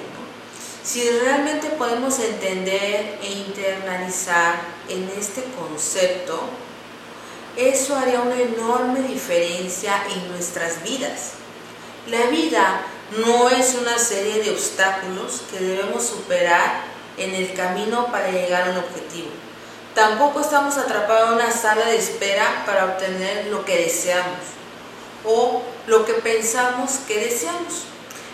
Si 0.82 1.08
realmente 1.20 1.68
podemos 1.70 2.18
entender 2.18 3.18
e 3.22 3.32
internalizar 3.46 4.73
en 4.88 5.10
este 5.18 5.44
concepto, 5.58 6.40
eso 7.56 7.96
haría 7.96 8.20
una 8.20 8.40
enorme 8.40 9.00
diferencia 9.00 9.92
en 10.12 10.28
nuestras 10.30 10.82
vidas. 10.82 11.32
La 12.08 12.26
vida 12.26 12.82
no 13.24 13.48
es 13.48 13.74
una 13.74 13.98
serie 13.98 14.42
de 14.42 14.50
obstáculos 14.50 15.42
que 15.50 15.60
debemos 15.60 16.04
superar 16.04 16.82
en 17.16 17.34
el 17.34 17.54
camino 17.54 18.08
para 18.10 18.30
llegar 18.30 18.68
a 18.68 18.70
un 18.72 18.78
objetivo. 18.78 19.28
Tampoco 19.94 20.40
estamos 20.40 20.76
atrapados 20.76 21.28
en 21.28 21.34
una 21.36 21.52
sala 21.52 21.86
de 21.86 21.96
espera 21.96 22.64
para 22.66 22.86
obtener 22.86 23.46
lo 23.46 23.64
que 23.64 23.78
deseamos 23.78 24.40
o 25.24 25.62
lo 25.86 26.04
que 26.04 26.14
pensamos 26.14 26.90
que 27.06 27.20
deseamos. 27.20 27.84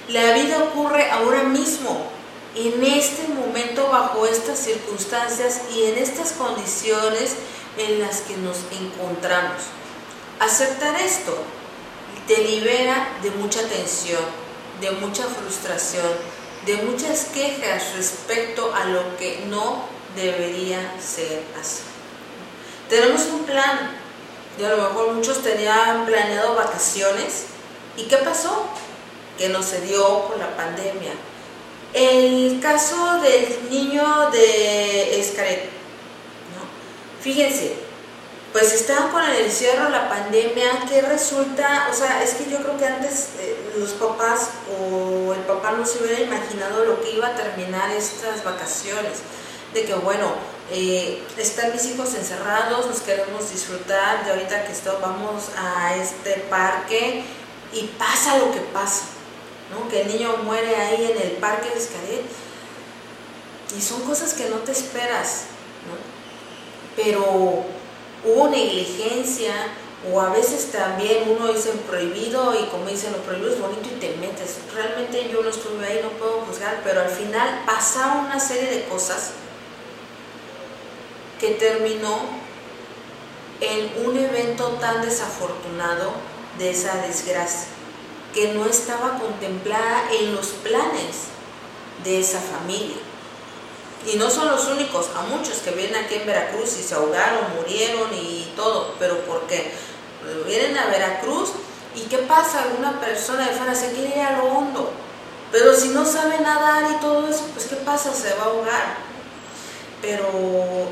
La 0.09 0.33
vida 0.33 0.65
ocurre 0.65 1.11
ahora 1.11 1.43
mismo 1.43 2.11
en 2.57 2.85
este 2.85 3.29
momento, 3.29 3.89
bajo 3.89 4.27
estas 4.27 4.59
circunstancias 4.59 5.63
y 5.73 5.85
en 5.85 5.99
estas 5.99 6.33
condiciones 6.33 7.37
en 7.79 8.01
las 8.01 8.23
que 8.23 8.37
nos 8.37 8.59
encontramos. 8.73 9.63
Aceptar 10.41 11.01
esto 11.01 11.37
te 12.27 12.39
libera 12.39 13.09
de 13.23 13.31
mucha 13.33 13.63
tensión, 13.63 14.23
de 14.81 14.91
mucha 14.93 15.25
frustración, 15.25 16.11
de 16.67 16.77
muchas 16.77 17.27
quejas 17.27 17.95
respecto 17.97 18.75
a 18.75 18.85
lo 18.87 19.17
que 19.17 19.45
no 19.47 19.85
debería 20.17 20.79
ser 21.01 21.43
así. 21.61 21.83
Tenemos 22.89 23.23
un 23.27 23.45
plan, 23.45 23.97
y 24.59 24.65
a 24.65 24.71
lo 24.71 24.77
mejor 24.79 25.13
muchos 25.13 25.43
tenían 25.43 26.05
planeado 26.07 26.57
vacaciones, 26.57 27.45
¿y 27.97 28.05
qué 28.05 28.17
pasó? 28.17 28.65
Que 29.39 29.49
no 29.49 29.63
se 29.63 29.81
dio 29.83 30.27
por 30.27 30.39
la 30.39 30.57
pandemia, 30.57 31.13
el 31.93 32.61
caso 32.61 33.21
del 33.21 33.71
niño 33.71 34.31
de 34.31 35.21
Escaret, 35.21 35.65
¿no? 35.65 37.23
fíjense, 37.23 37.75
pues 38.53 38.73
estaban 38.73 39.11
con 39.11 39.23
el 39.25 39.45
encierro, 39.45 39.89
la 39.89 40.09
pandemia, 40.09 40.87
que 40.89 41.03
resulta, 41.03 41.89
o 41.91 41.95
sea, 41.95 42.23
es 42.23 42.35
que 42.35 42.51
yo 42.51 42.59
creo 42.59 42.77
que 42.77 42.87
antes 42.87 43.31
eh, 43.39 43.75
los 43.79 43.91
papás 43.91 44.51
o 44.79 45.33
el 45.35 45.41
papá 45.41 45.73
no 45.73 45.87
se 45.87 46.03
hubiera 46.03 46.21
imaginado 46.21 46.85
lo 46.85 47.01
que 47.03 47.13
iba 47.13 47.29
a 47.29 47.35
terminar 47.35 47.91
estas 47.91 48.43
vacaciones, 48.45 49.19
de 49.73 49.85
que 49.85 49.95
bueno, 49.95 50.33
eh, 50.73 51.23
están 51.39 51.73
mis 51.73 51.85
hijos 51.87 52.15
encerrados, 52.15 52.87
nos 52.87 53.01
queremos 53.01 53.51
disfrutar 53.51 54.25
de 54.25 54.33
ahorita 54.33 54.65
que 54.65 54.73
esto, 54.73 54.99
vamos 55.01 55.45
a 55.57 55.95
este 55.97 56.45
parque 56.51 57.25
y 57.73 57.87
pasa 57.99 58.39
lo 58.39 58.51
que 58.53 58.61
pasa 58.61 59.05
que 59.91 60.03
el 60.03 60.09
niño 60.09 60.37
muere 60.45 60.75
ahí 60.77 61.13
en 61.13 61.21
el 61.21 61.33
parque 61.33 61.69
de 61.69 61.79
Escaret. 61.79 62.25
Y 63.77 63.81
son 63.81 64.03
cosas 64.03 64.35
que 64.35 64.49
no 64.49 64.57
te 64.59 64.73
esperas, 64.73 65.45
pero 66.97 67.65
hubo 68.25 68.49
negligencia 68.49 69.55
o 70.13 70.21
a 70.21 70.31
veces 70.31 70.73
también 70.73 71.25
uno 71.29 71.53
dice 71.53 71.71
prohibido 71.89 72.55
y 72.59 72.67
como 72.67 72.87
dicen 72.87 73.13
lo 73.13 73.19
prohibido 73.19 73.53
es 73.53 73.61
bonito 73.61 73.89
y 73.95 74.01
te 74.01 74.17
metes. 74.17 74.57
Realmente 74.75 75.29
yo 75.31 75.43
no 75.43 75.51
estuve 75.51 75.87
ahí, 75.87 76.01
no 76.03 76.11
puedo 76.11 76.41
juzgar, 76.47 76.81
pero 76.83 77.03
al 77.03 77.11
final 77.11 77.63
pasaron 77.65 78.25
una 78.27 78.41
serie 78.41 78.71
de 78.71 78.85
cosas 78.85 79.33
que 81.39 81.51
terminó 81.51 82.19
en 83.61 84.07
un 84.07 84.17
evento 84.17 84.69
tan 84.81 85.03
desafortunado 85.03 86.13
de 86.59 86.71
esa 86.71 86.97
desgracia 87.03 87.80
que 88.35 88.53
no 88.55 88.67
estaba 88.67 89.19
contemplada 89.19 90.05
en 90.13 90.35
los 90.35 90.49
planes 90.49 91.31
de 92.05 92.21
esa 92.21 92.41
familia. 92.41 92.97
Y 94.07 94.17
no 94.17 94.31
son 94.31 94.49
los 94.49 94.67
únicos, 94.69 95.09
a 95.15 95.23
muchos 95.23 95.59
que 95.59 95.73
vienen 95.73 96.05
aquí 96.05 96.15
en 96.15 96.27
Veracruz 96.27 96.79
y 96.79 96.83
se 96.83 96.95
ahogaron, 96.95 97.57
murieron 97.57 98.09
y 98.15 98.51
todo, 98.57 98.95
pero 98.99 99.19
¿por 99.27 99.47
qué? 99.47 99.73
Vienen 100.47 100.79
a 100.79 100.87
Veracruz 100.87 101.51
y 101.95 102.03
¿qué 102.03 102.19
pasa? 102.19 102.63
Alguna 102.63 102.99
persona 103.01 103.49
de 103.49 103.55
fuera 103.55 103.75
se 103.75 103.93
quiere 103.93 104.17
ir 104.17 104.23
a 104.23 104.39
lo 104.39 104.45
hondo, 104.45 104.91
pero 105.53 105.75
si 105.75 105.89
no 105.89 106.07
sabe 106.07 106.39
nadar 106.41 106.91
y 106.93 107.01
todo 107.01 107.29
eso, 107.29 107.45
pues 107.53 107.67
¿qué 107.67 107.77
pasa? 107.77 108.15
Se 108.15 108.35
va 108.35 108.45
a 108.45 108.47
ahogar. 108.47 109.11
Pero 110.01 110.29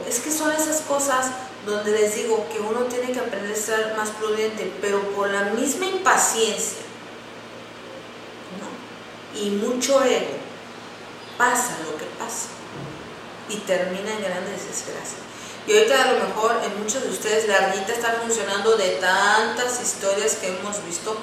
es 0.07 0.21
que 0.21 0.31
son 0.31 0.53
esas 0.53 0.83
cosas 0.83 1.31
donde 1.65 1.93
les 1.93 2.15
digo 2.15 2.47
que 2.53 2.61
uno 2.61 2.81
tiene 2.87 3.13
que 3.13 3.21
aprender 3.21 3.53
a 3.53 3.57
ser 3.57 3.95
más 3.97 4.11
prudente, 4.11 4.71
pero 4.83 5.01
por 5.13 5.31
la 5.31 5.45
misma 5.45 5.87
impaciencia 5.87 6.88
y 9.35 9.51
mucho 9.51 10.03
ego, 10.03 10.37
pasa 11.37 11.79
lo 11.85 11.97
que 11.99 12.07
pasa 12.19 12.49
y 13.49 13.57
termina 13.59 14.13
en 14.13 14.23
grandes 14.23 14.67
desgracias. 14.67 15.29
Y 15.67 15.77
ahorita 15.77 16.03
a 16.03 16.13
lo 16.13 16.27
mejor 16.27 16.57
en 16.65 16.83
muchos 16.83 17.03
de 17.03 17.11
ustedes 17.11 17.47
la 17.47 17.57
ardita 17.57 17.93
está 17.93 18.13
funcionando 18.23 18.77
de 18.77 18.91
tantas 19.01 19.83
historias 19.83 20.37
que 20.37 20.49
hemos 20.49 20.85
visto 20.85 21.17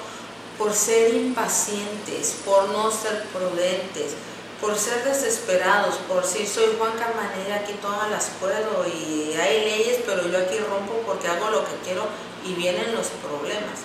por 0.56 0.72
ser 0.72 1.14
impacientes, 1.14 2.36
por 2.44 2.68
no 2.68 2.90
ser 2.90 3.24
prudentes, 3.24 4.14
por 4.60 4.76
ser 4.78 5.04
desesperados, 5.04 5.96
por 6.08 6.24
si 6.24 6.46
soy 6.46 6.76
Juan 6.78 6.92
Camanera, 6.92 7.56
aquí 7.56 7.74
todas 7.82 8.10
las 8.10 8.30
puedo 8.40 8.86
y 8.86 9.34
hay 9.34 9.64
leyes, 9.64 9.98
pero 10.06 10.26
yo 10.28 10.38
aquí 10.38 10.58
rompo 10.58 11.02
porque 11.04 11.28
hago 11.28 11.50
lo 11.50 11.64
que 11.64 11.74
quiero 11.84 12.06
y 12.44 12.54
vienen 12.54 12.94
los 12.94 13.08
problemas. 13.08 13.80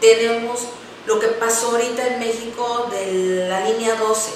Tenemos 0.00 0.66
lo 1.06 1.18
que 1.18 1.28
pasó 1.28 1.72
ahorita 1.72 2.06
en 2.06 2.20
México 2.20 2.88
de 2.90 3.48
la 3.48 3.60
línea 3.60 3.96
12. 3.96 4.32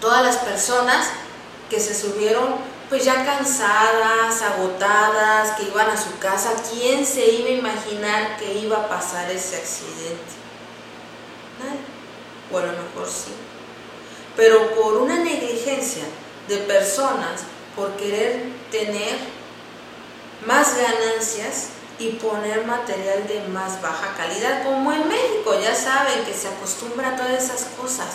Todas 0.00 0.24
las 0.24 0.36
personas 0.38 1.08
que 1.68 1.80
se 1.80 1.94
subieron 1.94 2.56
pues 2.88 3.04
ya 3.04 3.24
cansadas, 3.26 4.40
agotadas, 4.40 5.58
que 5.58 5.64
iban 5.64 5.90
a 5.90 6.02
su 6.02 6.18
casa, 6.18 6.52
¿quién 6.70 7.04
se 7.04 7.26
iba 7.26 7.48
a 7.48 7.52
imaginar 7.52 8.36
que 8.38 8.54
iba 8.54 8.78
a 8.78 8.88
pasar 8.88 9.30
ese 9.30 9.56
accidente? 9.56 10.32
Nadie. 11.58 11.80
O 12.50 12.58
a 12.58 12.62
lo 12.62 12.72
mejor 12.72 13.06
sí. 13.06 13.32
Pero 14.36 14.74
por 14.74 14.96
una 14.96 15.18
negligencia 15.18 16.04
de 16.48 16.58
personas, 16.58 17.42
por 17.76 17.90
querer 17.96 18.44
tener 18.70 19.18
más 20.46 20.74
ganancias 20.76 21.68
y 21.98 22.10
poner 22.12 22.64
material 22.64 23.26
de 23.26 23.40
más 23.48 23.82
baja 23.82 24.14
calidad, 24.16 24.62
como 24.64 24.92
en 24.92 25.08
México, 25.08 25.58
ya 25.60 25.74
saben 25.74 26.24
que 26.24 26.32
se 26.32 26.48
acostumbra 26.48 27.10
a 27.10 27.16
todas 27.16 27.44
esas 27.44 27.64
cosas 27.76 28.06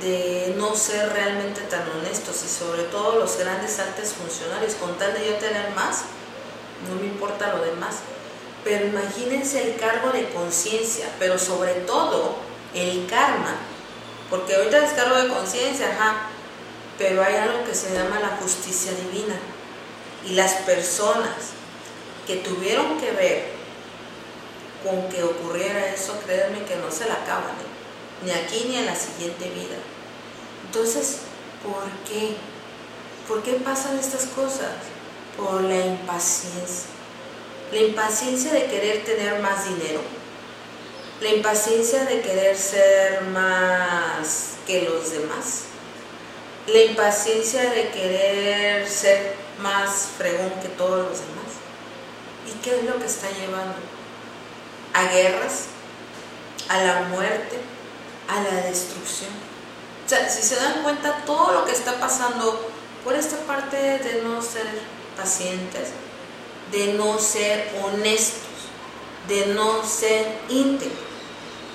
de 0.00 0.54
no 0.58 0.74
ser 0.74 1.10
realmente 1.12 1.62
tan 1.62 1.88
honestos 1.90 2.42
y 2.44 2.48
sobre 2.48 2.82
todo 2.84 3.18
los 3.18 3.38
grandes 3.38 3.78
altos 3.78 4.10
funcionarios, 4.10 4.74
con 4.74 4.98
tal 4.98 5.14
de 5.14 5.26
yo 5.26 5.34
tener 5.36 5.70
más, 5.70 6.02
no 6.88 6.96
me 7.00 7.06
importa 7.06 7.54
lo 7.54 7.64
demás. 7.64 7.96
Pero 8.62 8.86
imagínense 8.86 9.62
el 9.62 9.78
cargo 9.78 10.10
de 10.10 10.28
conciencia, 10.30 11.06
pero 11.18 11.38
sobre 11.38 11.74
todo 11.74 12.36
el 12.74 13.06
karma, 13.06 13.56
porque 14.28 14.54
ahorita 14.54 14.84
es 14.84 14.92
cargo 14.92 15.16
de 15.16 15.28
conciencia, 15.28 15.90
ajá, 15.90 16.28
pero 16.98 17.22
hay 17.22 17.36
algo 17.36 17.64
que 17.64 17.74
se 17.74 17.92
llama 17.94 18.20
la 18.20 18.36
justicia 18.40 18.92
divina. 18.92 19.36
Y 20.26 20.30
las 20.30 20.54
personas 20.62 21.52
que 22.26 22.36
tuvieron 22.36 22.98
que 23.00 23.10
ver 23.12 23.44
con 24.82 25.08
que 25.08 25.22
ocurriera 25.22 25.88
eso, 25.88 26.18
créanme 26.26 26.64
que 26.64 26.76
no 26.76 26.90
se 26.90 27.06
la 27.06 27.14
acaban. 27.14 27.50
¿eh? 27.50 27.74
ni 28.24 28.30
aquí 28.30 28.66
ni 28.68 28.76
en 28.76 28.86
la 28.86 28.96
siguiente 28.96 29.48
vida. 29.50 29.76
Entonces, 30.66 31.18
¿por 31.62 31.84
qué? 32.08 32.36
¿Por 33.28 33.42
qué 33.42 33.52
pasan 33.54 33.98
estas 33.98 34.26
cosas? 34.26 34.72
Por 35.36 35.62
la 35.62 35.86
impaciencia. 35.86 36.88
La 37.72 37.80
impaciencia 37.80 38.52
de 38.52 38.66
querer 38.66 39.04
tener 39.04 39.40
más 39.40 39.66
dinero. 39.68 40.00
La 41.20 41.30
impaciencia 41.30 42.04
de 42.04 42.20
querer 42.20 42.56
ser 42.56 43.22
más 43.22 44.54
que 44.66 44.82
los 44.82 45.10
demás. 45.10 45.64
La 46.66 46.82
impaciencia 46.82 47.70
de 47.70 47.88
querer 47.90 48.88
ser 48.88 49.34
más 49.60 50.08
fregón 50.16 50.52
que 50.62 50.68
todos 50.68 51.08
los 51.08 51.20
demás. 51.20 51.43
¿Y 52.46 52.52
qué 52.62 52.78
es 52.78 52.84
lo 52.84 52.98
que 52.98 53.06
está 53.06 53.30
llevando? 53.30 53.76
A 54.92 55.04
guerras, 55.04 55.66
a 56.68 56.78
la 56.82 57.00
muerte, 57.02 57.58
a 58.28 58.40
la 58.42 58.62
destrucción. 58.62 59.30
O 60.04 60.08
sea, 60.08 60.28
si 60.28 60.42
se 60.42 60.56
dan 60.56 60.82
cuenta, 60.82 61.24
todo 61.24 61.52
lo 61.52 61.64
que 61.64 61.72
está 61.72 61.98
pasando 61.98 62.70
por 63.02 63.14
esta 63.14 63.38
parte 63.46 63.76
de 63.76 64.22
no 64.22 64.42
ser 64.42 64.66
pacientes, 65.16 65.90
de 66.70 66.94
no 66.94 67.18
ser 67.18 67.72
honestos, 67.82 68.40
de 69.28 69.46
no 69.54 69.84
ser 69.84 70.40
íntegros, 70.48 70.98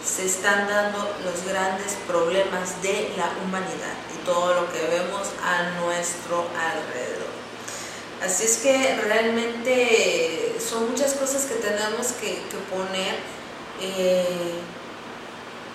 se 0.06 0.26
están 0.26 0.68
dando 0.68 1.00
los 1.24 1.46
grandes 1.46 1.94
problemas 2.08 2.82
de 2.82 3.14
la 3.18 3.32
humanidad 3.44 3.96
y 4.14 4.26
todo 4.26 4.54
lo 4.62 4.72
que 4.72 4.80
vemos 4.80 5.28
a 5.44 5.82
nuestro 5.82 6.48
alrededor. 6.58 7.29
Así 8.24 8.44
es 8.44 8.58
que 8.58 8.96
realmente 9.04 10.56
son 10.60 10.92
muchas 10.92 11.14
cosas 11.14 11.46
que 11.46 11.56
tenemos 11.56 12.08
que, 12.20 12.42
poner. 12.70 13.16
Eh, 13.82 14.60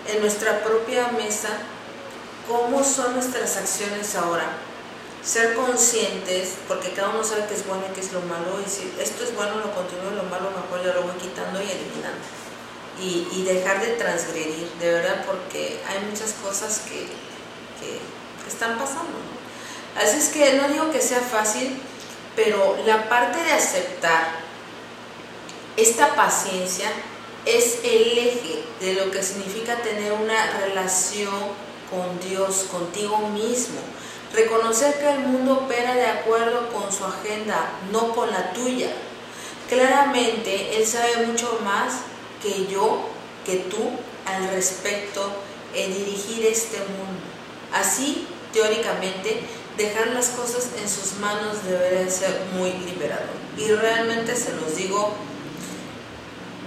en 0.06 0.20
nuestra 0.20 0.62
propia 0.62 1.08
mesa 1.08 1.48
cómo 2.48 2.84
son 2.84 3.14
nuestras 3.14 3.56
acciones 3.56 4.14
ahora. 4.14 4.44
Ser 5.24 5.54
conscientes, 5.54 6.56
porque 6.68 6.92
cada 6.92 7.10
uno 7.10 7.24
sabe 7.24 7.46
qué 7.48 7.54
es 7.54 7.66
bueno 7.66 7.84
y 7.90 7.94
qué 7.94 8.00
es 8.00 8.12
lo 8.12 8.20
malo, 8.20 8.60
y 8.64 8.68
si 8.68 8.92
esto 9.00 9.24
es 9.24 9.34
bueno, 9.34 9.56
lo 9.56 9.74
continúo, 9.74 10.10
lo 10.10 10.24
malo, 10.24 10.50
mejor 10.50 10.84
ya 10.84 10.92
lo 10.92 11.04
voy 11.04 11.16
quitando 11.16 11.62
y 11.62 11.70
eliminando. 11.70 12.20
Y, 13.00 13.42
dejar 13.42 13.80
de 13.80 13.94
transgredir, 13.94 14.70
de 14.78 14.92
verdad, 14.92 15.24
porque 15.26 15.80
hay 15.88 16.04
muchas 16.08 16.32
cosas 16.34 16.82
que, 16.88 17.08
están 18.46 18.78
pasando. 18.78 19.16
Así 19.96 20.18
es 20.18 20.28
que 20.28 20.54
no 20.54 20.68
digo 20.68 20.90
que 20.90 21.00
sea 21.00 21.20
fácil, 21.20 21.80
pero 22.36 22.76
la 22.86 23.08
parte 23.08 23.42
de 23.42 23.52
aceptar 23.52 24.44
esta 25.76 26.14
paciencia 26.14 26.90
es 27.44 27.80
el 27.84 28.18
eje 28.18 28.64
de 28.80 28.94
lo 28.94 29.10
que 29.10 29.22
significa 29.22 29.76
tener 29.76 30.12
una 30.12 30.58
relación 30.60 31.34
con 31.90 32.18
Dios, 32.28 32.66
contigo 32.70 33.18
mismo. 33.28 33.80
Reconocer 34.32 34.98
que 34.98 35.10
el 35.10 35.20
mundo 35.20 35.64
opera 35.64 35.94
de 35.94 36.06
acuerdo 36.06 36.68
con 36.72 36.90
su 36.92 37.04
agenda, 37.04 37.70
no 37.92 38.14
con 38.14 38.30
la 38.30 38.52
tuya. 38.52 38.90
Claramente 39.68 40.76
Él 40.76 40.86
sabe 40.86 41.26
mucho 41.26 41.60
más 41.62 41.94
que 42.42 42.66
yo, 42.66 43.08
que 43.44 43.56
tú, 43.56 43.90
al 44.26 44.48
respecto 44.48 45.30
en 45.74 45.92
dirigir 45.92 46.46
este 46.46 46.78
mundo. 46.78 47.22
Así, 47.72 48.26
teóricamente, 48.52 49.40
dejar 49.76 50.08
las 50.08 50.28
cosas 50.28 50.68
en 50.80 50.88
sus 50.88 51.18
manos 51.18 51.64
debería 51.64 52.10
ser 52.10 52.40
muy 52.54 52.72
liberador. 52.72 53.36
Y 53.56 53.68
realmente 53.72 54.36
se 54.36 54.54
los 54.56 54.76
digo 54.76 55.14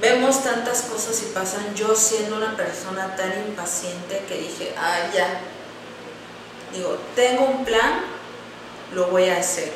vemos 0.02 0.44
tantas 0.44 0.84
cosas 0.84 1.22
y 1.24 1.34
pasan, 1.34 1.74
yo 1.76 1.96
siendo 1.96 2.38
una 2.38 2.56
persona 2.56 3.16
tan 3.16 3.32
impaciente 3.48 4.24
que 4.28 4.38
dije, 4.38 4.76
ah, 4.78 5.10
ya, 5.14 5.42
digo, 6.74 6.98
tengo 7.16 7.46
un 7.46 7.66
plan, 7.66 8.02
lo 8.94 9.08
voy 9.08 9.30
a 9.30 9.38
hacer. 9.38 9.72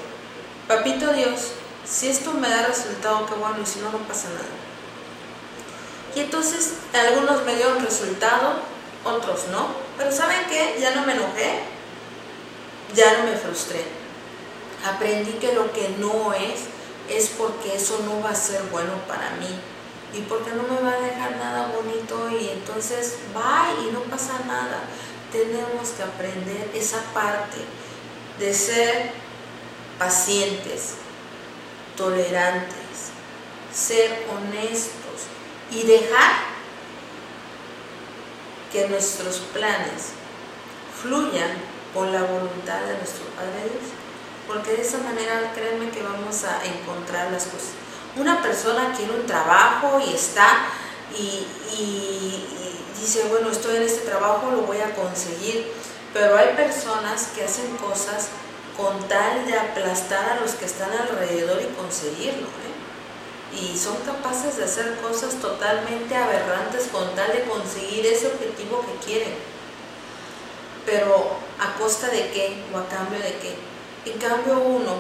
Papito 0.67 1.11
Dios, 1.13 1.53
si 1.86 2.07
esto 2.07 2.34
me 2.34 2.49
da 2.49 2.67
resultado, 2.67 3.25
qué 3.25 3.34
bueno, 3.34 3.57
y 3.63 3.65
si 3.65 3.79
no, 3.79 3.91
no 3.91 3.97
pasa 3.99 4.29
nada. 4.29 4.45
Y 6.15 6.19
entonces 6.21 6.73
algunos 6.93 7.43
me 7.45 7.55
dieron 7.55 7.84
resultado, 7.84 8.55
otros 9.03 9.47
no, 9.51 9.69
pero 9.97 10.11
¿saben 10.11 10.45
qué? 10.49 10.77
Ya 10.79 10.93
no 10.93 11.05
me 11.05 11.13
enojé, 11.13 11.63
ya 12.96 13.18
no 13.18 13.32
me 13.32 13.38
frustré. 13.38 13.84
Aprendí 14.86 15.34
que 15.34 15.54
lo 15.54 15.72
que 15.72 15.89
no 16.00 16.34
es, 16.34 16.62
es 17.10 17.30
porque 17.30 17.76
eso 17.76 18.00
no 18.06 18.22
va 18.22 18.32
a 18.32 18.36
ser 18.36 18.62
bueno 18.72 18.94
para 19.08 19.32
mí 19.32 19.60
y 20.14 20.22
porque 20.22 20.52
no 20.52 20.64
me 20.64 20.82
va 20.82 20.94
a 20.94 21.02
dejar 21.02 21.38
nada 21.38 21.72
bonito 21.76 22.30
y 22.30 22.50
entonces 22.50 23.18
va 23.36 23.74
y 23.82 23.92
no 23.92 24.02
pasa 24.02 24.39
nada. 24.48 24.82
Tenemos 25.32 25.89
que 25.89 26.04
aprender 26.04 26.70
esa 26.74 27.02
parte 27.14 27.58
de 28.39 28.54
ser 28.54 29.12
pacientes, 29.98 30.96
tolerantes, 31.96 33.12
ser 33.74 34.26
honestos 34.30 35.28
y 35.70 35.84
dejar 35.84 36.52
que 38.72 38.88
nuestros 38.88 39.38
planes 39.54 40.12
fluyan 41.02 41.70
con 41.94 42.12
la 42.12 42.24
voluntad 42.24 42.82
de 42.82 42.98
nuestro 42.98 43.26
Padre 43.36 43.70
Dios. 43.70 43.92
Porque 44.48 44.72
de 44.72 44.82
esa 44.82 44.98
manera 45.00 45.52
créanme 45.54 45.89
que 45.89 46.04
vamos 46.04 46.44
a 46.44 46.66
encontrar 46.66 47.32
las 47.32 47.46
cosas 47.46 47.82
una 48.16 48.42
persona 48.42 48.94
quiere 48.96 49.14
un 49.14 49.26
trabajo 49.26 50.00
y 50.06 50.14
está 50.14 50.68
y, 51.18 51.48
dice, 53.00 53.24
bueno, 53.30 53.50
estoy 53.50 53.78
en 53.78 53.84
este 53.84 54.08
trabajo, 54.08 54.52
lo 54.52 54.62
voy 54.64 54.80
a 54.80 54.94
conseguir. 54.94 55.72
Pero 56.14 56.38
hay 56.38 56.56
personas 56.56 57.30
que 57.36 57.44
hacen 57.44 57.78
cosas 57.78 58.28
con 58.78 59.00
tal 59.08 59.46
de 59.46 59.58
aplastar 59.58 60.30
a 60.30 60.42
los 60.42 60.52
que 60.52 60.66
están 60.66 60.92
alrededor 60.92 61.62
y 61.62 61.74
conseguirlo. 61.74 62.48
¿eh? 62.48 63.58
Y 63.60 63.78
son 63.78 63.98
capaces 64.06 64.58
de 64.58 64.66
hacer 64.66 64.98
cosas 65.02 65.36
totalmente 65.36 66.16
aberrantes 66.16 66.88
con 66.92 67.16
tal 67.16 67.32
de 67.32 67.44
conseguir 67.44 68.06
ese 68.06 68.28
objetivo 68.28 68.86
que 68.86 69.06
quieren. 69.06 69.34
Pero 70.86 71.38
a 71.59 71.75
costa 71.77 72.07
de 72.09 72.32
qué 72.32 72.63
o 72.73 72.77
a 72.77 72.88
cambio 72.88 73.19
de 73.19 73.36
qué. 73.36 73.55
En 74.05 74.17
cambio 74.17 74.59
uno, 74.59 74.95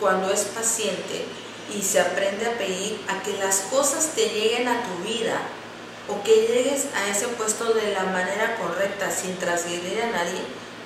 cuando 0.00 0.30
es 0.30 0.42
paciente, 0.42 1.24
y 1.74 1.82
se 1.82 2.00
aprende 2.00 2.46
a 2.46 2.56
pedir 2.58 3.00
a 3.08 3.22
que 3.22 3.36
las 3.38 3.62
cosas 3.70 4.12
te 4.14 4.28
lleguen 4.28 4.68
a 4.68 4.82
tu 4.84 5.08
vida 5.08 5.40
o 6.08 6.22
que 6.22 6.46
llegues 6.46 6.86
a 6.94 7.08
ese 7.08 7.26
puesto 7.28 7.74
de 7.74 7.92
la 7.92 8.04
manera 8.04 8.56
correcta 8.56 9.10
sin 9.10 9.36
transgredir 9.38 10.00
a 10.02 10.10
nadie, 10.10 10.40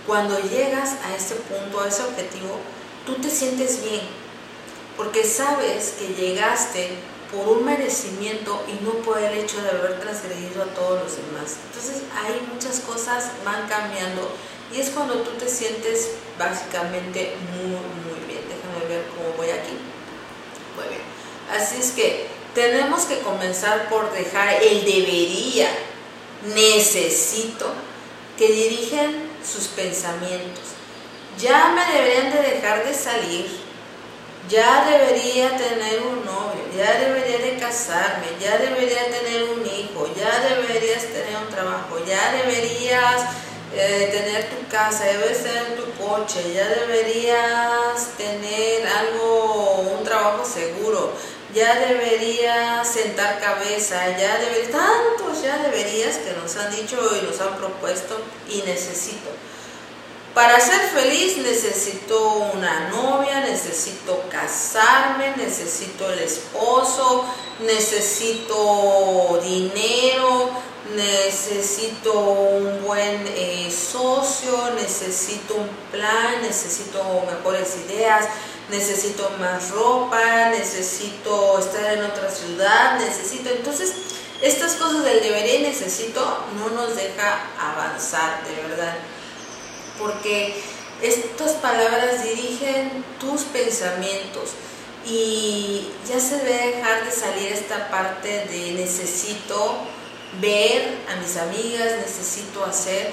cuando 0.07 0.39
llegas 0.41 0.95
a 1.05 1.15
ese 1.15 1.35
punto, 1.35 1.81
a 1.81 1.89
ese 1.89 2.03
objetivo, 2.03 2.57
tú 3.05 3.17
te 3.17 3.29
sientes 3.29 3.85
bien, 3.85 4.01
porque 4.97 5.25
sabes 5.25 5.95
que 5.99 6.15
llegaste 6.15 6.97
por 7.33 7.49
un 7.49 7.65
merecimiento 7.65 8.65
y 8.67 8.85
no 8.85 8.93
por 9.03 9.19
el 9.19 9.39
hecho 9.39 9.63
de 9.63 9.71
haber 9.71 10.01
transgredido 10.01 10.63
a 10.63 10.67
todos 10.67 11.03
los 11.03 11.17
demás. 11.17 11.57
Entonces 11.69 12.03
hay 12.15 12.41
muchas 12.53 12.81
cosas 12.81 13.31
van 13.45 13.69
cambiando 13.69 14.31
Y 14.75 14.81
es 14.81 14.91
cuando 14.91 15.23
tú 15.23 15.31
te 15.33 15.49
sientes 15.49 16.13
básicamente 16.39 17.35
muy, 17.53 17.71
muy 17.71 18.27
bien. 18.27 18.43
Déjame 18.49 18.87
ver 18.89 19.05
cómo 19.15 19.37
voy 19.37 19.51
aquí. 19.51 19.75
Muy 20.77 20.89
bien. 20.89 21.03
Así 21.51 21.77
es 21.81 21.91
que 21.91 22.29
tenemos 22.55 23.03
que 23.03 23.19
comenzar 23.21 23.89
por 23.89 24.13
dejar 24.13 24.63
el 24.63 24.85
debería, 24.85 25.69
necesito, 26.55 27.73
que 28.39 28.49
dirigen 28.49 29.29
sus 29.45 29.69
pensamientos. 29.69 30.65
Ya 31.39 31.73
me 31.75 31.93
deberían 31.93 32.33
de 32.33 32.55
dejar 32.55 32.85
de 32.85 32.95
salir, 32.95 33.47
ya 34.51 34.85
debería 34.85 35.57
tener 35.57 36.03
un 36.03 36.25
novio, 36.25 36.65
ya 36.77 36.99
debería 36.99 37.39
de 37.39 37.57
casarme, 37.57 38.27
ya 38.41 38.59
debería 38.59 39.09
tener 39.09 39.45
un 39.45 39.65
hijo, 39.65 40.11
ya 40.17 40.41
deberías 40.41 41.05
tener 41.05 41.37
un 41.41 41.49
trabajo, 41.49 41.99
ya 42.05 42.33
deberías 42.33 43.23
eh, 43.73 44.09
tener 44.11 44.51
tu 44.51 44.69
casa, 44.69 45.05
debes 45.05 45.45
tener 45.45 45.77
tu 45.77 45.93
coche, 45.93 46.53
ya 46.53 46.67
deberías 46.69 48.09
tener 48.19 48.85
algo, 48.89 49.97
un 49.97 50.03
trabajo 50.03 50.45
seguro, 50.45 51.13
ya 51.55 51.79
deberías 51.79 52.89
sentar 52.89 53.39
cabeza, 53.39 54.19
ya 54.19 54.37
deberías, 54.39 54.73
tantos 54.73 55.43
ya 55.45 55.59
deberías 55.59 56.17
que 56.17 56.33
nos 56.33 56.57
han 56.57 56.75
dicho 56.75 56.97
y 57.17 57.25
nos 57.25 57.41
han 57.41 57.57
propuesto 57.57 58.21
y 58.49 58.63
necesito. 58.63 59.31
Para 60.35 60.61
ser 60.61 60.81
feliz 60.91 61.39
necesito 61.39 62.51
una 62.55 62.89
novia, 62.89 63.41
necesito 63.41 64.23
casarme, 64.31 65.35
necesito 65.37 66.09
el 66.09 66.21
esposo, 66.21 67.25
necesito 67.59 69.41
dinero, 69.43 70.51
necesito 70.95 72.13
un 72.13 72.85
buen 72.87 73.27
eh, 73.27 73.73
socio, 73.73 74.71
necesito 74.77 75.57
un 75.57 75.69
plan, 75.91 76.41
necesito 76.43 77.03
mejores 77.27 77.77
ideas, 77.89 78.27
necesito 78.71 79.33
más 79.41 79.71
ropa, 79.71 80.51
necesito 80.51 81.59
estar 81.59 81.95
en 81.95 82.05
otra 82.05 82.31
ciudad, 82.31 83.01
necesito... 83.01 83.51
Entonces, 83.51 83.95
estas 84.41 84.75
cosas 84.75 85.03
del 85.03 85.23
debería 85.23 85.57
y 85.57 85.63
necesito 85.63 86.21
no 86.57 86.69
nos 86.71 86.95
deja 86.95 87.41
avanzar, 87.59 88.45
de 88.45 88.69
verdad 88.69 88.95
porque 90.01 90.55
estas 91.03 91.53
palabras 91.53 92.25
dirigen 92.25 93.05
tus 93.19 93.43
pensamientos 93.43 94.51
y 95.07 95.89
ya 96.07 96.21
se 96.21 96.37
debe 96.39 96.77
dejar 96.77 97.05
de 97.05 97.11
salir 97.11 97.53
esta 97.53 97.89
parte 97.89 98.47
de 98.47 98.73
necesito 98.73 99.77
ver 100.41 100.99
a 101.11 101.21
mis 101.21 101.37
amigas, 101.37 101.97
necesito 101.99 102.65
hacer 102.65 103.13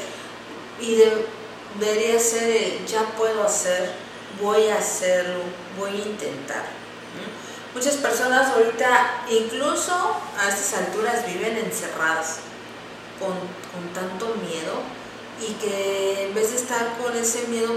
y 0.81 1.01
debería 1.79 2.19
ser 2.19 2.85
ya 2.85 3.03
puedo 3.17 3.43
hacer, 3.43 3.91
voy 4.41 4.67
a 4.67 4.77
hacerlo, 4.77 5.43
voy 5.79 5.91
a 5.91 6.05
intentar. 6.05 6.65
Muchas 7.73 7.95
personas 7.97 8.49
ahorita, 8.53 9.23
incluso 9.29 9.93
a 9.93 10.49
estas 10.49 10.73
alturas, 10.73 11.25
viven 11.27 11.57
encerradas 11.57 12.39
con, 13.19 13.33
con 13.71 13.93
tanto 13.93 14.33
miedo 14.35 14.96
y 15.41 15.53
que 15.53 16.27
en 16.27 16.33
vez 16.33 16.51
de 16.51 16.57
estar 16.57 16.97
con 16.97 17.15
ese 17.15 17.47
miedo 17.47 17.73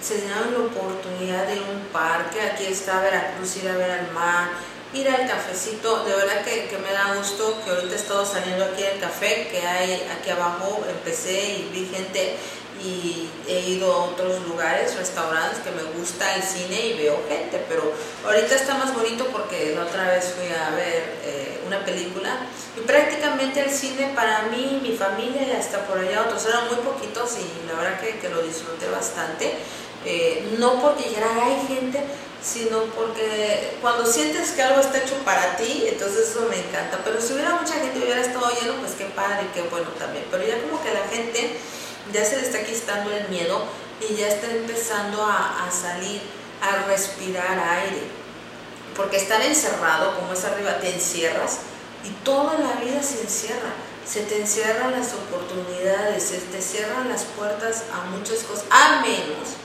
se 0.00 0.26
dan 0.28 0.52
la 0.52 0.58
oportunidad 0.60 1.46
de 1.46 1.60
un 1.60 1.80
parque, 1.92 2.40
aquí 2.40 2.64
está 2.64 3.00
Veracruz, 3.00 3.56
ir 3.56 3.68
a 3.68 3.76
ver 3.76 3.90
al 3.90 4.12
mar, 4.12 4.48
ir 4.92 5.08
al 5.08 5.26
cafecito, 5.28 6.04
de 6.04 6.14
verdad 6.14 6.44
que, 6.44 6.66
que 6.66 6.78
me 6.78 6.92
da 6.92 7.14
gusto 7.16 7.60
que 7.64 7.70
ahorita 7.70 7.94
he 7.94 7.96
estado 7.96 8.26
saliendo 8.26 8.64
aquí 8.64 8.84
al 8.84 8.98
café 8.98 9.48
que 9.50 9.66
hay 9.66 10.06
aquí 10.18 10.30
abajo, 10.30 10.84
empecé 10.88 11.58
y 11.58 11.70
vi 11.72 11.86
gente 11.86 12.36
y 12.82 13.28
he 13.48 13.60
ido 13.60 13.92
a 13.92 14.04
otros 14.04 14.42
lugares, 14.46 14.96
restaurantes 14.96 15.60
que 15.60 15.70
me 15.70 15.82
gusta 15.98 16.34
el 16.34 16.42
cine 16.42 16.86
y 16.86 16.98
veo 16.98 17.20
gente, 17.28 17.64
pero 17.68 17.92
ahorita 18.24 18.54
está 18.54 18.74
más 18.74 18.92
bonito 18.94 19.26
porque 19.26 19.74
la 19.76 19.84
otra 19.84 20.08
vez 20.08 20.34
fui 20.36 20.46
a 20.52 20.70
ver 20.74 21.20
eh, 21.24 21.60
una 21.66 21.84
película 21.84 22.46
y 22.76 22.80
prácticamente 22.80 23.60
el 23.60 23.70
cine 23.70 24.12
para 24.14 24.42
mí, 24.42 24.80
mi 24.82 24.96
familia 24.96 25.46
y 25.46 25.52
hasta 25.52 25.86
por 25.86 25.98
allá 25.98 26.22
otros 26.22 26.44
eran 26.46 26.66
muy 26.66 26.76
poquitos 26.76 27.36
y 27.38 27.66
la 27.68 27.80
verdad 27.80 28.00
que, 28.00 28.18
que 28.18 28.28
lo 28.28 28.42
disfruté 28.42 28.88
bastante. 28.88 29.54
Eh, 30.04 30.56
no 30.58 30.80
porque 30.80 31.12
ya 31.12 31.44
hay 31.44 31.64
gente, 31.68 32.00
sino 32.42 32.82
porque 32.96 33.76
cuando 33.80 34.04
sientes 34.04 34.50
que 34.50 34.62
algo 34.62 34.80
está 34.80 34.98
hecho 34.98 35.14
para 35.24 35.56
ti, 35.56 35.84
entonces 35.86 36.30
eso 36.30 36.46
me 36.50 36.58
encanta. 36.58 36.98
Pero 37.04 37.20
si 37.20 37.34
hubiera 37.34 37.54
mucha 37.54 37.74
gente 37.74 37.98
hubiera 37.98 38.20
estado 38.20 38.50
lleno, 38.60 38.74
pues 38.80 38.92
qué 38.92 39.04
padre, 39.04 39.46
qué 39.54 39.62
bueno 39.62 39.90
también. 39.98 40.24
Pero 40.30 40.44
ya 40.44 40.60
como 40.60 40.82
que 40.82 40.92
la 40.92 41.06
gente 41.08 41.56
ya 42.12 42.24
se 42.24 42.36
le 42.36 42.42
está 42.42 42.62
quitando 42.64 43.12
el 43.12 43.28
miedo 43.28 43.62
y 44.00 44.14
ya 44.14 44.28
está 44.28 44.50
empezando 44.50 45.24
a, 45.24 45.68
salir, 45.70 46.20
a 46.60 46.86
respirar 46.86 47.58
aire. 47.82 48.02
Porque 48.96 49.16
estar 49.16 49.40
encerrado, 49.40 50.16
como 50.16 50.32
es 50.32 50.44
arriba, 50.44 50.78
te 50.78 50.94
encierras 50.94 51.58
y 52.04 52.10
toda 52.24 52.58
la 52.58 52.80
vida 52.80 53.02
se 53.02 53.22
encierra. 53.22 53.70
Se 54.06 54.22
te 54.22 54.40
encierran 54.40 54.90
las 54.90 55.14
oportunidades, 55.14 56.24
se 56.24 56.38
te 56.38 56.60
cierran 56.60 57.08
las 57.08 57.22
puertas 57.22 57.84
a 57.92 58.04
muchas 58.10 58.40
cosas, 58.40 58.64
a 58.70 59.00
menos 59.00 59.56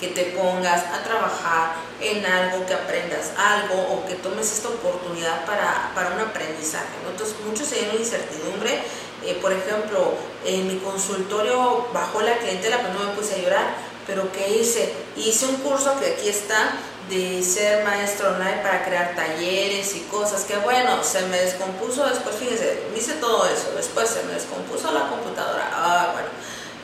que 0.00 0.08
te 0.08 0.36
pongas 0.36 0.82
a 0.86 1.04
trabajar 1.04 1.76
en 2.00 2.26
algo, 2.26 2.66
que 2.66 2.74
aprendas 2.74 3.30
algo 3.38 3.80
o 3.94 4.04
que 4.04 4.16
tomes 4.16 4.50
esta 4.50 4.68
oportunidad 4.68 5.46
para, 5.46 5.92
para 5.94 6.10
un 6.16 6.20
aprendizaje. 6.20 6.88
Entonces, 7.08 7.36
muchos 7.46 7.68
se 7.68 7.80
incertidumbre 7.94 8.82
eh, 9.24 9.38
por 9.40 9.52
ejemplo, 9.52 10.14
en 10.44 10.68
mi 10.68 10.78
consultorio 10.78 11.86
bajó 11.92 12.20
la 12.22 12.38
clientela, 12.38 12.78
pero 12.78 12.94
no 12.94 13.10
me 13.10 13.16
puse 13.16 13.34
a 13.34 13.38
llorar, 13.38 13.74
pero 14.06 14.30
¿qué 14.32 14.58
hice? 14.58 14.92
Hice 15.16 15.46
un 15.46 15.56
curso 15.56 15.98
que 16.00 16.12
aquí 16.12 16.28
está 16.28 16.76
de 17.08 17.42
ser 17.42 17.84
maestro 17.84 18.30
online 18.30 18.62
para 18.62 18.84
crear 18.84 19.14
talleres 19.14 19.94
y 19.96 20.00
cosas, 20.02 20.42
que 20.44 20.56
bueno, 20.58 21.02
se 21.02 21.22
me 21.26 21.38
descompuso 21.38 22.06
después, 22.06 22.36
fíjense, 22.36 22.82
hice 22.96 23.14
todo 23.14 23.46
eso, 23.46 23.72
después 23.76 24.08
se 24.08 24.22
me 24.24 24.34
descompuso 24.34 24.92
la 24.92 25.08
computadora, 25.08 25.68
ah, 25.72 26.10
bueno. 26.12 26.28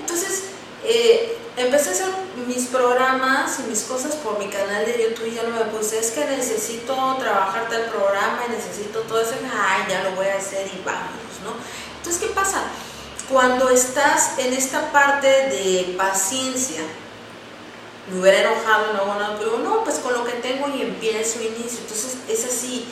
Entonces, 0.01 0.45
eh, 0.84 1.36
empecé 1.57 1.91
a 1.91 1.93
hacer 1.93 2.07
mis 2.47 2.66
programas 2.66 3.59
y 3.61 3.68
mis 3.68 3.82
cosas 3.82 4.14
por 4.16 4.39
mi 4.39 4.49
canal 4.49 4.84
de 4.84 5.03
YouTube 5.03 5.26
y 5.26 5.34
ya 5.34 5.43
no 5.45 5.51
me 5.51 5.64
puse, 5.70 5.99
es 5.99 6.11
que 6.11 6.24
necesito 6.26 6.95
trabajar 7.18 7.68
tal 7.68 7.84
programa 7.84 8.43
y 8.49 8.53
necesito 8.53 9.01
todo 9.01 9.20
eso, 9.20 9.34
ay, 9.45 9.86
ya 9.89 10.05
lo 10.05 10.12
voy 10.12 10.26
a 10.26 10.36
hacer 10.36 10.66
y 10.66 10.82
vámonos, 10.84 11.41
¿no? 11.45 11.53
Entonces, 11.99 12.22
¿qué 12.22 12.34
pasa? 12.34 12.62
Cuando 13.30 13.68
estás 13.68 14.38
en 14.38 14.55
esta 14.55 14.90
parte 14.90 15.28
de 15.28 15.94
paciencia, 15.96 16.80
me 18.11 18.20
hubiera 18.20 18.40
enojado, 18.53 18.94
no, 18.94 19.18
no, 19.18 19.38
pero 19.38 19.59
no, 19.59 19.84
pues 19.84 19.99
con 19.99 20.14
lo 20.14 20.24
que 20.24 20.32
tengo 20.32 20.68
y 20.68 20.82
empiezo, 20.82 21.40
inicio. 21.42 21.80
Entonces, 21.80 22.16
es 22.28 22.44
así, 22.46 22.86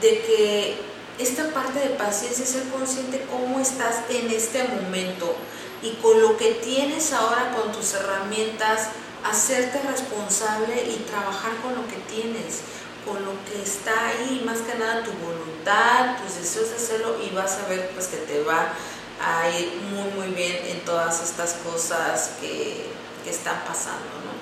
de 0.00 0.20
que 0.22 0.78
esta 1.18 1.50
parte 1.50 1.78
de 1.78 1.90
paciencia 1.90 2.44
es 2.44 2.50
ser 2.50 2.68
consciente 2.68 3.26
cómo 3.30 3.60
estás 3.60 4.02
en 4.10 4.30
este 4.30 4.64
momento 4.64 5.34
y 5.82 5.92
con 6.02 6.20
lo 6.20 6.36
que 6.36 6.52
tienes 6.52 7.12
ahora, 7.12 7.54
con 7.56 7.72
tus 7.72 7.94
herramientas, 7.94 8.88
hacerte 9.24 9.80
responsable 9.88 10.84
y 10.84 11.04
trabajar 11.08 11.52
con 11.62 11.74
lo 11.74 11.86
que 11.88 11.96
tienes 12.12 12.60
con 13.06 13.24
lo 13.24 13.32
que 13.44 13.62
está 13.62 14.08
ahí, 14.08 14.42
más 14.44 14.58
que 14.58 14.76
nada 14.76 15.04
tu 15.04 15.12
voluntad, 15.12 16.16
tus 16.22 16.36
deseos 16.36 16.70
de 16.70 16.76
hacerlo 16.76 17.16
y 17.22 17.34
vas 17.34 17.58
a 17.58 17.68
ver 17.68 17.90
pues 17.94 18.08
que 18.08 18.16
te 18.18 18.42
va 18.42 18.72
a 19.20 19.48
ir 19.48 19.72
muy 19.90 20.10
muy 20.10 20.34
bien 20.34 20.58
en 20.66 20.84
todas 20.84 21.22
estas 21.22 21.54
cosas 21.64 22.32
que, 22.40 22.86
que 23.24 23.30
están 23.30 23.62
pasando. 23.66 24.04
¿no? 24.24 24.36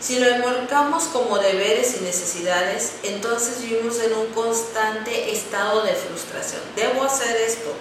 Si 0.00 0.18
lo 0.18 0.26
enmarcamos 0.26 1.04
como 1.04 1.38
deberes 1.38 1.96
y 1.98 2.04
necesidades, 2.04 2.94
entonces 3.04 3.62
vivimos 3.62 3.98
en 4.00 4.12
un 4.12 4.26
constante 4.34 5.32
estado 5.32 5.82
de 5.82 5.94
frustración. 5.94 6.60
Debo 6.76 7.04
hacer 7.04 7.34
esto, 7.36 7.72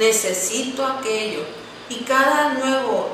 necesito 0.00 0.84
aquello. 0.84 1.44
Y 1.88 2.04
cada 2.04 2.54
nuevo 2.54 3.10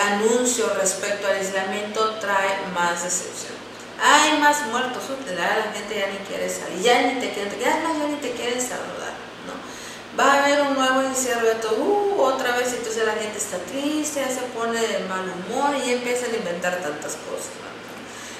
anuncio 0.00 0.72
respecto 0.74 1.26
al 1.26 1.36
aislamiento 1.36 2.16
trae 2.20 2.58
más 2.74 3.02
decepción 3.02 3.63
hay 4.00 4.38
más 4.38 4.66
muertos, 4.66 5.02
la 5.36 5.72
gente 5.72 5.98
ya 5.98 6.06
ni 6.08 6.18
quiere 6.26 6.48
salir, 6.48 6.80
ya 6.82 7.02
ni 7.02 7.20
te 7.20 7.32
quieren, 7.32 7.58
ya, 7.58 7.80
ni 8.08 8.16
te 8.16 8.32
quieren 8.32 8.60
saludar, 8.60 9.14
¿no? 9.46 10.18
Va 10.18 10.32
a 10.32 10.44
haber 10.44 10.62
un 10.62 10.74
nuevo 10.74 11.02
encierro 11.02 11.46
de 11.46 11.54
todo, 11.56 11.76
uh, 11.76 12.22
otra 12.22 12.56
vez, 12.56 12.72
entonces 12.72 13.04
la 13.04 13.14
gente 13.14 13.38
está 13.38 13.58
triste, 13.58 14.20
ya 14.20 14.28
se 14.28 14.42
pone 14.54 14.80
de 14.80 15.00
mal 15.08 15.24
humor 15.24 15.76
y 15.84 15.92
empiezan 15.92 16.32
a 16.32 16.36
inventar 16.36 16.80
tantas 16.80 17.12
cosas. 17.12 17.50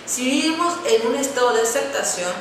Si 0.07 0.24
vivimos 0.24 0.74
en 0.86 1.07
un 1.07 1.14
estado 1.14 1.55
de 1.55 1.62
aceptación, 1.62 2.32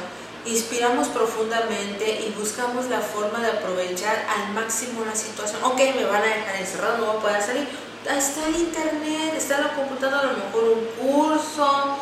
inspiramos 0.46 1.08
profundamente 1.08 2.26
y 2.28 2.36
buscamos 2.38 2.88
la 2.88 3.00
forma 3.00 3.40
de 3.40 3.52
aprovechar 3.52 4.26
al 4.28 4.54
máximo 4.54 5.06
la 5.06 5.16
situación. 5.16 5.64
Ok, 5.64 5.78
me 5.96 6.04
van 6.04 6.22
a 6.22 6.26
dejar 6.26 6.56
encerrado, 6.58 6.98
no 6.98 7.06
voy 7.06 7.18
a 7.18 7.20
poder 7.22 7.42
salir. 7.42 7.68
Está 8.04 8.48
el 8.48 8.56
internet, 8.58 9.34
está 9.38 9.62
la 9.62 9.74
computadora, 9.76 10.30
a 10.30 10.34
lo 10.34 10.38
mejor 10.40 10.64
un 10.66 10.86
curso, 11.00 11.98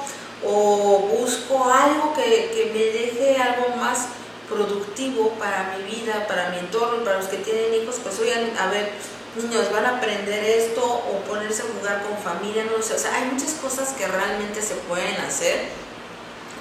o 0.45 0.99
busco 1.19 1.63
algo 1.65 2.13
que, 2.13 2.71
me 2.73 2.79
deje 2.79 3.37
algo 3.41 3.75
más 3.75 4.07
productivo 4.49 5.29
para 5.39 5.77
mi 5.77 5.83
vida, 5.95 6.25
para 6.27 6.49
mi 6.49 6.59
entorno, 6.59 7.03
para 7.03 7.17
los 7.17 7.27
que 7.27 7.37
tienen 7.37 7.73
hijos, 7.73 7.97
pues 8.03 8.19
oigan, 8.19 8.51
a 8.59 8.67
ver, 8.69 8.91
niños 9.35 9.71
van 9.71 9.85
a 9.85 9.97
aprender 9.97 10.43
esto 10.43 10.83
o 10.83 11.19
ponerse 11.29 11.61
a 11.61 11.65
jugar 11.65 12.03
con 12.03 12.17
familia, 12.17 12.65
no 12.65 12.83
sé, 12.83 12.95
o 12.95 12.99
sea, 12.99 13.15
hay 13.15 13.25
muchas 13.31 13.53
cosas 13.53 13.93
que 13.93 14.07
realmente 14.07 14.61
se 14.61 14.75
pueden 14.75 15.15
hacer 15.21 15.67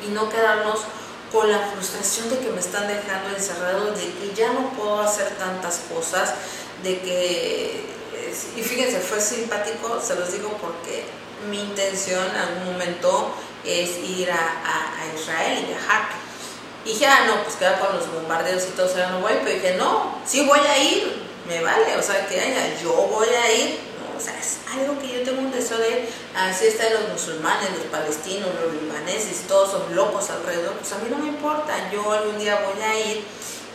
y 0.06 0.10
no 0.12 0.28
quedarnos 0.30 0.80
con 1.32 1.50
la 1.50 1.58
frustración 1.58 2.30
de 2.30 2.38
que 2.38 2.50
me 2.50 2.60
están 2.60 2.86
dejando 2.86 3.30
encerrado, 3.30 3.92
de 3.92 4.12
que 4.12 4.34
ya 4.34 4.52
no 4.52 4.70
puedo 4.70 5.00
hacer 5.00 5.28
tantas 5.36 5.80
cosas, 5.92 6.34
de 6.82 7.00
que, 7.00 7.84
y 8.56 8.62
fíjense, 8.62 9.00
fue 9.00 9.20
simpático, 9.20 10.00
se 10.00 10.14
los 10.14 10.32
digo 10.32 10.50
porque 10.60 11.04
mi 11.48 11.60
intención 11.60 12.24
en 12.26 12.36
algún 12.36 12.72
momento 12.72 13.34
es 13.64 13.98
ir 13.98 14.30
a, 14.30 14.36
Israel 15.14 15.58
y 15.62 15.66
viajar. 15.66 16.08
Y 16.84 16.90
dije, 16.90 17.06
ah, 17.06 17.24
no, 17.26 17.42
pues 17.42 17.56
queda 17.56 17.78
con 17.78 17.96
los 17.96 18.10
bombardeos 18.12 18.64
y 18.64 18.70
todo, 18.70 18.86
o 18.86 18.94
sea, 18.94 19.10
no 19.10 19.20
voy, 19.20 19.32
pero 19.44 19.54
dije, 19.54 19.74
no, 19.76 20.18
sí 20.24 20.46
voy 20.46 20.60
a 20.60 20.78
ir, 20.78 21.14
me 21.46 21.60
vale, 21.62 21.96
o 21.96 22.02
sea, 22.02 22.26
que 22.26 22.40
haya, 22.40 22.80
yo 22.80 22.92
voy 22.92 23.28
a 23.28 23.52
ir, 23.52 23.78
o 24.16 24.20
sea, 24.20 24.38
es 24.38 24.58
algo 24.72 24.98
que 24.98 25.08
yo 25.08 25.22
tengo 25.22 25.40
un 25.40 25.50
deseo 25.50 25.78
de, 25.78 26.08
así 26.34 26.66
están 26.66 26.92
los 26.94 27.08
musulmanes, 27.08 27.70
los 27.76 27.86
palestinos, 27.86 28.48
los 28.62 28.82
libaneses, 28.82 29.46
todos 29.46 29.72
son 29.72 29.94
locos 29.94 30.30
alrededor, 30.30 30.74
pues 30.74 30.92
a 30.92 30.98
mí 30.98 31.08
no 31.10 31.18
me 31.18 31.28
importa, 31.28 31.90
yo 31.90 32.12
algún 32.12 32.38
día 32.38 32.60
voy 32.64 32.82
a 32.82 32.98
ir 32.98 33.24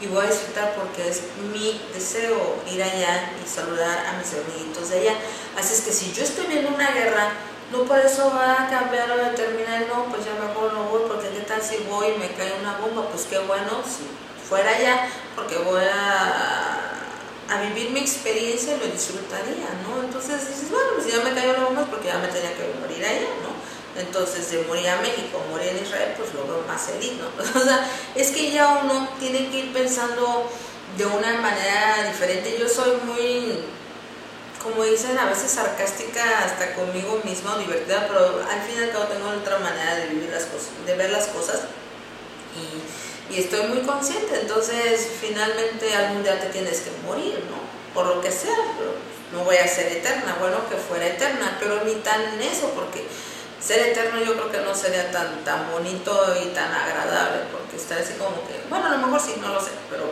y 0.01 0.07
voy 0.07 0.25
a 0.25 0.29
disfrutar 0.29 0.75
porque 0.75 1.07
es 1.07 1.21
mi 1.51 1.79
deseo 1.93 2.57
ir 2.71 2.81
allá 2.83 3.31
y 3.43 3.47
saludar 3.47 4.05
a 4.07 4.13
mis 4.13 4.27
amiguitos 4.33 4.89
de 4.89 4.99
allá. 4.99 5.13
Así 5.57 5.73
es 5.73 5.81
que 5.81 5.91
si 5.91 6.11
yo 6.11 6.23
estoy 6.23 6.47
viendo 6.47 6.69
una 6.69 6.91
guerra, 6.91 7.31
no 7.71 7.83
por 7.83 7.99
eso 7.99 8.31
va 8.35 8.63
a 8.63 8.69
cambiar 8.69 9.11
o 9.11 9.17
determinar, 9.17 9.85
no, 9.87 10.05
pues 10.05 10.25
ya 10.25 10.33
mejor 10.33 10.73
no 10.73 10.83
voy, 10.83 11.01
porque 11.07 11.29
qué 11.29 11.41
tal 11.41 11.61
si 11.61 11.77
voy 11.89 12.07
y 12.15 12.19
me 12.19 12.29
cae 12.31 12.53
una 12.61 12.77
bomba, 12.77 13.07
pues 13.09 13.25
qué 13.29 13.39
bueno 13.39 13.81
si 13.83 14.05
fuera 14.47 14.69
allá, 14.69 15.09
porque 15.35 15.57
voy 15.57 15.83
a, 15.83 16.91
a 17.49 17.61
vivir 17.61 17.91
mi 17.91 17.99
experiencia 17.99 18.75
y 18.75 18.79
lo 18.79 18.85
disfrutaría, 18.87 19.69
¿no? 19.87 20.03
Entonces 20.03 20.47
dices, 20.47 20.69
bueno, 20.69 20.89
pues 20.95 21.11
ya 21.11 21.23
me 21.23 21.33
cayó 21.33 21.53
la 21.53 21.65
bomba 21.65 21.85
porque 21.89 22.07
ya 22.07 22.19
me 22.19 22.27
tenía 22.27 22.53
que 22.53 22.71
morir 22.79 23.03
allá, 23.03 23.29
¿no? 23.41 23.55
Entonces, 23.97 24.51
de 24.51 24.63
morir 24.63 24.89
a 24.89 24.97
México, 24.97 25.41
morir 25.49 25.69
en 25.69 25.83
Israel, 25.83 26.13
pues 26.17 26.33
lo 26.33 26.45
veo 26.45 26.63
más 26.67 26.81
feliz, 26.81 27.13
¿no? 27.13 27.27
O 27.61 27.63
sea, 27.63 27.89
es 28.13 28.31
que 28.31 28.51
ya 28.51 28.81
uno 28.83 29.07
tiene 29.19 29.49
que 29.49 29.59
ir 29.59 29.73
pensando 29.73 30.49
de 30.97 31.05
una 31.05 31.33
manera 31.39 32.03
diferente. 32.05 32.57
Yo 32.59 32.67
soy 32.67 32.97
muy 33.05 33.63
como 34.65 34.83
dicen, 34.83 35.17
a 35.19 35.25
veces 35.25 35.51
sarcástica 35.51 36.39
hasta 36.43 36.73
conmigo 36.73 37.21
mismo, 37.23 37.55
divertida, 37.57 38.07
pero 38.07 38.41
al 38.49 38.61
fin 38.63 38.81
y 38.81 38.83
al 38.83 38.91
cabo 38.91 39.05
tengo 39.05 39.29
otra 39.29 39.59
manera 39.59 39.95
de 39.95 40.07
vivir 40.07 40.31
las 40.31 40.45
cosas, 40.45 40.69
de 40.87 40.95
ver 40.95 41.11
las 41.11 41.27
cosas 41.27 41.61
y, 42.57 43.37
estoy 43.37 43.67
muy 43.67 43.81
consciente, 43.81 44.39
entonces 44.39 45.09
finalmente 45.19 45.93
algún 45.93 46.23
día 46.23 46.39
te 46.39 46.47
tienes 46.47 46.81
que 46.81 46.91
morir, 47.05 47.43
¿no? 47.49 47.57
Por 47.93 48.07
lo 48.07 48.21
que 48.21 48.31
sea, 48.31 48.55
pero 48.77 48.93
no 49.33 49.43
voy 49.43 49.57
a 49.57 49.67
ser 49.67 49.91
eterna, 49.91 50.37
bueno 50.39 50.57
que 50.69 50.77
fuera 50.77 51.05
eterna, 51.05 51.57
pero 51.59 51.83
ni 51.83 51.95
tan 51.95 52.21
eso, 52.39 52.69
porque 52.69 53.05
ser 53.59 53.89
eterno 53.89 54.23
yo 54.23 54.33
creo 54.33 54.51
que 54.51 54.61
no 54.61 54.73
sería 54.73 55.11
tan, 55.11 55.43
tan 55.43 55.69
bonito 55.71 56.33
y 56.43 56.47
tan 56.53 56.71
agradable, 56.71 57.43
porque 57.51 57.75
estar 57.75 57.99
así 57.99 58.13
como 58.13 58.47
que, 58.47 58.55
bueno, 58.69 58.85
a 58.85 58.89
lo 58.91 58.97
mejor 58.99 59.19
sí, 59.19 59.35
no 59.41 59.49
lo 59.49 59.59
sé, 59.59 59.71
pero 59.89 60.05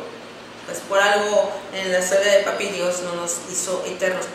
pues 0.66 0.80
por 0.80 1.00
algo 1.00 1.52
en 1.74 1.92
la 1.92 2.00
historia 2.00 2.38
de 2.38 2.44
Papi 2.44 2.68
Dios 2.68 3.02
no 3.04 3.16
nos 3.16 3.38
hizo 3.52 3.84
eternos. 3.86 4.26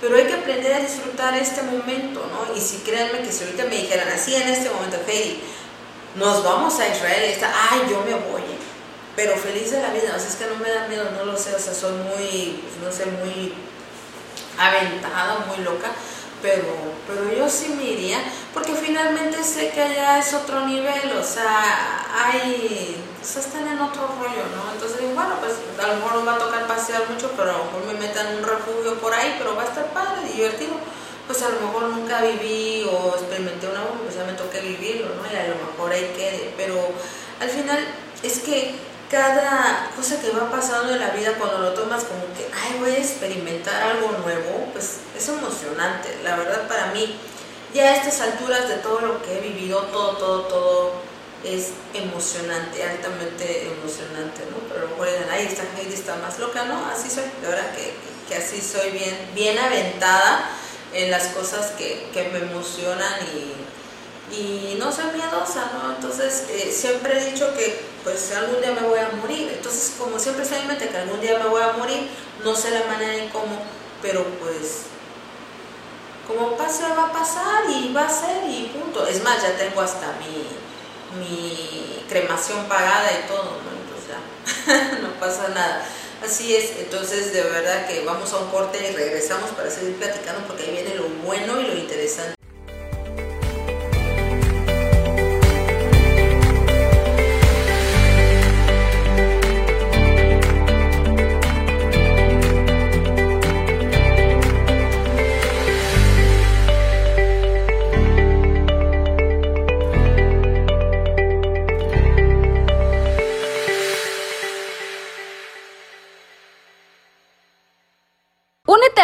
Pero 0.00 0.16
hay 0.16 0.26
que 0.26 0.34
aprender 0.34 0.74
a 0.74 0.80
disfrutar 0.80 1.34
este 1.34 1.62
momento, 1.62 2.24
¿no? 2.30 2.56
Y 2.56 2.60
si 2.60 2.78
créanme 2.78 3.20
que 3.20 3.32
si 3.32 3.44
ahorita 3.44 3.64
me 3.64 3.76
dijeran 3.76 4.08
así 4.08 4.34
en 4.34 4.48
este 4.48 4.70
momento, 4.70 4.98
hey, 5.08 5.42
nos 6.14 6.44
vamos 6.44 6.78
a 6.78 6.88
Israel, 6.88 7.24
y 7.28 7.32
está, 7.32 7.52
ay, 7.70 7.82
yo 7.90 8.00
me 8.02 8.14
voy, 8.14 8.42
pero 9.16 9.36
feliz 9.36 9.70
de 9.72 9.82
la 9.82 9.90
vida, 9.90 10.14
o 10.14 10.18
sea, 10.18 10.28
es 10.28 10.36
que 10.36 10.46
no 10.46 10.56
me 10.56 10.70
da 10.70 10.86
miedo, 10.86 11.10
no 11.16 11.24
lo 11.24 11.36
sé, 11.36 11.54
o 11.54 11.58
sea, 11.58 11.74
soy 11.74 11.92
muy, 11.92 12.62
pues, 12.62 12.76
no 12.82 12.92
sé, 12.92 13.06
muy 13.06 13.52
aventada, 14.56 15.44
muy 15.46 15.64
loca, 15.64 15.90
pero, 16.40 16.74
pero 17.06 17.32
yo 17.32 17.48
sí 17.48 17.70
me 17.76 17.84
iría, 17.84 18.18
porque 18.54 18.74
finalmente 18.74 19.42
sé 19.42 19.70
que 19.70 19.82
allá 19.82 20.18
es 20.18 20.32
otro 20.34 20.66
nivel, 20.66 21.12
o 21.18 21.24
sea, 21.24 22.06
hay, 22.14 22.96
o 23.20 23.24
sea, 23.24 23.42
están 23.42 23.66
en 23.66 23.80
otro 23.80 24.06
rollo, 24.06 24.44
¿no? 24.54 24.72
Entonces 24.72 25.00
digo, 25.00 25.14
bueno, 25.14 25.34
pues 25.40 25.54
a 25.78 25.88
lo 25.88 25.96
mejor 25.96 26.14
no 26.14 26.24
va 26.24 26.34
a 26.34 26.38
tocar 26.38 26.66
pasear 26.66 27.08
mucho, 27.10 27.30
pero 27.36 27.50
a 27.50 27.58
lo 27.58 27.64
mejor 27.64 27.84
me 27.86 27.94
metan 27.94 28.36
un 28.36 28.44
refugio 28.44 28.94
por 29.00 29.12
ahí, 29.12 29.36
pero 29.38 29.56
va 29.56 29.62
a 29.62 29.66
estar 29.66 29.86
padre, 29.92 30.28
divertido. 30.32 30.74
Pues 31.26 31.42
a 31.42 31.50
lo 31.50 31.60
mejor 31.60 31.82
nunca 31.90 32.22
viví 32.22 32.88
o 32.90 33.14
experimenté 33.14 33.68
una 33.68 33.82
bomba, 33.82 34.04
pues 34.04 34.14
ya 34.16 34.24
me 34.24 34.32
toqué 34.32 34.60
vivirlo, 34.60 35.14
¿no? 35.14 35.22
Y 35.30 35.36
a 35.36 35.48
lo 35.48 35.56
mejor 35.56 35.92
ahí 35.92 36.14
quede, 36.16 36.54
pero 36.56 36.74
al 37.40 37.50
final 37.50 37.86
es 38.22 38.38
que 38.38 38.76
cada 39.10 39.90
cosa 39.96 40.20
que 40.20 40.30
va 40.30 40.50
pasando 40.50 40.92
en 40.92 41.00
la 41.00 41.10
vida 41.10 41.32
cuando 41.38 41.58
lo 41.58 41.72
tomas 41.72 42.04
como 42.04 42.22
que, 42.36 42.48
ay, 42.54 42.78
voy 42.78 42.90
a 42.90 42.98
experimentar 42.98 43.82
algo 43.82 44.12
nuevo, 44.22 44.68
pues 44.72 45.00
es 45.16 45.28
emocionante. 45.28 46.18
La 46.22 46.36
verdad 46.36 46.68
para 46.68 46.86
mí, 46.92 47.18
ya 47.74 47.84
a 47.84 47.96
estas 47.96 48.20
alturas 48.20 48.68
de 48.68 48.76
todo 48.76 49.00
lo 49.00 49.22
que 49.22 49.38
he 49.38 49.40
vivido, 49.40 49.80
todo, 49.92 50.16
todo, 50.16 50.42
todo 50.42 51.07
es 51.44 51.68
emocionante, 51.94 52.82
altamente 52.82 53.66
emocionante, 53.66 54.42
¿no? 54.50 54.58
Pero 54.68 54.88
digan, 54.88 55.28
ay, 55.30 55.46
esta 55.46 55.62
Heidi 55.76 55.94
está 55.94 56.16
más 56.16 56.38
loca, 56.38 56.64
¿no? 56.64 56.86
Así 56.86 57.08
soy, 57.10 57.24
de 57.42 57.48
verdad 57.48 57.74
que, 57.74 57.94
que, 58.28 58.34
así 58.36 58.60
soy 58.60 58.90
bien, 58.90 59.16
bien 59.34 59.58
aventada 59.58 60.50
en 60.92 61.10
las 61.10 61.28
cosas 61.28 61.72
que, 61.72 62.08
que 62.12 62.28
me 62.30 62.38
emocionan 62.38 63.14
y 63.34 63.54
y 64.32 64.76
no 64.78 64.92
soy 64.92 65.06
miedosa, 65.14 65.70
¿no? 65.72 65.94
Entonces 65.94 66.44
eh, 66.50 66.70
siempre 66.72 67.18
he 67.18 67.32
dicho 67.32 67.52
que 67.54 67.80
pues 68.04 68.32
algún 68.36 68.60
día 68.60 68.72
me 68.72 68.86
voy 68.86 68.98
a 68.98 69.10
morir, 69.20 69.50
entonces 69.54 69.94
como 69.98 70.18
siempre 70.18 70.44
estoy 70.44 70.58
en 70.58 70.68
mente 70.68 70.88
que 70.88 70.96
algún 70.96 71.20
día 71.20 71.38
me 71.38 71.48
voy 71.48 71.62
a 71.62 71.72
morir, 71.72 72.08
no 72.44 72.54
sé 72.54 72.70
la 72.70 72.84
manera 72.86 73.14
en 73.14 73.28
cómo, 73.30 73.62
pero 74.02 74.24
pues 74.40 74.82
como 76.26 76.56
pase 76.56 76.82
va 76.82 77.06
a 77.06 77.12
pasar 77.12 77.64
y 77.70 77.92
va 77.92 78.06
a 78.06 78.10
ser 78.10 78.44
y 78.48 78.66
punto. 78.66 79.06
Es 79.06 79.22
más, 79.24 79.42
ya 79.42 79.56
tengo 79.56 79.80
hasta 79.80 80.12
mi, 80.18 80.46
mi 81.16 82.04
cremación 82.08 82.66
pagada 82.66 83.08
y 83.12 83.28
todo, 83.28 83.44
¿no? 83.44 83.70
Entonces 83.72 84.08
ya 84.08 84.98
no 85.02 85.10
pasa 85.20 85.48
nada. 85.48 85.86
Así 86.24 86.54
es, 86.54 86.72
entonces 86.78 87.32
de 87.32 87.42
verdad 87.42 87.86
que 87.86 88.04
vamos 88.04 88.32
a 88.32 88.38
un 88.38 88.50
corte 88.50 88.78
y 88.90 88.94
regresamos 88.94 89.50
para 89.50 89.70
seguir 89.70 89.96
platicando 89.96 90.46
porque 90.46 90.64
ahí 90.64 90.72
viene 90.72 90.94
lo 90.96 91.08
bueno 91.24 91.60
y 91.60 91.66
lo 91.66 91.76
interesante. 91.76 92.37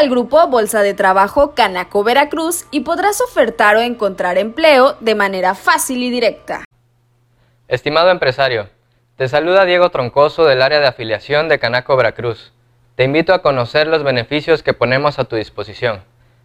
Al 0.05 0.11
grupo 0.11 0.47
Bolsa 0.49 0.83
de 0.83 0.93
Trabajo 0.93 1.55
Canaco 1.55 2.05
Veracruz 2.05 2.67
y 2.71 2.81
podrás 2.81 3.23
ofertar 3.23 3.77
o 3.77 3.81
encontrar 3.81 4.37
empleo 4.37 4.99
de 5.01 5.15
manera 5.15 5.55
fácil 5.55 6.03
y 6.03 6.11
directa. 6.11 6.67
Estimado 7.69 8.11
empresario, 8.11 8.69
te 9.17 9.29
saluda 9.29 9.65
Diego 9.65 9.89
Troncoso 9.89 10.45
del 10.45 10.61
área 10.61 10.81
de 10.81 10.89
afiliación 10.89 11.49
de 11.49 11.59
Canaco 11.59 11.97
Veracruz. 11.97 12.53
Te 12.97 13.05
invito 13.05 13.33
a 13.33 13.41
conocer 13.41 13.87
los 13.87 14.05
beneficios 14.05 14.63
que 14.63 14.75
ponemos 14.75 15.19
a 15.19 15.25
tu 15.25 15.37
disposición. 15.37 16.03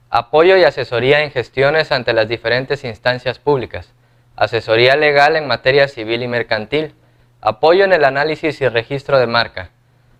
Apoyo 0.10 0.55
y 0.55 0.64
asesoría 0.64 1.22
en 1.22 1.32
gestiones 1.32 1.91
ante 1.91 2.14
las 2.14 2.30
diferentes 2.30 2.86
instancias 2.86 3.39
públicas. 3.39 3.91
Asesoría 4.38 4.95
legal 4.95 5.36
en 5.36 5.47
materia 5.47 5.89
civil 5.89 6.24
y 6.24 6.30
mercantil. 6.30 6.95
Apoyo 7.41 7.84
en 7.84 7.91
el 7.91 8.05
análisis 8.05 8.62
y 8.62 8.70
registro 8.70 9.20
de 9.20 9.28
marca 9.28 9.72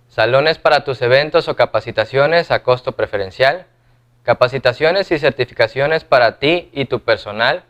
Salones 0.10 0.58
para 0.58 0.84
tus 0.84 1.04
eventos 1.04 1.48
o 1.50 1.56
capacitaciones 1.56 2.50
a 2.50 2.64
costo 2.64 2.94
preferencial. 2.94 3.68
Capacitaciones 4.24 5.12
y 5.12 5.20
certificaciones 5.20 6.04
para 6.04 6.40
ti 6.40 6.72
y 6.74 6.86
tu 6.86 7.02
personal. 7.02 7.64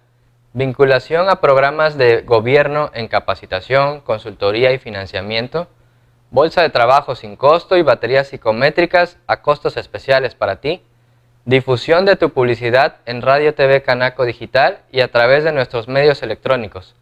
Vinculación 0.54 1.30
a 1.30 1.42
programas 1.42 1.98
de 1.98 2.22
gobierno 2.22 2.92
en 2.94 3.10
capacitación, 3.10 4.00
consultoría 4.00 4.72
y 4.72 4.78
financiamiento. 4.78 5.68
Bolsa 6.32 6.62
de 6.62 6.70
trabajo 6.70 7.14
sin 7.14 7.36
costo 7.36 7.76
y 7.76 7.82
baterías 7.82 8.30
psicométricas 8.30 9.18
a 9.28 9.42
costos 9.42 9.76
especiales 9.76 10.34
para 10.34 10.62
ti. 10.62 10.82
Difusión 11.44 12.06
de 12.06 12.16
tu 12.16 12.30
publicidad 12.30 12.98
en 13.06 13.22
Radio 13.22 13.54
TV 13.54 13.82
Canaco 13.82 14.24
Digital 14.24 14.80
y 14.94 15.02
a 15.02 15.12
través 15.12 15.44
de 15.44 15.52
nuestros 15.52 15.90
medios 15.90 16.24
electrónicos. 16.24 16.96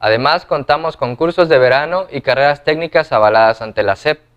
Además, 0.00 0.44
contamos 0.44 0.98
con 0.98 1.16
cursos 1.16 1.48
de 1.48 1.56
verano 1.56 2.08
y 2.10 2.20
carreras 2.20 2.62
técnicas 2.62 3.10
avaladas 3.12 3.62
ante 3.62 3.82
la 3.82 3.96
SEP. 3.96 4.31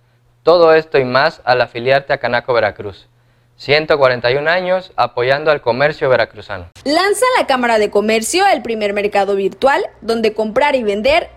Todo 0.45 0.75
esto 0.75 0.99
y 0.99 1.05
más 1.05 1.41
al 1.43 1.59
afiliarte 1.59 2.13
a 2.13 2.19
Canaco 2.19 2.53
Veracruz. 2.53 3.07
141 3.57 4.47
años 4.47 4.91
apoyando 4.95 5.49
al 5.49 5.61
comercio 5.61 6.07
veracruzano. 6.07 6.67
Lanza 6.83 7.25
la 7.39 7.47
Cámara 7.47 7.79
de 7.79 7.89
Comercio 7.89 8.45
el 8.45 8.61
primer 8.61 8.93
mercado 8.93 9.35
virtual 9.35 9.83
donde 10.01 10.35
comprar 10.35 10.75
y 10.75 10.83
vender 10.83 11.31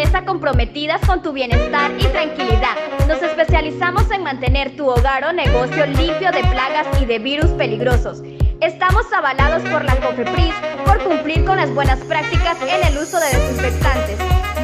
Empresa 0.00 0.24
comprometida 0.24 0.98
con 1.06 1.20
tu 1.20 1.32
bienestar 1.32 1.90
y 1.98 2.04
tranquilidad. 2.04 2.74
Nos 3.06 3.22
especializamos 3.22 4.10
en 4.10 4.22
mantener 4.22 4.74
tu 4.74 4.88
hogar 4.88 5.24
o 5.24 5.32
negocio 5.32 5.84
limpio 5.84 6.32
de 6.32 6.40
plagas 6.40 6.86
y 7.02 7.04
de 7.04 7.18
virus 7.18 7.50
peligrosos. 7.50 8.22
Estamos 8.62 9.04
avalados 9.12 9.62
por 9.68 9.84
la 9.84 9.94
COFEPRIS 9.96 10.54
por 10.86 11.04
cumplir 11.04 11.44
con 11.44 11.58
las 11.58 11.70
buenas 11.74 11.98
prácticas 12.00 12.56
en 12.62 12.86
el 12.86 12.96
uso 12.96 13.20
de 13.20 13.26
desinfectantes. 13.26 14.18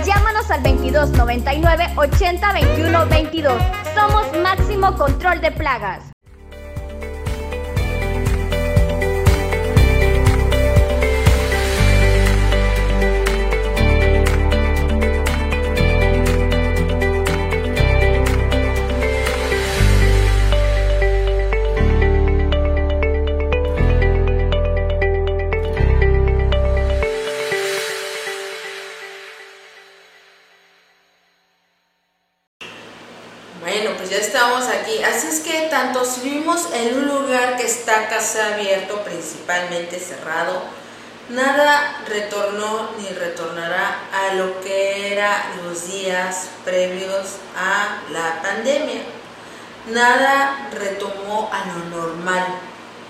Llámanos 0.06 0.50
al 0.50 0.62
2299 0.62 1.86
80 1.96 2.52
21 2.54 3.06
22. 3.06 3.62
Somos 3.94 4.38
Máximo 4.42 4.96
Control 4.96 5.40
de 5.42 5.50
Plagas. 5.50 6.15
Ya 34.16 34.22
estamos 34.22 34.66
aquí. 34.68 35.02
Así 35.02 35.26
es 35.28 35.40
que 35.40 35.68
tanto 35.68 36.04
si 36.04 36.22
vivimos 36.22 36.68
en 36.72 36.96
un 36.96 37.06
lugar 37.06 37.56
que 37.56 37.66
está 37.66 38.08
casi 38.08 38.38
abierto, 38.38 39.02
principalmente 39.02 39.98
cerrado, 39.98 40.62
nada 41.28 42.02
retornó 42.06 42.90
ni 42.98 43.08
retornará 43.08 43.98
a 44.12 44.34
lo 44.34 44.60
que 44.60 45.12
era 45.12 45.46
los 45.62 45.88
días 45.90 46.48
previos 46.64 47.36
a 47.56 47.98
la 48.10 48.42
pandemia. 48.42 49.02
Nada 49.88 50.68
retomó 50.72 51.50
a 51.52 51.66
lo 51.66 51.96
normal. 51.96 52.46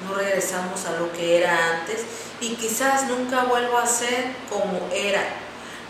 No 0.06 0.14
regresamos 0.14 0.84
a 0.86 0.92
lo 1.00 1.10
que 1.12 1.38
era 1.38 1.78
antes 1.78 2.04
y 2.40 2.54
quizás 2.56 3.04
nunca 3.04 3.44
vuelva 3.44 3.82
a 3.82 3.86
ser 3.86 4.26
como 4.50 4.88
era. 4.92 5.22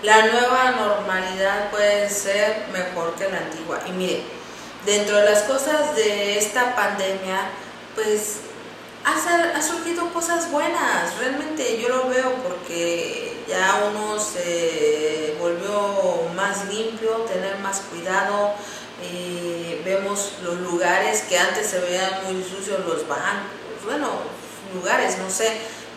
La 0.02 0.26
nueva 0.26 0.72
normalidad 0.72 1.70
puede 1.70 2.08
ser 2.08 2.66
mejor 2.70 3.14
que 3.14 3.28
la 3.28 3.38
antigua. 3.38 3.80
Y 3.86 3.90
mire, 3.92 4.35
dentro 4.86 5.16
de 5.16 5.24
las 5.24 5.42
cosas 5.42 5.94
de 5.96 6.38
esta 6.38 6.74
pandemia, 6.76 7.50
pues 7.94 8.36
ha, 9.04 9.60
surgido 9.60 10.12
cosas 10.12 10.50
buenas, 10.50 11.18
realmente 11.18 11.80
yo 11.80 11.88
lo 11.88 12.08
veo 12.08 12.32
porque 12.46 13.44
ya 13.48 13.90
uno 13.90 14.18
se 14.18 15.36
volvió 15.40 16.28
más 16.34 16.66
limpio, 16.66 17.10
tener 17.32 17.58
más 17.58 17.80
cuidado, 17.90 18.54
vemos 19.84 20.34
los 20.42 20.58
lugares 20.60 21.22
que 21.28 21.38
antes 21.38 21.66
se 21.66 21.80
veían 21.80 22.24
muy 22.24 22.42
sucios, 22.42 22.84
los 22.86 23.06
bancos, 23.06 23.84
bueno, 23.84 24.08
lugares, 24.74 25.18
no 25.18 25.30
sé, 25.30 25.52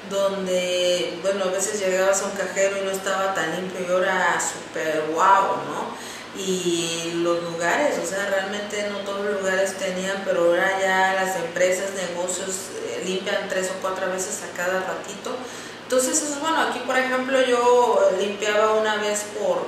donde, 0.09 1.19
bueno, 1.21 1.45
a 1.45 1.51
veces 1.51 1.79
llegabas 1.79 2.21
a 2.21 2.25
un 2.25 2.31
cajero 2.31 2.77
y 2.77 2.85
no 2.85 2.91
estaba 2.91 3.33
tan 3.33 3.55
limpio 3.55 3.85
y 3.87 3.91
ahora 3.91 4.39
súper 4.39 5.05
guau, 5.11 5.57
¿no? 5.67 6.18
Y 6.37 7.11
los 7.15 7.43
lugares, 7.43 7.97
o 7.97 8.05
sea, 8.05 8.27
realmente 8.29 8.87
no 8.91 8.99
todos 8.99 9.25
los 9.25 9.41
lugares 9.41 9.77
tenían, 9.77 10.21
pero 10.25 10.45
ahora 10.45 10.79
ya 10.79 11.13
las 11.13 11.35
empresas, 11.37 11.91
negocios 11.95 12.49
eh, 12.85 13.01
limpian 13.05 13.49
tres 13.49 13.71
o 13.71 13.81
cuatro 13.81 14.09
veces 14.11 14.41
a 14.43 14.55
cada 14.55 14.81
ratito. 14.81 15.35
Entonces, 15.83 16.21
es 16.21 16.39
bueno, 16.39 16.61
aquí 16.61 16.79
por 16.85 16.97
ejemplo 16.97 17.41
yo 17.41 18.11
limpiaba 18.19 18.73
una 18.73 18.97
vez 18.97 19.25
por, 19.39 19.67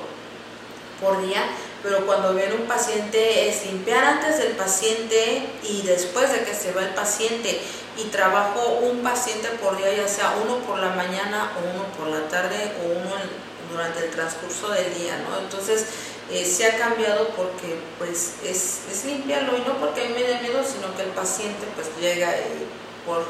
por 1.01 1.25
día, 1.25 1.41
pero 1.81 2.05
cuando 2.05 2.35
viene 2.35 2.53
un 2.53 2.67
paciente 2.67 3.49
es 3.49 3.65
limpiar 3.65 4.03
antes 4.03 4.37
del 4.37 4.51
paciente 4.51 5.49
y 5.63 5.81
después 5.81 6.31
de 6.31 6.43
que 6.43 6.53
se 6.53 6.73
va 6.73 6.83
el 6.83 6.93
paciente 6.93 7.59
y 7.97 8.03
trabajo 8.05 8.79
un 8.83 9.01
paciente 9.01 9.49
por 9.61 9.77
día, 9.77 9.93
ya 9.95 10.07
sea 10.07 10.35
uno 10.43 10.57
por 10.59 10.77
la 10.77 10.89
mañana 10.89 11.53
o 11.57 11.73
uno 11.73 11.85
por 11.97 12.07
la 12.07 12.27
tarde 12.29 12.71
o 12.83 12.99
uno 12.99 13.15
durante 13.71 14.05
el 14.05 14.11
transcurso 14.11 14.69
del 14.69 14.93
día, 14.93 15.17
¿no? 15.27 15.39
Entonces, 15.39 15.85
eh, 16.31 16.45
se 16.45 16.65
ha 16.65 16.77
cambiado 16.77 17.29
porque 17.29 17.75
pues 17.97 18.35
es, 18.43 18.81
es 18.89 19.05
limpiarlo 19.05 19.57
y 19.57 19.61
no 19.61 19.77
porque 19.77 20.01
a 20.01 20.05
mí 20.05 20.13
me 20.13 20.23
dé 20.23 20.39
miedo, 20.41 20.63
sino 20.63 20.95
que 20.95 21.03
el 21.03 21.09
paciente 21.09 21.65
pues 21.75 21.89
llega 21.99 22.29
y 22.37 22.67
por 23.05 23.25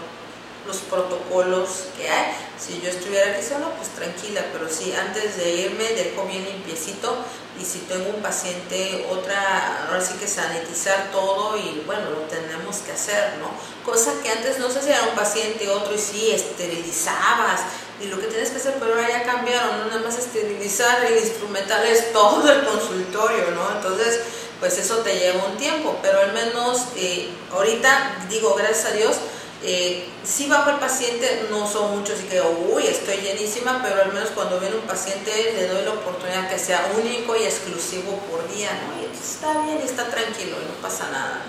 los 0.66 0.78
protocolos 0.78 1.88
que 1.98 2.10
hay. 2.10 2.34
Si 2.60 2.80
yo 2.82 2.90
estuviera 2.90 3.32
aquí 3.32 3.44
sola, 3.44 3.70
pues 3.76 3.90
tranquila, 3.90 4.46
pero 4.54 4.70
sí, 4.70 4.94
antes 4.94 5.38
de 5.38 5.52
irme 5.52 5.84
dejo 5.94 6.26
bien 6.26 6.46
limpiecito 6.46 7.16
y 7.60 7.66
si 7.66 7.80
tengo 7.80 8.10
un 8.10 8.22
paciente, 8.22 9.08
otra, 9.10 9.88
ahora 9.88 10.02
sí 10.02 10.14
que 10.20 10.28
sanitizar 10.28 11.12
todo 11.12 11.58
y 11.58 11.84
bueno, 11.86 12.10
lo 12.12 12.22
tenemos 12.22 12.78
que 12.78 12.92
hacer, 12.92 13.38
¿no? 13.40 13.50
Cosa 13.84 14.14
que 14.22 14.30
antes 14.30 14.60
no 14.60 14.70
sé 14.70 14.82
si 14.82 14.90
era 14.90 15.04
un 15.04 15.16
paciente, 15.16 15.68
otro 15.70 15.96
y 15.96 15.98
sí, 15.98 16.32
esterilizabas 16.32 17.62
y 18.00 18.08
lo 18.08 18.20
que 18.20 18.28
tienes 18.28 18.50
que 18.50 18.58
hacer, 18.58 18.76
pero 18.80 18.94
ahora 18.94 19.10
ya 19.10 19.24
cambiaron, 19.24 19.80
no 19.80 19.86
nada 19.86 20.02
más 20.02 20.18
esterilizar, 20.18 21.00
instrumental 21.12 21.86
es 21.86 22.12
todo 22.14 22.52
el 22.52 22.64
consultorio, 22.66 23.52
¿no? 23.52 23.76
Entonces, 23.76 24.20
pues 24.60 24.78
eso 24.78 24.98
te 24.98 25.18
lleva 25.18 25.46
un 25.46 25.58
tiempo, 25.58 25.98
pero 26.02 26.20
al 26.20 26.34
menos 26.34 26.84
eh, 26.96 27.30
ahorita, 27.52 28.28
digo, 28.30 28.54
gracias 28.56 28.86
a 28.86 28.92
Dios, 28.92 29.18
eh, 29.64 30.08
sí 30.24 30.48
bajo 30.48 30.72
el 30.72 30.78
paciente, 30.78 31.46
no 31.52 31.68
son 31.68 32.00
muchos 32.00 32.20
y 32.22 32.24
que, 32.24 32.42
uy, 32.42 32.88
estoy 32.88 33.18
llenísima, 33.18 33.82
pero 33.84 34.02
al 34.02 34.12
menos 34.12 34.30
cuando 34.32 34.60
viene 34.60 34.76
un 34.76 34.88
paciente 34.88 35.54
le 35.56 35.68
doy 35.68 35.86
la 35.86 35.92
oportunidad 35.92 36.50
que 36.50 36.58
sea 36.58 36.92
único 36.98 37.36
y 37.36 37.44
exclusivo 37.44 38.18
por 38.32 38.52
día, 38.52 38.70
¿no? 38.72 39.02
Y 39.02 39.12
está 39.14 39.62
bien 39.64 39.78
está 39.84 40.10
tranquilo 40.10 40.58
no 40.68 40.82
pasa 40.82 41.10
nada. 41.12 41.42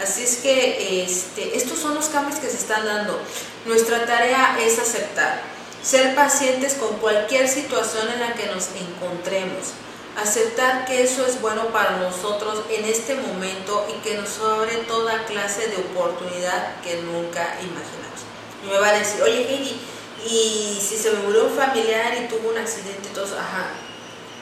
Así 0.00 0.22
es 0.22 0.36
que 0.36 1.04
este, 1.04 1.56
estos 1.56 1.78
son 1.78 1.94
los 1.94 2.06
cambios 2.06 2.38
que 2.38 2.48
se 2.48 2.56
están 2.56 2.84
dando. 2.84 3.18
Nuestra 3.66 4.06
tarea 4.06 4.58
es 4.60 4.78
aceptar, 4.78 5.42
ser 5.82 6.14
pacientes 6.14 6.74
con 6.74 6.96
cualquier 6.98 7.48
situación 7.48 8.08
en 8.08 8.20
la 8.20 8.34
que 8.34 8.46
nos 8.46 8.68
encontremos, 8.68 9.74
aceptar 10.20 10.84
que 10.84 11.02
eso 11.02 11.26
es 11.26 11.40
bueno 11.40 11.68
para 11.68 11.96
nosotros 11.96 12.62
en 12.70 12.84
este 12.84 13.14
momento 13.14 13.86
y 13.88 14.00
que 14.02 14.16
nos 14.16 14.38
abre 14.40 14.76
toda 14.88 15.24
clase 15.24 15.68
de 15.68 15.76
oportunidad 15.76 16.80
que 16.82 17.00
nunca 17.02 17.56
imaginamos. 17.60 18.20
Y 18.62 18.66
me 18.68 18.78
va 18.78 18.88
a 18.88 18.98
decir, 18.98 19.22
oye 19.22 19.48
Heidi, 19.48 19.80
y 20.26 20.78
si 20.80 20.96
se 20.96 21.10
me 21.10 21.20
murió 21.20 21.46
un 21.46 21.56
familiar 21.56 22.14
y 22.16 22.28
tuvo 22.28 22.50
un 22.50 22.58
accidente 22.58 23.08
eso, 23.12 23.38
ajá. 23.38 23.70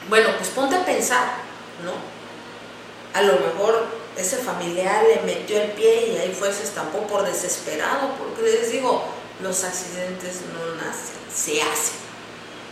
Bueno, 0.09 0.29
pues 0.37 0.49
ponte 0.49 0.75
a 0.75 0.85
pensar, 0.85 1.25
¿no? 1.83 1.93
A 3.17 3.23
lo 3.23 3.33
mejor 3.33 3.85
ese 4.17 4.37
familiar 4.37 5.03
le 5.03 5.21
metió 5.21 5.61
el 5.61 5.71
pie 5.71 6.13
y 6.13 6.17
ahí 6.17 6.35
fue, 6.37 6.53
se 6.53 6.63
estampó 6.63 6.99
por 7.07 7.23
desesperado, 7.23 8.11
porque 8.17 8.43
les 8.43 8.71
digo, 8.71 9.03
los 9.41 9.63
accidentes 9.63 10.41
no 10.53 10.75
nacen, 10.75 11.15
se 11.33 11.61
hacen, 11.61 11.95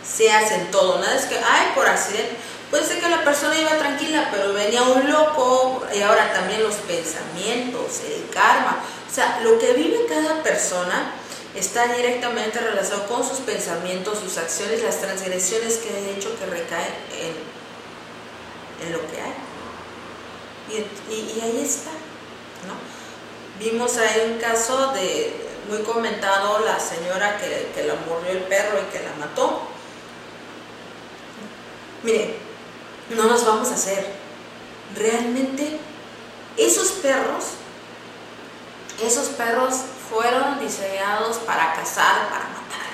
se 0.06 0.30
hacen 0.30 0.70
todo, 0.70 0.98
nada 0.98 1.16
es 1.16 1.24
que, 1.26 1.36
ay, 1.36 1.72
por 1.74 1.86
accidente, 1.86 2.36
puede 2.70 2.84
ser 2.84 3.00
que 3.00 3.08
la 3.08 3.24
persona 3.24 3.58
iba 3.58 3.76
tranquila, 3.76 4.28
pero 4.30 4.52
venía 4.52 4.82
un 4.82 5.10
loco, 5.10 5.82
y 5.92 6.00
ahora 6.02 6.32
también 6.32 6.62
los 6.62 6.76
pensamientos, 6.76 8.00
el 8.06 8.28
karma, 8.30 8.82
o 9.10 9.14
sea, 9.14 9.40
lo 9.42 9.58
que 9.58 9.72
vive 9.72 10.06
cada 10.08 10.42
persona 10.42 11.12
está 11.54 11.88
directamente 11.88 12.60
relacionado 12.60 13.08
con 13.08 13.26
sus 13.26 13.38
pensamientos, 13.40 14.20
sus 14.20 14.38
acciones, 14.38 14.82
las 14.82 15.00
transgresiones 15.00 15.78
que 15.78 15.88
he 15.88 16.16
hecho 16.16 16.38
que 16.38 16.46
recaen 16.46 16.94
en, 17.18 18.86
en 18.86 18.92
lo 18.92 19.00
que 19.10 19.20
hay. 19.20 19.34
Y, 20.70 21.40
ahí 21.40 21.60
está, 21.64 21.90
¿no? 22.68 22.78
Vimos 23.58 23.96
ahí 23.96 24.32
un 24.32 24.38
caso 24.38 24.92
de, 24.92 25.34
muy 25.68 25.82
comentado, 25.82 26.60
la 26.60 26.78
señora 26.78 27.36
que, 27.38 27.72
que 27.74 27.86
la 27.88 27.94
mordió 28.08 28.30
el 28.30 28.44
perro 28.44 28.78
y 28.80 28.92
que 28.92 29.02
la 29.02 29.12
mató. 29.18 29.62
Mire, 32.04 32.49
no 33.10 33.24
nos 33.24 33.44
vamos 33.44 33.68
a 33.70 33.74
hacer. 33.74 34.06
Realmente, 34.96 35.78
esos 36.56 36.88
perros, 37.02 37.44
esos 39.02 39.28
perros 39.30 39.74
fueron 40.08 40.58
diseñados 40.60 41.38
para 41.38 41.74
cazar, 41.74 42.28
para 42.28 42.44
matar. 42.48 42.90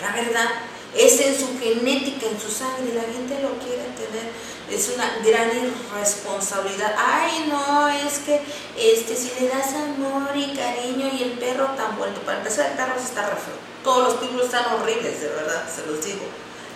La 0.00 0.12
verdad. 0.12 0.50
es 0.96 1.20
en 1.20 1.38
su 1.38 1.58
genética, 1.60 2.26
en 2.26 2.40
su 2.40 2.50
sangre, 2.50 2.94
la 2.94 3.02
gente 3.02 3.40
lo 3.40 3.50
quiere 3.64 3.84
tener, 3.94 4.32
es 4.68 4.90
una 4.94 5.18
gran 5.24 5.50
irresponsabilidad. 5.56 6.94
Ay, 6.98 7.46
no, 7.48 7.88
es 7.88 8.18
que 8.18 8.40
este, 8.76 9.14
si 9.14 9.30
le 9.40 9.48
das 9.48 9.72
amor 9.74 10.30
y 10.34 10.52
cariño 10.52 11.08
y 11.12 11.22
el 11.22 11.32
perro 11.32 11.66
tan 11.76 11.96
vuelto, 11.96 12.20
para 12.22 12.38
empezar 12.38 12.70
el 12.70 12.76
perro 12.76 12.94
está 12.98 13.26
re. 13.30 13.36
Todos 13.84 14.08
los 14.08 14.14
pitbulls 14.14 14.46
están 14.46 14.74
horribles, 14.74 15.20
de 15.20 15.28
verdad, 15.28 15.64
se 15.72 15.86
los 15.86 16.04
digo. 16.04 16.24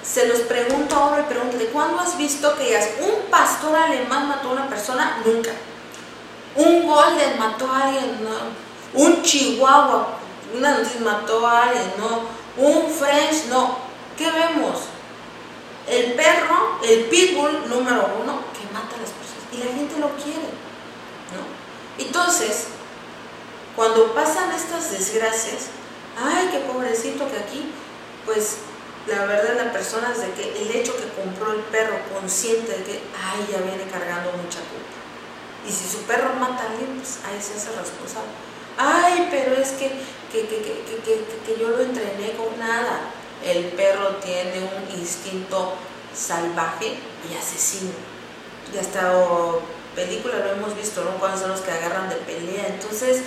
Se 0.04 0.28
los 0.28 0.40
pregunto 0.40 0.94
ahora 0.94 1.22
y 1.22 1.32
pregunto, 1.32 1.56
¿de 1.56 1.66
cuándo 1.66 1.98
has 1.98 2.18
visto 2.18 2.54
que 2.56 2.78
un 3.00 3.30
pastor 3.30 3.74
alemán 3.74 4.28
mató 4.28 4.50
a 4.50 4.52
una 4.52 4.68
persona? 4.68 5.22
Nunca. 5.24 5.50
Un 6.56 6.86
golden 6.86 7.38
mató 7.38 7.66
a 7.70 7.84
alguien, 7.84 8.22
no. 8.22 9.00
Un 9.02 9.22
chihuahua, 9.22 10.18
una 10.54 10.78
noticia 10.78 11.00
mató 11.00 11.46
a 11.46 11.64
alguien, 11.64 11.92
no. 11.98 12.44
Un 12.56 12.88
french, 12.90 13.46
no 13.48 13.84
¿Qué 14.16 14.30
vemos? 14.30 14.82
El 15.88 16.12
perro, 16.12 16.78
el 16.84 17.04
pitbull 17.06 17.68
número 17.68 18.08
uno, 18.22 18.40
que 18.52 18.72
mata 18.72 18.94
a 18.94 19.00
las 19.00 19.10
personas. 19.10 19.52
Y 19.52 19.58
la 19.58 19.74
gente 19.74 19.98
lo 19.98 20.10
quiere. 20.10 20.48
¿no? 21.34 21.42
Entonces, 21.98 22.68
cuando 23.74 24.14
pasan 24.14 24.52
estas 24.52 24.92
desgracias, 24.92 25.66
ay, 26.16 26.48
qué 26.52 26.60
pobrecito 26.60 27.28
que 27.28 27.38
aquí, 27.38 27.72
pues 28.24 28.58
la 29.06 29.26
verdad 29.26 29.66
la 29.66 29.72
persona 29.72 30.12
es 30.12 30.20
de 30.20 30.32
que 30.32 30.62
el 30.62 30.70
hecho 30.70 30.96
que 30.96 31.08
compró 31.20 31.52
el 31.52 31.60
perro 31.60 31.96
consciente 32.12 32.72
de 32.78 32.84
que, 32.84 33.00
ay, 33.14 33.46
ya 33.50 33.58
viene 33.58 33.90
cargando 33.90 34.32
mucha 34.32 34.60
culpa. 34.60 34.96
Y 35.66 35.72
si 35.72 35.88
su 35.88 36.02
perro 36.04 36.34
mata 36.34 36.64
a 36.64 36.70
alguien, 36.70 36.96
pues 36.96 37.18
ahí 37.24 37.40
se 37.40 37.54
hace 37.54 37.70
responsable. 37.78 38.30
Ay, 38.76 39.28
pero 39.30 39.54
es 39.54 39.70
que, 39.72 39.88
que, 40.32 40.48
que, 40.48 40.58
que, 41.04 41.24
que 41.46 41.60
yo 41.60 41.68
lo 41.70 41.80
entrené 41.80 42.32
con 42.32 42.58
nada 42.58 43.10
el 43.44 43.66
perro 43.72 44.16
tiene 44.24 44.60
un 44.60 44.98
instinto 44.98 45.74
salvaje 46.14 46.96
y 47.28 47.36
asesino. 47.36 47.92
Y 48.72 48.78
hasta 48.78 49.12
películas 49.94 50.40
lo 50.44 50.52
hemos 50.52 50.76
visto, 50.76 51.04
¿no? 51.04 51.18
Cuando 51.18 51.38
son 51.38 51.50
los 51.50 51.60
que 51.60 51.70
agarran 51.70 52.08
de 52.08 52.16
pelea. 52.16 52.66
Entonces, 52.68 53.22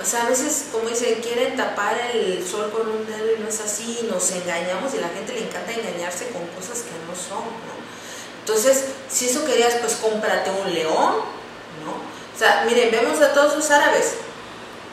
o 0.00 0.04
sea, 0.04 0.22
a 0.26 0.28
veces, 0.28 0.66
como 0.72 0.88
dicen, 0.88 1.20
quieren 1.20 1.56
tapar 1.56 1.98
el 2.14 2.46
sol 2.46 2.70
con 2.70 2.88
un 2.88 3.06
dedo 3.06 3.36
y 3.36 3.40
no 3.40 3.48
es 3.48 3.60
así, 3.60 4.06
nos 4.10 4.30
engañamos 4.32 4.94
y 4.94 4.98
a 4.98 5.02
la 5.02 5.08
gente 5.08 5.32
le 5.32 5.44
encanta 5.44 5.72
engañarse 5.72 6.28
con 6.28 6.46
cosas 6.48 6.82
que 6.82 6.92
no 7.06 7.14
son, 7.14 7.44
¿no? 7.44 7.80
Entonces, 8.40 8.86
si 9.08 9.28
eso 9.28 9.44
querías, 9.44 9.74
pues 9.74 9.94
cómprate 9.96 10.50
un 10.50 10.72
león, 10.72 11.14
¿no? 11.84 11.92
O 11.92 12.38
sea, 12.38 12.64
miren, 12.66 12.90
vemos 12.90 13.20
a 13.20 13.32
todos 13.32 13.56
los 13.56 13.70
árabes, 13.70 14.14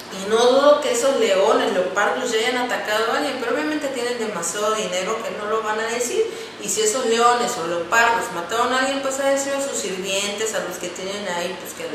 y 0.08 0.30
no 0.30 0.38
dudo 0.38 0.80
que 0.80 0.94
esos 0.94 1.20
leones, 1.20 1.74
leopardos 1.74 2.32
ya 2.32 2.38
hayan 2.40 2.58
atacado 2.58 3.12
a 3.12 3.18
alguien, 3.18 3.38
pero 3.42 3.54
obviamente 3.54 3.88
tienen 3.90 4.18
demasiado 4.18 4.74
dinero 4.74 5.22
que 5.22 5.32
no 5.38 5.50
lo 5.50 5.62
van 5.62 5.80
a 5.80 5.88
decir. 5.88 6.24
Y 6.62 6.70
si 6.70 6.82
esos 6.82 7.06
leones 7.08 7.52
o 7.58 7.68
leopardos 7.68 8.32
mataron 8.34 8.74
a 8.74 8.80
alguien, 8.80 9.02
pues 9.02 9.20
a 9.20 9.30
decir 9.30 9.54
a 9.54 9.62
sus 9.62 9.78
sirvientes, 9.78 10.54
a 10.56 10.60
los 10.60 10.78
que 10.78 10.88
tienen 10.90 11.28
ahí, 11.28 11.58
pues 11.60 11.74
que 11.74 11.88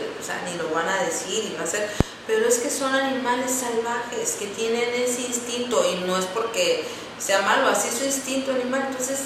ni 0.44 0.59
lo 0.59 0.68
van 0.74 0.89
a 0.89 1.02
decir 1.05 1.52
y 1.52 1.56
va 1.59 1.64
a 1.64 1.66
ser. 1.66 1.89
Pero 2.27 2.47
es 2.47 2.59
que 2.59 2.70
son 2.70 2.94
animales 2.94 3.51
salvajes 3.51 4.36
que 4.39 4.47
tienen 4.47 4.89
ese 4.94 5.23
instinto 5.23 5.85
y 5.90 6.07
no 6.07 6.16
es 6.16 6.27
porque 6.27 6.85
sea 7.19 7.43
malo, 7.43 7.69
así 7.69 7.89
es 7.89 7.94
su 7.94 8.05
instinto 8.05 8.53
animal. 8.53 8.86
Entonces 8.89 9.20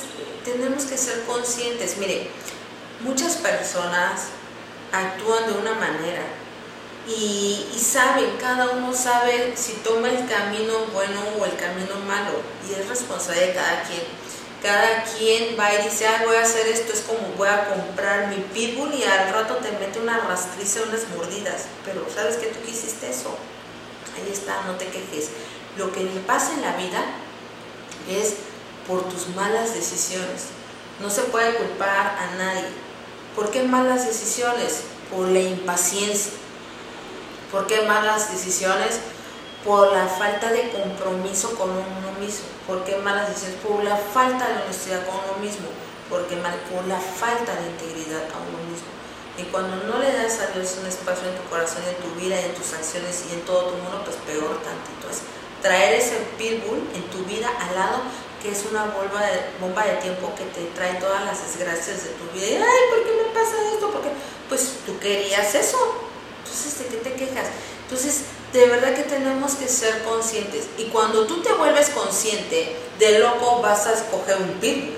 tenemos 0.44 0.84
que 0.84 0.96
ser 0.96 1.24
conscientes. 1.24 1.98
Mire, 1.98 2.30
muchas 3.00 3.36
personas 3.36 4.28
actúan 4.92 5.46
de 5.46 5.58
una 5.58 5.74
manera 5.74 6.22
y, 7.08 7.64
saben, 7.78 8.36
cada 8.40 8.70
uno 8.70 8.92
sabe 8.92 9.52
si 9.56 9.74
toma 9.74 10.08
el 10.10 10.26
camino 10.26 10.86
bueno 10.92 11.20
o 11.38 11.44
el 11.44 11.54
camino 11.56 11.94
malo 12.06 12.40
y 12.68 12.72
es 12.72 12.88
responsabilidad 12.88 13.46
de 13.46 13.54
cada 13.54 13.82
quien. 13.82 14.02
Cada 14.62 15.04
quien 15.04 15.58
va 15.58 15.72
y 15.74 15.84
dice, 15.84 16.06
ah, 16.06 16.22
voy 16.24 16.36
a 16.36 16.42
hacer 16.42 16.66
esto, 16.66 16.92
es 16.92 17.00
como 17.00 17.20
voy 17.36 17.48
a 17.48 17.68
comprar 17.68 18.28
mi 18.28 18.36
pitbull 18.36 18.92
y 18.94 19.04
al 19.04 19.32
rato 19.32 19.56
te 19.56 19.70
mete 19.72 20.00
una 20.00 20.18
rastriza, 20.18 20.82
unas 20.88 21.08
mordidas, 21.16 21.66
pero 21.84 22.06
sabes 22.12 22.36
que 22.36 22.46
tú 22.46 22.60
quisiste 22.64 23.10
eso. 23.10 23.36
Ahí 24.16 24.32
está, 24.32 24.62
no 24.66 24.74
te 24.76 24.86
quejes. 24.86 25.30
Lo 25.76 25.92
que 25.92 26.00
le 26.00 26.20
pasa 26.20 26.54
en 26.54 26.62
la 26.62 26.76
vida 26.76 27.04
es 28.10 28.34
por 28.88 29.08
tus 29.08 29.28
malas 29.28 29.74
decisiones. 29.74 30.46
No 31.00 31.10
se 31.10 31.22
puede 31.22 31.54
culpar 31.56 32.16
a 32.18 32.34
nadie. 32.38 32.64
¿Por 33.34 33.50
qué 33.50 33.62
malas 33.62 34.06
decisiones? 34.06 34.80
Por 35.10 35.28
la 35.28 35.40
impaciencia 35.40 36.32
¿Por 37.50 37.66
qué 37.66 37.82
malas 37.82 38.32
decisiones? 38.32 39.00
Por 39.66 39.92
la 39.92 40.06
falta 40.06 40.52
de 40.52 40.70
compromiso 40.70 41.56
con 41.58 41.70
uno 41.70 42.10
mismo. 42.20 42.46
¿Por 42.66 42.84
qué 42.84 42.96
malas 42.98 43.28
decisiones? 43.28 43.58
Por 43.66 43.82
la 43.82 43.96
falta 43.96 44.46
de 44.46 44.62
honestidad 44.62 45.04
con 45.04 45.16
uno 45.16 45.42
mismo. 45.42 45.66
Porque 46.08 46.36
mal, 46.36 46.54
por 46.70 46.86
la 46.86 47.00
falta 47.00 47.50
de 47.50 47.66
integridad 47.74 48.30
a 48.30 48.38
uno 48.46 48.62
mismo. 48.70 48.86
Y 49.36 49.42
cuando 49.50 49.76
no 49.84 49.98
le 49.98 50.12
das 50.12 50.38
a 50.40 50.54
Dios 50.54 50.78
un 50.80 50.86
espacio 50.86 51.28
en 51.28 51.36
tu 51.36 51.42
corazón, 51.50 51.82
en 51.82 51.98
tu 51.98 52.14
vida, 52.14 52.40
en 52.40 52.54
tus 52.54 52.72
acciones 52.72 53.24
y 53.28 53.34
en 53.34 53.40
todo 53.42 53.74
tu 53.74 53.76
mundo, 53.82 54.00
pues 54.04 54.16
peor 54.24 54.62
tantito 54.62 55.10
es. 55.10 55.26
Traer 55.60 55.98
ese 55.98 56.16
pitbull 56.38 56.86
en 56.94 57.02
tu 57.10 57.26
vida 57.26 57.50
al 57.50 57.74
lado, 57.74 57.98
que 58.40 58.52
es 58.52 58.64
una 58.70 58.84
bomba 58.86 59.20
de, 59.26 59.50
bomba 59.60 59.84
de 59.84 59.98
tiempo 59.98 60.32
que 60.38 60.44
te 60.54 60.64
trae 60.78 60.94
todas 61.02 61.24
las 61.26 61.42
desgracias 61.42 62.04
de 62.04 62.10
tu 62.14 62.24
vida. 62.32 62.46
Y, 62.46 62.54
ay, 62.54 62.82
¿por 62.88 63.02
qué 63.04 63.12
me 63.12 63.34
pasa 63.34 63.56
esto? 63.74 63.90
Porque, 63.90 64.08
pues 64.48 64.78
tú 64.86 64.96
querías 65.00 65.54
eso 65.54 66.06
entonces, 66.46 66.78
¿de 66.78 66.86
qué 66.86 67.10
te 67.10 67.12
quejas? 67.14 67.48
Entonces, 67.88 68.22
de 68.52 68.66
verdad 68.66 68.94
que 68.94 69.04
tenemos 69.04 69.54
que 69.54 69.68
ser 69.68 70.02
conscientes. 70.02 70.66
Y 70.76 70.86
cuando 70.86 71.26
tú 71.26 71.40
te 71.42 71.52
vuelves 71.52 71.90
consciente 71.90 72.76
de 72.98 73.18
loco, 73.20 73.60
vas 73.62 73.86
a 73.86 73.92
escoger 73.92 74.38
un 74.38 74.54
pitbull. 74.60 74.96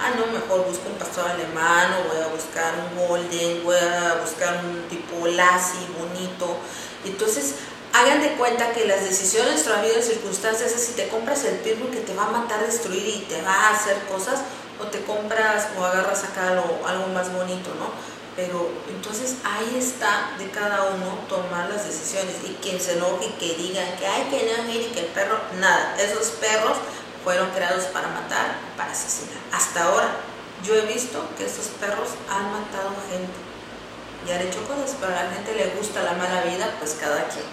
Ah, 0.00 0.10
no, 0.16 0.26
mejor 0.32 0.66
busco 0.66 0.88
un 0.88 0.96
pastor 0.96 1.28
alemán 1.28 1.94
o 1.94 2.08
voy 2.08 2.22
a 2.22 2.26
buscar 2.28 2.74
un 2.78 3.06
golden, 3.06 3.62
voy 3.62 3.76
a 3.76 4.18
buscar 4.20 4.64
un 4.64 4.88
tipo 4.88 5.26
lassie 5.26 5.86
bonito. 5.98 6.56
Entonces, 7.04 7.54
hagan 7.92 8.22
de 8.22 8.32
cuenta 8.32 8.72
que 8.72 8.86
las 8.86 9.02
decisiones 9.02 9.64
de 9.64 9.72
vida 9.82 9.98
y 10.00 10.02
circunstancias 10.02 10.72
es 10.72 10.82
si 10.82 10.92
te 10.94 11.08
compras 11.08 11.44
el 11.44 11.58
pitbull 11.58 11.90
que 11.90 12.00
te 12.00 12.14
va 12.14 12.24
a 12.24 12.30
matar, 12.30 12.64
destruir 12.66 13.06
y 13.06 13.18
te 13.28 13.40
va 13.42 13.52
a 13.52 13.70
hacer 13.74 13.96
cosas, 14.10 14.40
o 14.80 14.86
te 14.86 15.02
compras 15.04 15.68
o 15.78 15.84
agarras 15.84 16.24
acá 16.24 16.48
algo, 16.48 16.80
algo 16.86 17.06
más 17.08 17.32
bonito, 17.32 17.70
¿no? 17.78 18.13
Pero 18.36 18.68
entonces 18.88 19.36
ahí 19.44 19.76
está 19.78 20.32
de 20.38 20.50
cada 20.50 20.90
uno 20.90 21.18
tomar 21.28 21.70
las 21.70 21.86
decisiones 21.86 22.34
y 22.44 22.54
quien 22.60 22.80
se 22.80 22.94
enoje 22.94 23.26
y 23.26 23.30
que 23.38 23.54
digan 23.54 23.96
que 23.96 24.06
hay 24.06 24.24
que 24.24 24.50
no 24.56 24.72
y 24.72 24.90
que 24.92 25.00
el 25.00 25.06
perro, 25.06 25.38
nada, 25.60 25.94
esos 26.00 26.30
perros 26.40 26.76
fueron 27.22 27.50
creados 27.50 27.84
para 27.84 28.08
matar, 28.08 28.56
para 28.76 28.90
asesinar. 28.90 29.38
Hasta 29.52 29.84
ahora 29.84 30.16
yo 30.64 30.74
he 30.74 30.82
visto 30.86 31.24
que 31.36 31.46
estos 31.46 31.66
perros 31.80 32.08
han 32.28 32.50
matado 32.50 32.90
gente 33.08 33.32
y 34.26 34.32
han 34.32 34.40
hecho 34.40 34.66
cosas, 34.66 34.96
pero 34.98 35.12
a 35.12 35.24
la 35.24 35.30
gente 35.30 35.54
le 35.54 35.76
gusta 35.76 36.02
la 36.02 36.12
mala 36.12 36.42
vida, 36.42 36.74
pues 36.78 36.96
cada 36.98 37.28
quien, 37.28 37.44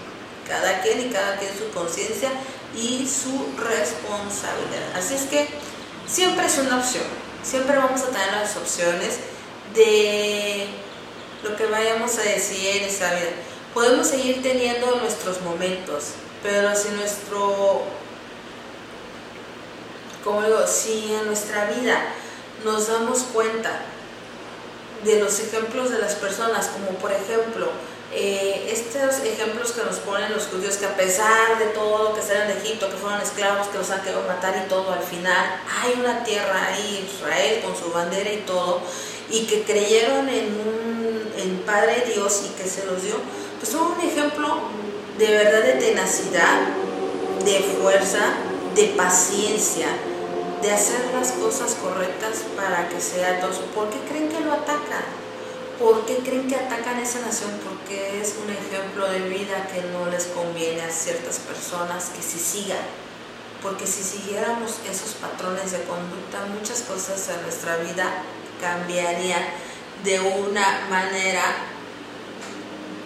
cada 0.48 0.82
quien 0.82 1.08
y 1.08 1.12
cada 1.12 1.38
quien 1.38 1.52
su 1.58 1.70
conciencia 1.72 2.30
y 2.76 3.08
su 3.08 3.54
responsabilidad. 3.58 4.96
Así 4.96 5.16
es 5.16 5.24
que 5.24 5.48
siempre 6.08 6.46
es 6.46 6.58
una 6.58 6.78
opción, 6.78 7.04
siempre 7.44 7.78
vamos 7.78 8.02
a 8.02 8.08
tener 8.08 8.34
las 8.34 8.56
opciones 8.56 9.20
de 9.74 10.68
lo 11.44 11.56
que 11.56 11.66
vayamos 11.66 12.18
a 12.18 12.24
decir 12.24 12.78
en 12.78 12.84
esa 12.84 13.14
vida. 13.14 13.32
Podemos 13.74 14.08
seguir 14.08 14.42
teniendo 14.42 14.96
nuestros 14.98 15.42
momentos, 15.42 16.12
pero 16.44 16.76
si 16.76 16.90
nuestro, 16.90 17.84
como 20.24 20.44
digo, 20.44 20.68
si 20.68 21.14
en 21.14 21.28
nuestra 21.28 21.66
vida 21.66 22.02
nos 22.64 22.88
damos 22.88 23.20
cuenta 23.34 23.80
de 25.04 25.20
los 25.20 25.40
ejemplos 25.40 25.90
de 25.90 26.00
las 26.00 26.16
personas, 26.16 26.68
como 26.68 26.98
por 27.00 27.12
ejemplo, 27.12 27.70
eh, 28.14 28.68
estos 28.70 29.24
ejemplos 29.26 29.72
que 29.72 29.84
nos 29.84 30.00
ponen 30.00 30.34
los 30.34 30.48
judíos, 30.48 30.76
que 30.76 30.86
a 30.86 30.98
pesar 30.98 31.58
de 31.58 31.68
todo, 31.68 32.14
que 32.14 32.22
salen 32.22 32.50
de 32.50 32.58
Egipto, 32.58 32.90
que 32.90 32.98
fueron 32.98 33.22
esclavos, 33.22 33.68
que 33.68 33.78
los 33.78 33.90
han 33.90 34.02
querido 34.02 34.22
matar 34.28 34.62
y 34.66 34.68
todo, 34.68 34.92
al 34.92 35.02
final 35.02 35.62
hay 35.82 35.94
una 35.98 36.24
tierra 36.24 36.68
ahí, 36.68 37.10
Israel, 37.10 37.62
con 37.64 37.76
su 37.76 37.90
bandera 37.92 38.32
y 38.34 38.40
todo, 38.40 38.82
y 39.32 39.46
que 39.46 39.64
creyeron 39.64 40.28
en 40.30 40.46
un 40.46 40.82
en 41.42 41.58
Padre 41.60 42.04
Dios 42.14 42.44
y 42.46 42.62
que 42.62 42.70
se 42.70 42.86
los 42.86 43.02
dio, 43.04 43.16
pues 43.60 43.72
son 43.72 43.94
un 43.94 44.02
ejemplo 44.02 44.62
de 45.18 45.28
verdad 45.28 45.64
de 45.64 45.74
tenacidad, 45.74 46.62
de 47.44 47.60
fuerza, 47.60 48.34
de 48.76 48.88
paciencia, 48.90 49.88
de 50.62 50.72
hacer 50.72 51.00
las 51.14 51.32
cosas 51.34 51.76
correctas 51.76 52.44
para 52.56 52.88
que 52.90 53.02
sea 53.02 53.42
todo. 53.42 53.52
¿Por 53.74 53.90
qué 53.90 53.98
creen 54.10 54.30
que 54.30 54.40
lo 54.42 54.54
atacan? 54.54 55.04
¿Por 55.80 56.06
qué 56.06 56.18
creen 56.18 56.48
que 56.48 56.56
atacan 56.56 57.00
esa 57.00 57.22
nación? 57.22 57.52
Porque 57.68 58.22
es 58.22 58.36
un 58.44 58.52
ejemplo 58.52 59.10
de 59.10 59.22
vida 59.22 59.68
que 59.74 59.82
no 59.92 60.12
les 60.12 60.26
conviene 60.28 60.82
a 60.82 60.92
ciertas 60.92 61.40
personas 61.40 62.12
que 62.16 62.22
se 62.22 62.38
sigan. 62.38 62.86
Porque 63.64 63.88
si 63.88 64.04
siguiéramos 64.04 64.78
esos 64.90 65.16
patrones 65.16 65.72
de 65.72 65.82
conducta, 65.84 66.46
muchas 66.56 66.82
cosas 66.82 67.30
en 67.30 67.42
nuestra 67.44 67.78
vida 67.78 68.24
cambiaría 68.62 69.38
de 70.04 70.20
una 70.20 70.88
manera 70.90 71.44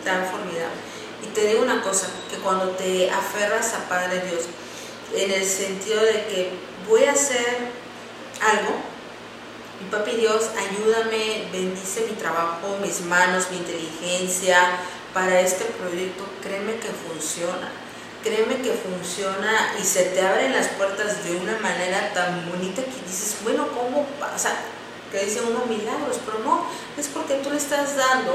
tan 0.03 0.25
formidable. 0.25 0.75
Y 1.23 1.27
te 1.27 1.47
digo 1.47 1.63
una 1.63 1.81
cosa, 1.81 2.07
que 2.29 2.37
cuando 2.37 2.69
te 2.71 3.09
aferras 3.09 3.73
a 3.73 3.89
Padre 3.89 4.21
Dios, 4.29 4.43
en 5.15 5.31
el 5.31 5.45
sentido 5.45 6.01
de 6.03 6.25
que 6.27 6.51
voy 6.87 7.05
a 7.05 7.13
hacer 7.13 7.71
algo, 8.41 8.75
mi 9.81 9.89
papi 9.89 10.11
Dios, 10.11 10.51
ayúdame, 10.57 11.49
bendice 11.51 12.05
mi 12.09 12.15
trabajo, 12.15 12.77
mis 12.81 13.01
manos, 13.01 13.49
mi 13.51 13.57
inteligencia 13.57 14.57
para 15.13 15.39
este 15.39 15.65
proyecto, 15.65 16.25
créeme 16.41 16.75
que 16.75 16.89
funciona. 16.89 17.71
Créeme 18.23 18.57
que 18.57 18.71
funciona 18.71 19.75
y 19.79 19.83
se 19.83 20.05
te 20.05 20.25
abren 20.25 20.51
las 20.51 20.67
puertas 20.69 21.23
de 21.23 21.35
una 21.37 21.59
manera 21.59 22.11
tan 22.13 22.49
bonita 22.49 22.81
que 22.81 23.05
dices, 23.05 23.37
bueno, 23.43 23.67
¿cómo 23.67 24.07
pasa? 24.19 24.51
Que 25.11 25.25
dice 25.25 25.41
uno 25.41 25.65
milagros, 25.65 26.17
pero 26.25 26.39
no, 26.39 26.65
es 26.97 27.07
porque 27.07 27.35
tú 27.35 27.49
le 27.49 27.57
estás 27.57 27.95
dando 27.95 28.33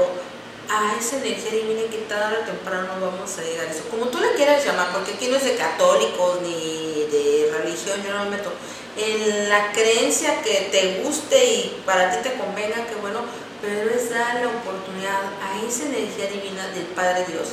a 0.69 0.95
esa 0.97 1.17
energía 1.17 1.51
divina 1.51 1.81
que 1.91 1.97
tarde 2.07 2.37
o 2.41 2.45
temprano 2.45 2.87
vamos 3.01 3.37
a 3.37 3.43
llegar 3.43 3.67
a 3.67 3.71
eso. 3.71 3.83
Como 3.89 4.07
tú 4.07 4.19
le 4.19 4.33
quieras 4.33 4.65
llamar, 4.65 4.91
porque 4.93 5.13
aquí 5.13 5.27
no 5.27 5.35
es 5.35 5.43
de 5.43 5.55
católicos 5.55 6.39
ni 6.41 7.07
de 7.11 7.53
religión, 7.57 8.01
yo 8.05 8.13
no 8.13 8.25
me 8.25 8.37
meto. 8.37 8.51
En 8.97 9.49
la 9.49 9.71
creencia 9.71 10.41
que 10.41 10.69
te 10.71 11.01
guste 11.03 11.45
y 11.45 11.81
para 11.85 12.11
ti 12.11 12.29
te 12.29 12.35
convenga, 12.37 12.87
que 12.87 12.95
bueno, 12.95 13.19
pero 13.61 13.89
es 13.89 14.09
dar 14.09 14.35
la 14.35 14.47
oportunidad 14.47 15.21
a 15.41 15.65
esa 15.67 15.85
energía 15.85 16.27
divina 16.27 16.67
del 16.69 16.85
Padre 16.85 17.25
Dios 17.27 17.49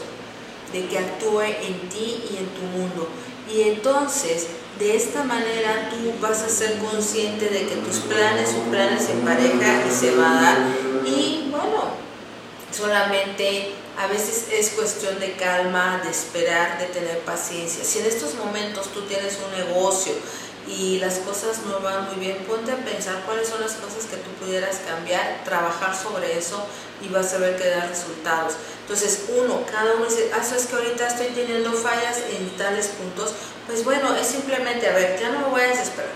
de 0.73 0.87
que 0.87 0.99
actúe 0.99 1.43
en 1.43 1.89
ti 1.89 2.25
y 2.31 2.37
en 2.37 2.47
tu 2.49 2.63
mundo. 2.63 3.09
Y 3.51 3.63
entonces, 3.63 4.47
de 4.79 4.97
esta 4.97 5.25
manera 5.25 5.91
tú 5.91 6.13
vas 6.21 6.43
a 6.43 6.49
ser 6.49 6.79
consciente 6.79 7.49
de 7.49 7.67
que 7.67 7.77
tus 7.77 7.99
planes 7.99 8.51
son 8.51 8.71
planes 8.71 9.09
en 9.11 9.21
pareja 9.21 9.85
y 9.87 9.91
se 9.91 10.15
va 10.15 10.39
a 10.39 10.43
dar. 10.43 10.59
Y 11.05 11.49
bueno, 11.51 11.91
solamente 12.71 13.75
a 13.99 14.07
veces 14.07 14.47
es 14.53 14.71
cuestión 14.71 15.19
de 15.19 15.33
calma, 15.33 16.01
de 16.05 16.11
esperar, 16.11 16.79
de 16.79 16.87
tener 16.87 17.19
paciencia. 17.21 17.85
Si 17.85 17.99
en 17.99 18.07
estos 18.07 18.35
momentos 18.37 18.93
tú 18.93 19.03
tienes 19.03 19.39
un 19.45 19.59
negocio 19.59 20.13
y 20.69 20.99
las 20.99 21.19
cosas 21.21 21.61
no 21.67 21.81
van 21.81 22.07
muy 22.07 22.17
bien, 22.17 22.45
ponte 22.47 22.71
a 22.73 22.77
pensar 22.77 23.23
cuáles 23.25 23.49
son 23.49 23.61
las 23.61 23.73
cosas 23.73 24.05
que 24.05 24.17
tú 24.17 24.31
pudieras 24.39 24.81
cambiar, 24.87 25.43
trabajar 25.45 25.97
sobre 25.97 26.37
eso 26.37 26.63
y 27.01 27.09
vas 27.09 27.33
a 27.33 27.39
ver 27.39 27.57
que 27.57 27.69
da 27.69 27.87
resultados. 27.87 28.55
Entonces, 28.83 29.25
uno, 29.37 29.65
cada 29.71 29.95
uno 29.95 30.05
dice, 30.05 30.31
ah, 30.35 30.43
es 30.43 30.67
que 30.67 30.77
ahorita 30.77 31.07
estoy 31.07 31.29
teniendo 31.29 31.73
fallas 31.73 32.19
en 32.31 32.51
tales 32.57 32.89
puntos. 32.89 33.33
Pues 33.67 33.85
bueno, 33.85 34.15
es 34.15 34.27
simplemente, 34.27 34.89
a 34.89 34.93
ver, 34.93 35.19
ya 35.19 35.31
no 35.31 35.41
me 35.41 35.49
voy 35.49 35.61
a 35.63 35.69
desesperar, 35.69 36.11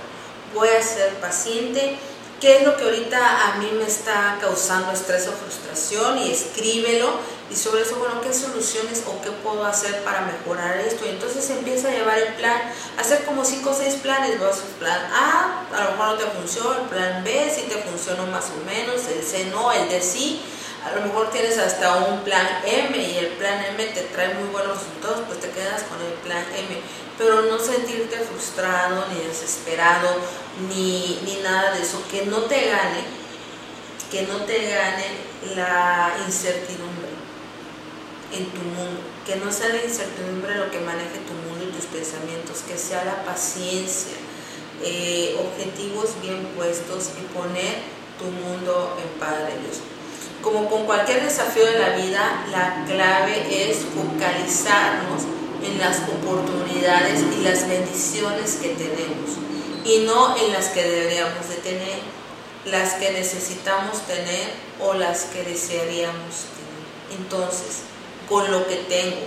voy 0.55 0.69
a 0.69 0.83
ser 0.83 1.15
paciente 1.15 1.99
qué 2.43 2.56
es 2.56 2.66
lo 2.66 2.77
que 2.77 2.82
ahorita 2.82 3.52
a 3.52 3.59
mí 3.59 3.70
me 3.78 3.86
está 3.86 4.36
causando 4.40 4.90
estrés 4.90 5.28
o 5.28 5.32
frustración 5.32 6.19
y 6.19 6.32
escríbelo 6.32 7.12
y 7.48 7.55
sobre 7.55 7.82
eso, 7.82 7.94
bueno, 7.97 8.20
qué 8.20 8.35
soluciones 8.35 9.05
o 9.06 9.23
qué 9.23 9.31
puedo 9.31 9.64
hacer 9.64 10.02
para 10.02 10.23
mejorar 10.23 10.78
esto. 10.78 11.06
Y 11.06 11.10
entonces 11.10 11.48
empieza 11.51 11.86
a 11.86 11.93
llevar 11.93 12.19
el 12.19 12.35
plan, 12.35 12.60
hacer 12.98 13.24
como 13.27 13.44
5 13.44 13.70
o 13.70 13.74
6 13.74 13.94
planes, 14.02 14.40
vas 14.40 14.59
a 14.59 14.78
plan 14.81 15.01
A, 15.14 15.66
a 15.73 15.85
lo 15.85 15.90
mejor 15.93 16.06
no 16.09 16.14
te 16.14 16.24
funciona, 16.32 16.81
el 16.81 16.89
plan 16.89 17.23
B 17.23 17.52
si 17.55 17.62
te 17.69 17.77
funcionó 17.77 18.27
más 18.27 18.47
o 18.51 18.64
menos, 18.66 19.06
el 19.06 19.23
C 19.23 19.44
no, 19.44 19.70
el 19.70 19.89
D 19.89 20.02
sí. 20.02 20.43
A 20.85 20.97
lo 20.97 21.02
mejor 21.02 21.31
tienes 21.31 21.59
hasta 21.59 21.94
un 21.94 22.24
plan 22.24 22.44
M 22.66 22.98
y 22.98 23.19
el 23.19 23.28
plan 23.39 23.64
M 23.66 23.85
te 23.86 24.01
trae 24.01 24.35
muy 24.35 24.48
buenos 24.48 24.78
resultados, 24.78 25.20
pues 25.28 25.39
te 25.39 25.48
quedas 25.51 25.85
con 25.85 26.02
el 26.02 26.14
plan 26.14 26.44
M 26.56 26.82
pero 27.19 27.43
no 27.43 27.59
sentirte 27.59 28.16
frustrado, 28.19 29.05
ni 29.12 29.24
desesperado, 29.24 30.09
ni, 30.69 31.19
ni 31.24 31.37
nada 31.43 31.74
de 31.74 31.83
eso, 31.83 32.03
que 32.11 32.27
no 32.27 32.43
te 32.43 32.69
gane, 32.69 33.05
que 34.11 34.23
no 34.23 34.45
te 34.45 34.69
gane 34.69 35.07
la 35.57 36.15
incertidumbre 36.27 37.09
en 38.33 38.47
tu 38.47 38.61
mundo, 38.61 39.01
que 39.27 39.37
no 39.37 39.53
sea 39.53 39.69
la 39.69 39.85
incertidumbre 39.85 40.57
lo 40.57 40.70
que 40.70 40.81
maneje 40.81 41.20
tu 41.27 41.35
mundo 41.49 41.65
y 41.69 41.73
tus 41.73 41.87
pensamientos, 41.87 42.62
que 42.66 42.77
sea 42.77 43.05
la 43.05 43.24
paciencia, 43.24 44.16
eh, 44.83 45.37
objetivos 45.39 46.20
bien 46.20 46.47
puestos 46.57 47.11
y 47.20 47.33
poner 47.33 47.77
tu 48.19 48.24
mundo 48.24 48.97
en 49.03 49.20
Padre 49.20 49.55
Dios. 49.62 49.81
Como 50.43 50.69
con 50.69 50.87
cualquier 50.87 51.23
desafío 51.23 51.65
de 51.65 51.79
la 51.79 51.97
vida, 51.97 52.47
la 52.51 52.85
clave 52.87 53.70
es 53.70 53.79
focalizarnos 53.95 55.23
en 55.62 55.79
las 55.79 56.01
oportunidades 56.09 57.23
y 57.39 57.45
las 57.45 57.69
bendiciones 57.69 58.59
que 58.61 58.70
tenemos 58.70 59.39
y 59.84 59.98
no 60.00 60.36
en 60.36 60.52
las 60.52 60.68
que 60.68 60.82
deberíamos 60.82 61.48
de 61.48 61.56
tener, 61.56 61.98
las 62.66 62.94
que 62.94 63.10
necesitamos 63.12 64.02
tener 64.06 64.50
o 64.80 64.94
las 64.94 65.24
que 65.24 65.42
desearíamos 65.42 66.46
tener. 66.54 67.20
Entonces, 67.20 67.82
con 68.28 68.50
lo 68.50 68.66
que 68.66 68.76
tengo, 68.76 69.26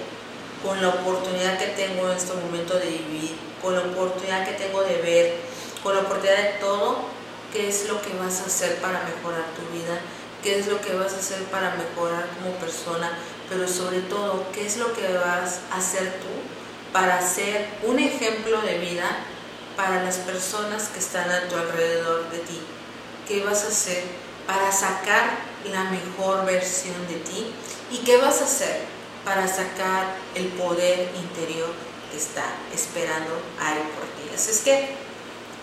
con 0.64 0.82
la 0.82 0.90
oportunidad 0.90 1.58
que 1.58 1.68
tengo 1.68 2.10
en 2.10 2.18
este 2.18 2.34
momento 2.34 2.76
de 2.80 2.86
vivir, 2.86 3.36
con 3.62 3.76
la 3.76 3.82
oportunidad 3.82 4.48
que 4.48 4.54
tengo 4.54 4.82
de 4.84 5.02
ver, 5.02 5.36
con 5.84 5.96
la 5.96 6.02
oportunidad 6.02 6.38
de 6.38 6.60
todo, 6.60 6.98
¿qué 7.52 7.68
es 7.68 7.88
lo 7.88 8.02
que 8.02 8.10
vas 8.18 8.42
a 8.42 8.46
hacer 8.46 8.78
para 8.78 9.04
mejorar 9.04 9.46
tu 9.56 9.78
vida? 9.78 10.00
¿Qué 10.42 10.60
es 10.60 10.68
lo 10.68 10.80
que 10.80 10.94
vas 10.94 11.14
a 11.14 11.18
hacer 11.18 11.44
para 11.46 11.76
mejorar 11.76 12.30
como 12.38 12.56
persona? 12.58 13.18
pero 13.50 13.68
sobre 13.68 14.00
todo, 14.02 14.46
¿qué 14.54 14.66
es 14.66 14.78
lo 14.78 14.94
que 14.94 15.14
vas 15.14 15.60
a 15.72 15.78
hacer 15.78 16.20
tú 16.20 16.28
para 16.92 17.22
ser 17.22 17.68
un 17.84 18.00
ejemplo 18.00 18.62
de 18.62 18.80
vida 18.80 19.06
para 19.76 20.04
las 20.04 20.18
personas 20.18 20.90
que 20.90 21.00
están 21.00 21.30
a 21.30 21.48
tu 21.48 21.56
alrededor 21.56 22.30
de 22.30 22.40
ti? 22.40 22.62
¿Qué 23.28 23.44
vas 23.44 23.64
a 23.64 23.68
hacer 23.68 24.04
para 24.48 24.72
sacar 24.72 25.38
la 25.72 25.86
mejor 25.86 26.46
versión 26.46 27.08
de 27.08 27.16
ti? 27.16 27.52
¿Y 27.92 28.00
qué 28.00 28.18
vas 28.18 28.42
a 28.42 28.46
hacer 28.46 28.82
para 29.24 29.48
sacar 29.48 30.16
el 30.36 30.48
poder 30.50 31.12
interior 31.16 31.70
que 32.12 32.18
está 32.18 32.46
esperando 32.74 33.42
ahí 33.60 33.82
por 33.96 34.06
ti? 34.16 34.34
Así 34.34 34.52
es 34.52 34.62
que, 34.62 34.96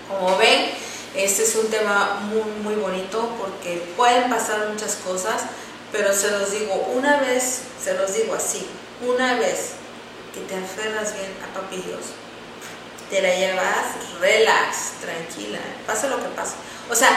como 0.08 0.36
ven, 0.36 0.72
este 1.14 1.42
es 1.42 1.54
un 1.56 1.68
tema 1.68 2.20
muy, 2.22 2.50
muy 2.62 2.74
bonito 2.74 3.28
porque 3.38 3.92
pueden 3.96 4.30
pasar 4.30 4.68
muchas 4.68 4.96
cosas, 4.96 5.42
pero 5.90 6.12
se 6.14 6.30
los 6.30 6.50
digo, 6.50 6.74
una 6.94 7.18
vez, 7.20 7.62
se 7.82 7.94
los 7.94 8.14
digo 8.14 8.34
así, 8.34 8.66
una 9.06 9.34
vez 9.34 9.72
que 10.32 10.40
te 10.40 10.54
aferras 10.56 11.14
bien 11.14 11.30
a 11.44 11.54
papi 11.54 11.76
Dios, 11.76 12.00
te 13.12 13.20
la 13.20 13.28
llevas 13.28 13.92
relax, 14.22 14.92
tranquila, 15.02 15.58
pasa 15.86 16.08
lo 16.08 16.16
que 16.16 16.30
pase. 16.30 16.54
O 16.90 16.94
sea, 16.94 17.10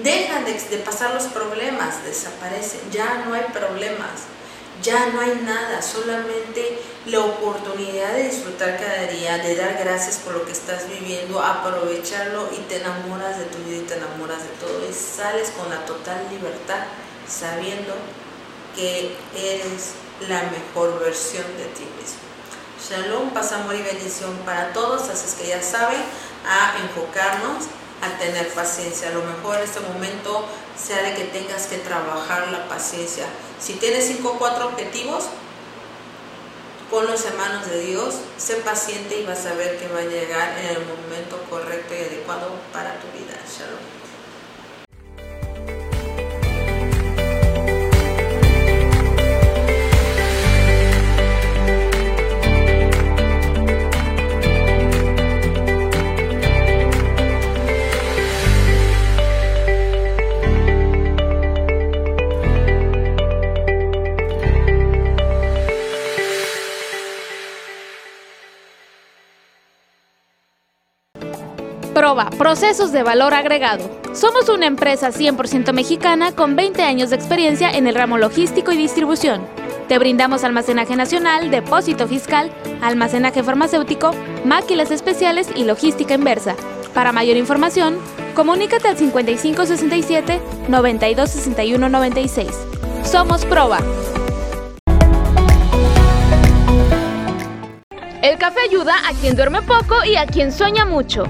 dejan 0.00 0.44
de, 0.44 0.52
de 0.52 0.76
pasar 0.76 1.12
los 1.12 1.24
problemas, 1.24 2.04
desaparecen, 2.04 2.88
ya 2.92 3.24
no 3.26 3.34
hay 3.34 3.42
problemas, 3.52 4.30
ya 4.80 5.06
no 5.06 5.20
hay 5.20 5.40
nada, 5.44 5.82
solamente 5.82 6.78
la 7.06 7.18
oportunidad 7.18 8.12
de 8.12 8.28
disfrutar 8.28 8.78
cada 8.78 9.08
día, 9.08 9.38
de 9.38 9.56
dar 9.56 9.76
gracias 9.76 10.18
por 10.18 10.34
lo 10.34 10.44
que 10.44 10.52
estás 10.52 10.88
viviendo, 10.88 11.42
aprovecharlo 11.42 12.48
y 12.52 12.60
te 12.68 12.76
enamoras 12.76 13.36
de 13.36 13.46
tu 13.46 13.58
vida 13.64 13.78
y 13.78 13.86
te 13.86 13.94
enamoras 13.94 14.44
de 14.44 14.50
todo 14.64 14.88
y 14.88 14.92
sales 14.92 15.50
con 15.50 15.68
la 15.68 15.84
total 15.84 16.28
libertad 16.30 16.84
sabiendo 17.26 17.94
que 18.76 19.16
eres 19.34 19.94
la 20.28 20.44
mejor 20.44 21.00
versión 21.00 21.44
de 21.56 21.64
ti 21.74 21.84
mismo. 22.00 22.19
Shalom, 22.88 23.28
paz, 23.30 23.52
amor 23.52 23.74
y 23.74 23.82
bendición 23.82 24.34
para 24.46 24.72
todos, 24.72 25.02
así 25.10 25.26
es 25.26 25.34
que 25.34 25.48
ya 25.48 25.62
saben, 25.62 26.00
a 26.48 26.78
enfocarnos, 26.80 27.64
a 28.00 28.18
tener 28.18 28.48
paciencia. 28.54 29.10
A 29.10 29.12
lo 29.12 29.22
mejor 29.22 29.58
en 29.58 29.64
este 29.64 29.80
momento 29.80 30.46
sea 30.82 31.02
de 31.02 31.14
que 31.14 31.24
tengas 31.24 31.66
que 31.66 31.76
trabajar 31.76 32.48
la 32.48 32.68
paciencia. 32.68 33.26
Si 33.60 33.74
tienes 33.74 34.06
cinco 34.06 34.30
o 34.30 34.38
cuatro 34.38 34.68
objetivos, 34.68 35.24
ponlos 36.90 37.22
en 37.26 37.36
manos 37.36 37.66
de 37.66 37.80
Dios, 37.80 38.14
sé 38.38 38.56
paciente 38.56 39.20
y 39.20 39.26
vas 39.26 39.44
a 39.44 39.52
ver 39.52 39.78
que 39.78 39.86
va 39.88 39.98
a 39.98 40.04
llegar 40.04 40.58
en 40.58 40.76
el 40.76 40.86
momento 40.86 41.38
correcto 41.50 41.92
y 41.92 41.98
adecuado 41.98 42.48
para 42.72 42.98
tu 43.00 43.08
vida. 43.08 43.36
Proba, 72.10 72.28
procesos 72.30 72.90
de 72.90 73.04
valor 73.04 73.34
agregado. 73.34 73.88
Somos 74.14 74.48
una 74.48 74.66
empresa 74.66 75.10
100% 75.12 75.72
mexicana 75.72 76.32
con 76.32 76.56
20 76.56 76.82
años 76.82 77.10
de 77.10 77.14
experiencia 77.14 77.70
en 77.70 77.86
el 77.86 77.94
ramo 77.94 78.18
logístico 78.18 78.72
y 78.72 78.76
distribución. 78.76 79.42
Te 79.86 79.96
brindamos 79.96 80.42
almacenaje 80.42 80.96
nacional, 80.96 81.52
depósito 81.52 82.08
fiscal, 82.08 82.50
almacenaje 82.82 83.44
farmacéutico, 83.44 84.10
máquinas 84.44 84.90
especiales 84.90 85.50
y 85.54 85.62
logística 85.62 86.14
inversa. 86.14 86.56
Para 86.94 87.12
mayor 87.12 87.36
información, 87.36 87.96
comunícate 88.34 88.88
al 88.88 88.96
5567 88.96 90.40
926196. 90.66 92.48
Somos 93.04 93.44
Proba. 93.44 93.78
El 98.20 98.36
café 98.36 98.62
ayuda 98.68 98.96
a 99.08 99.12
quien 99.12 99.36
duerme 99.36 99.62
poco 99.62 100.04
y 100.04 100.16
a 100.16 100.26
quien 100.26 100.50
sueña 100.50 100.84
mucho. 100.84 101.22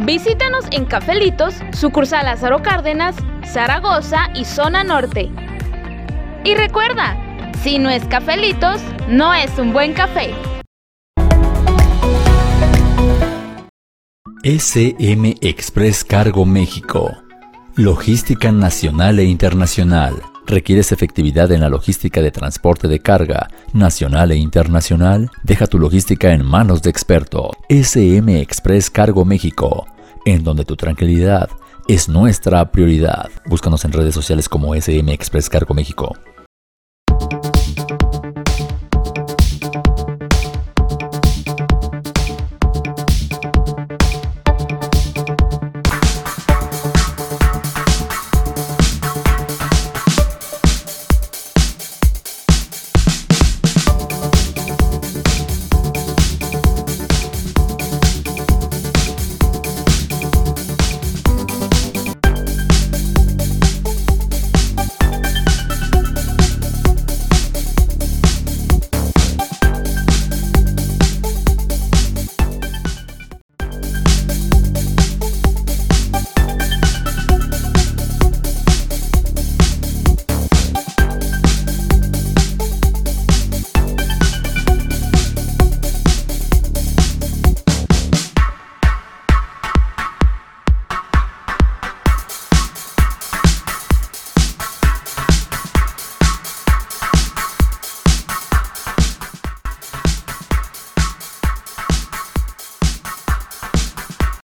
Visítanos 0.00 0.66
en 0.72 0.84
Cafelitos, 0.84 1.54
sucursal 1.72 2.26
Lázaro 2.26 2.60
Cárdenas, 2.60 3.16
Zaragoza 3.46 4.28
y 4.34 4.44
Zona 4.44 4.84
Norte. 4.84 5.30
Y 6.44 6.54
recuerda, 6.54 7.16
si 7.62 7.78
no 7.78 7.88
es 7.88 8.04
Cafelitos, 8.04 8.82
no 9.08 9.32
es 9.32 9.58
un 9.58 9.72
buen 9.72 9.94
café. 9.94 10.34
SM 14.42 15.34
Express 15.40 16.04
Cargo 16.04 16.44
México. 16.44 17.16
Logística 17.74 18.52
nacional 18.52 19.18
e 19.18 19.24
internacional. 19.24 20.14
¿Requieres 20.48 20.92
efectividad 20.92 21.50
en 21.50 21.60
la 21.60 21.68
logística 21.68 22.22
de 22.22 22.30
transporte 22.30 22.86
de 22.86 23.00
carga 23.00 23.48
nacional 23.72 24.30
e 24.30 24.36
internacional? 24.36 25.28
Deja 25.42 25.66
tu 25.66 25.80
logística 25.80 26.32
en 26.32 26.46
manos 26.46 26.82
de 26.82 26.90
experto. 26.90 27.50
SM 27.68 28.40
Express 28.40 28.88
Cargo 28.88 29.24
México, 29.24 29.86
en 30.24 30.44
donde 30.44 30.64
tu 30.64 30.76
tranquilidad 30.76 31.48
es 31.88 32.08
nuestra 32.08 32.70
prioridad. 32.70 33.28
Búscanos 33.46 33.84
en 33.84 33.92
redes 33.92 34.14
sociales 34.14 34.48
como 34.48 34.76
SM 34.76 35.12
Express 35.12 35.48
Cargo 35.48 35.74
México. 35.74 36.16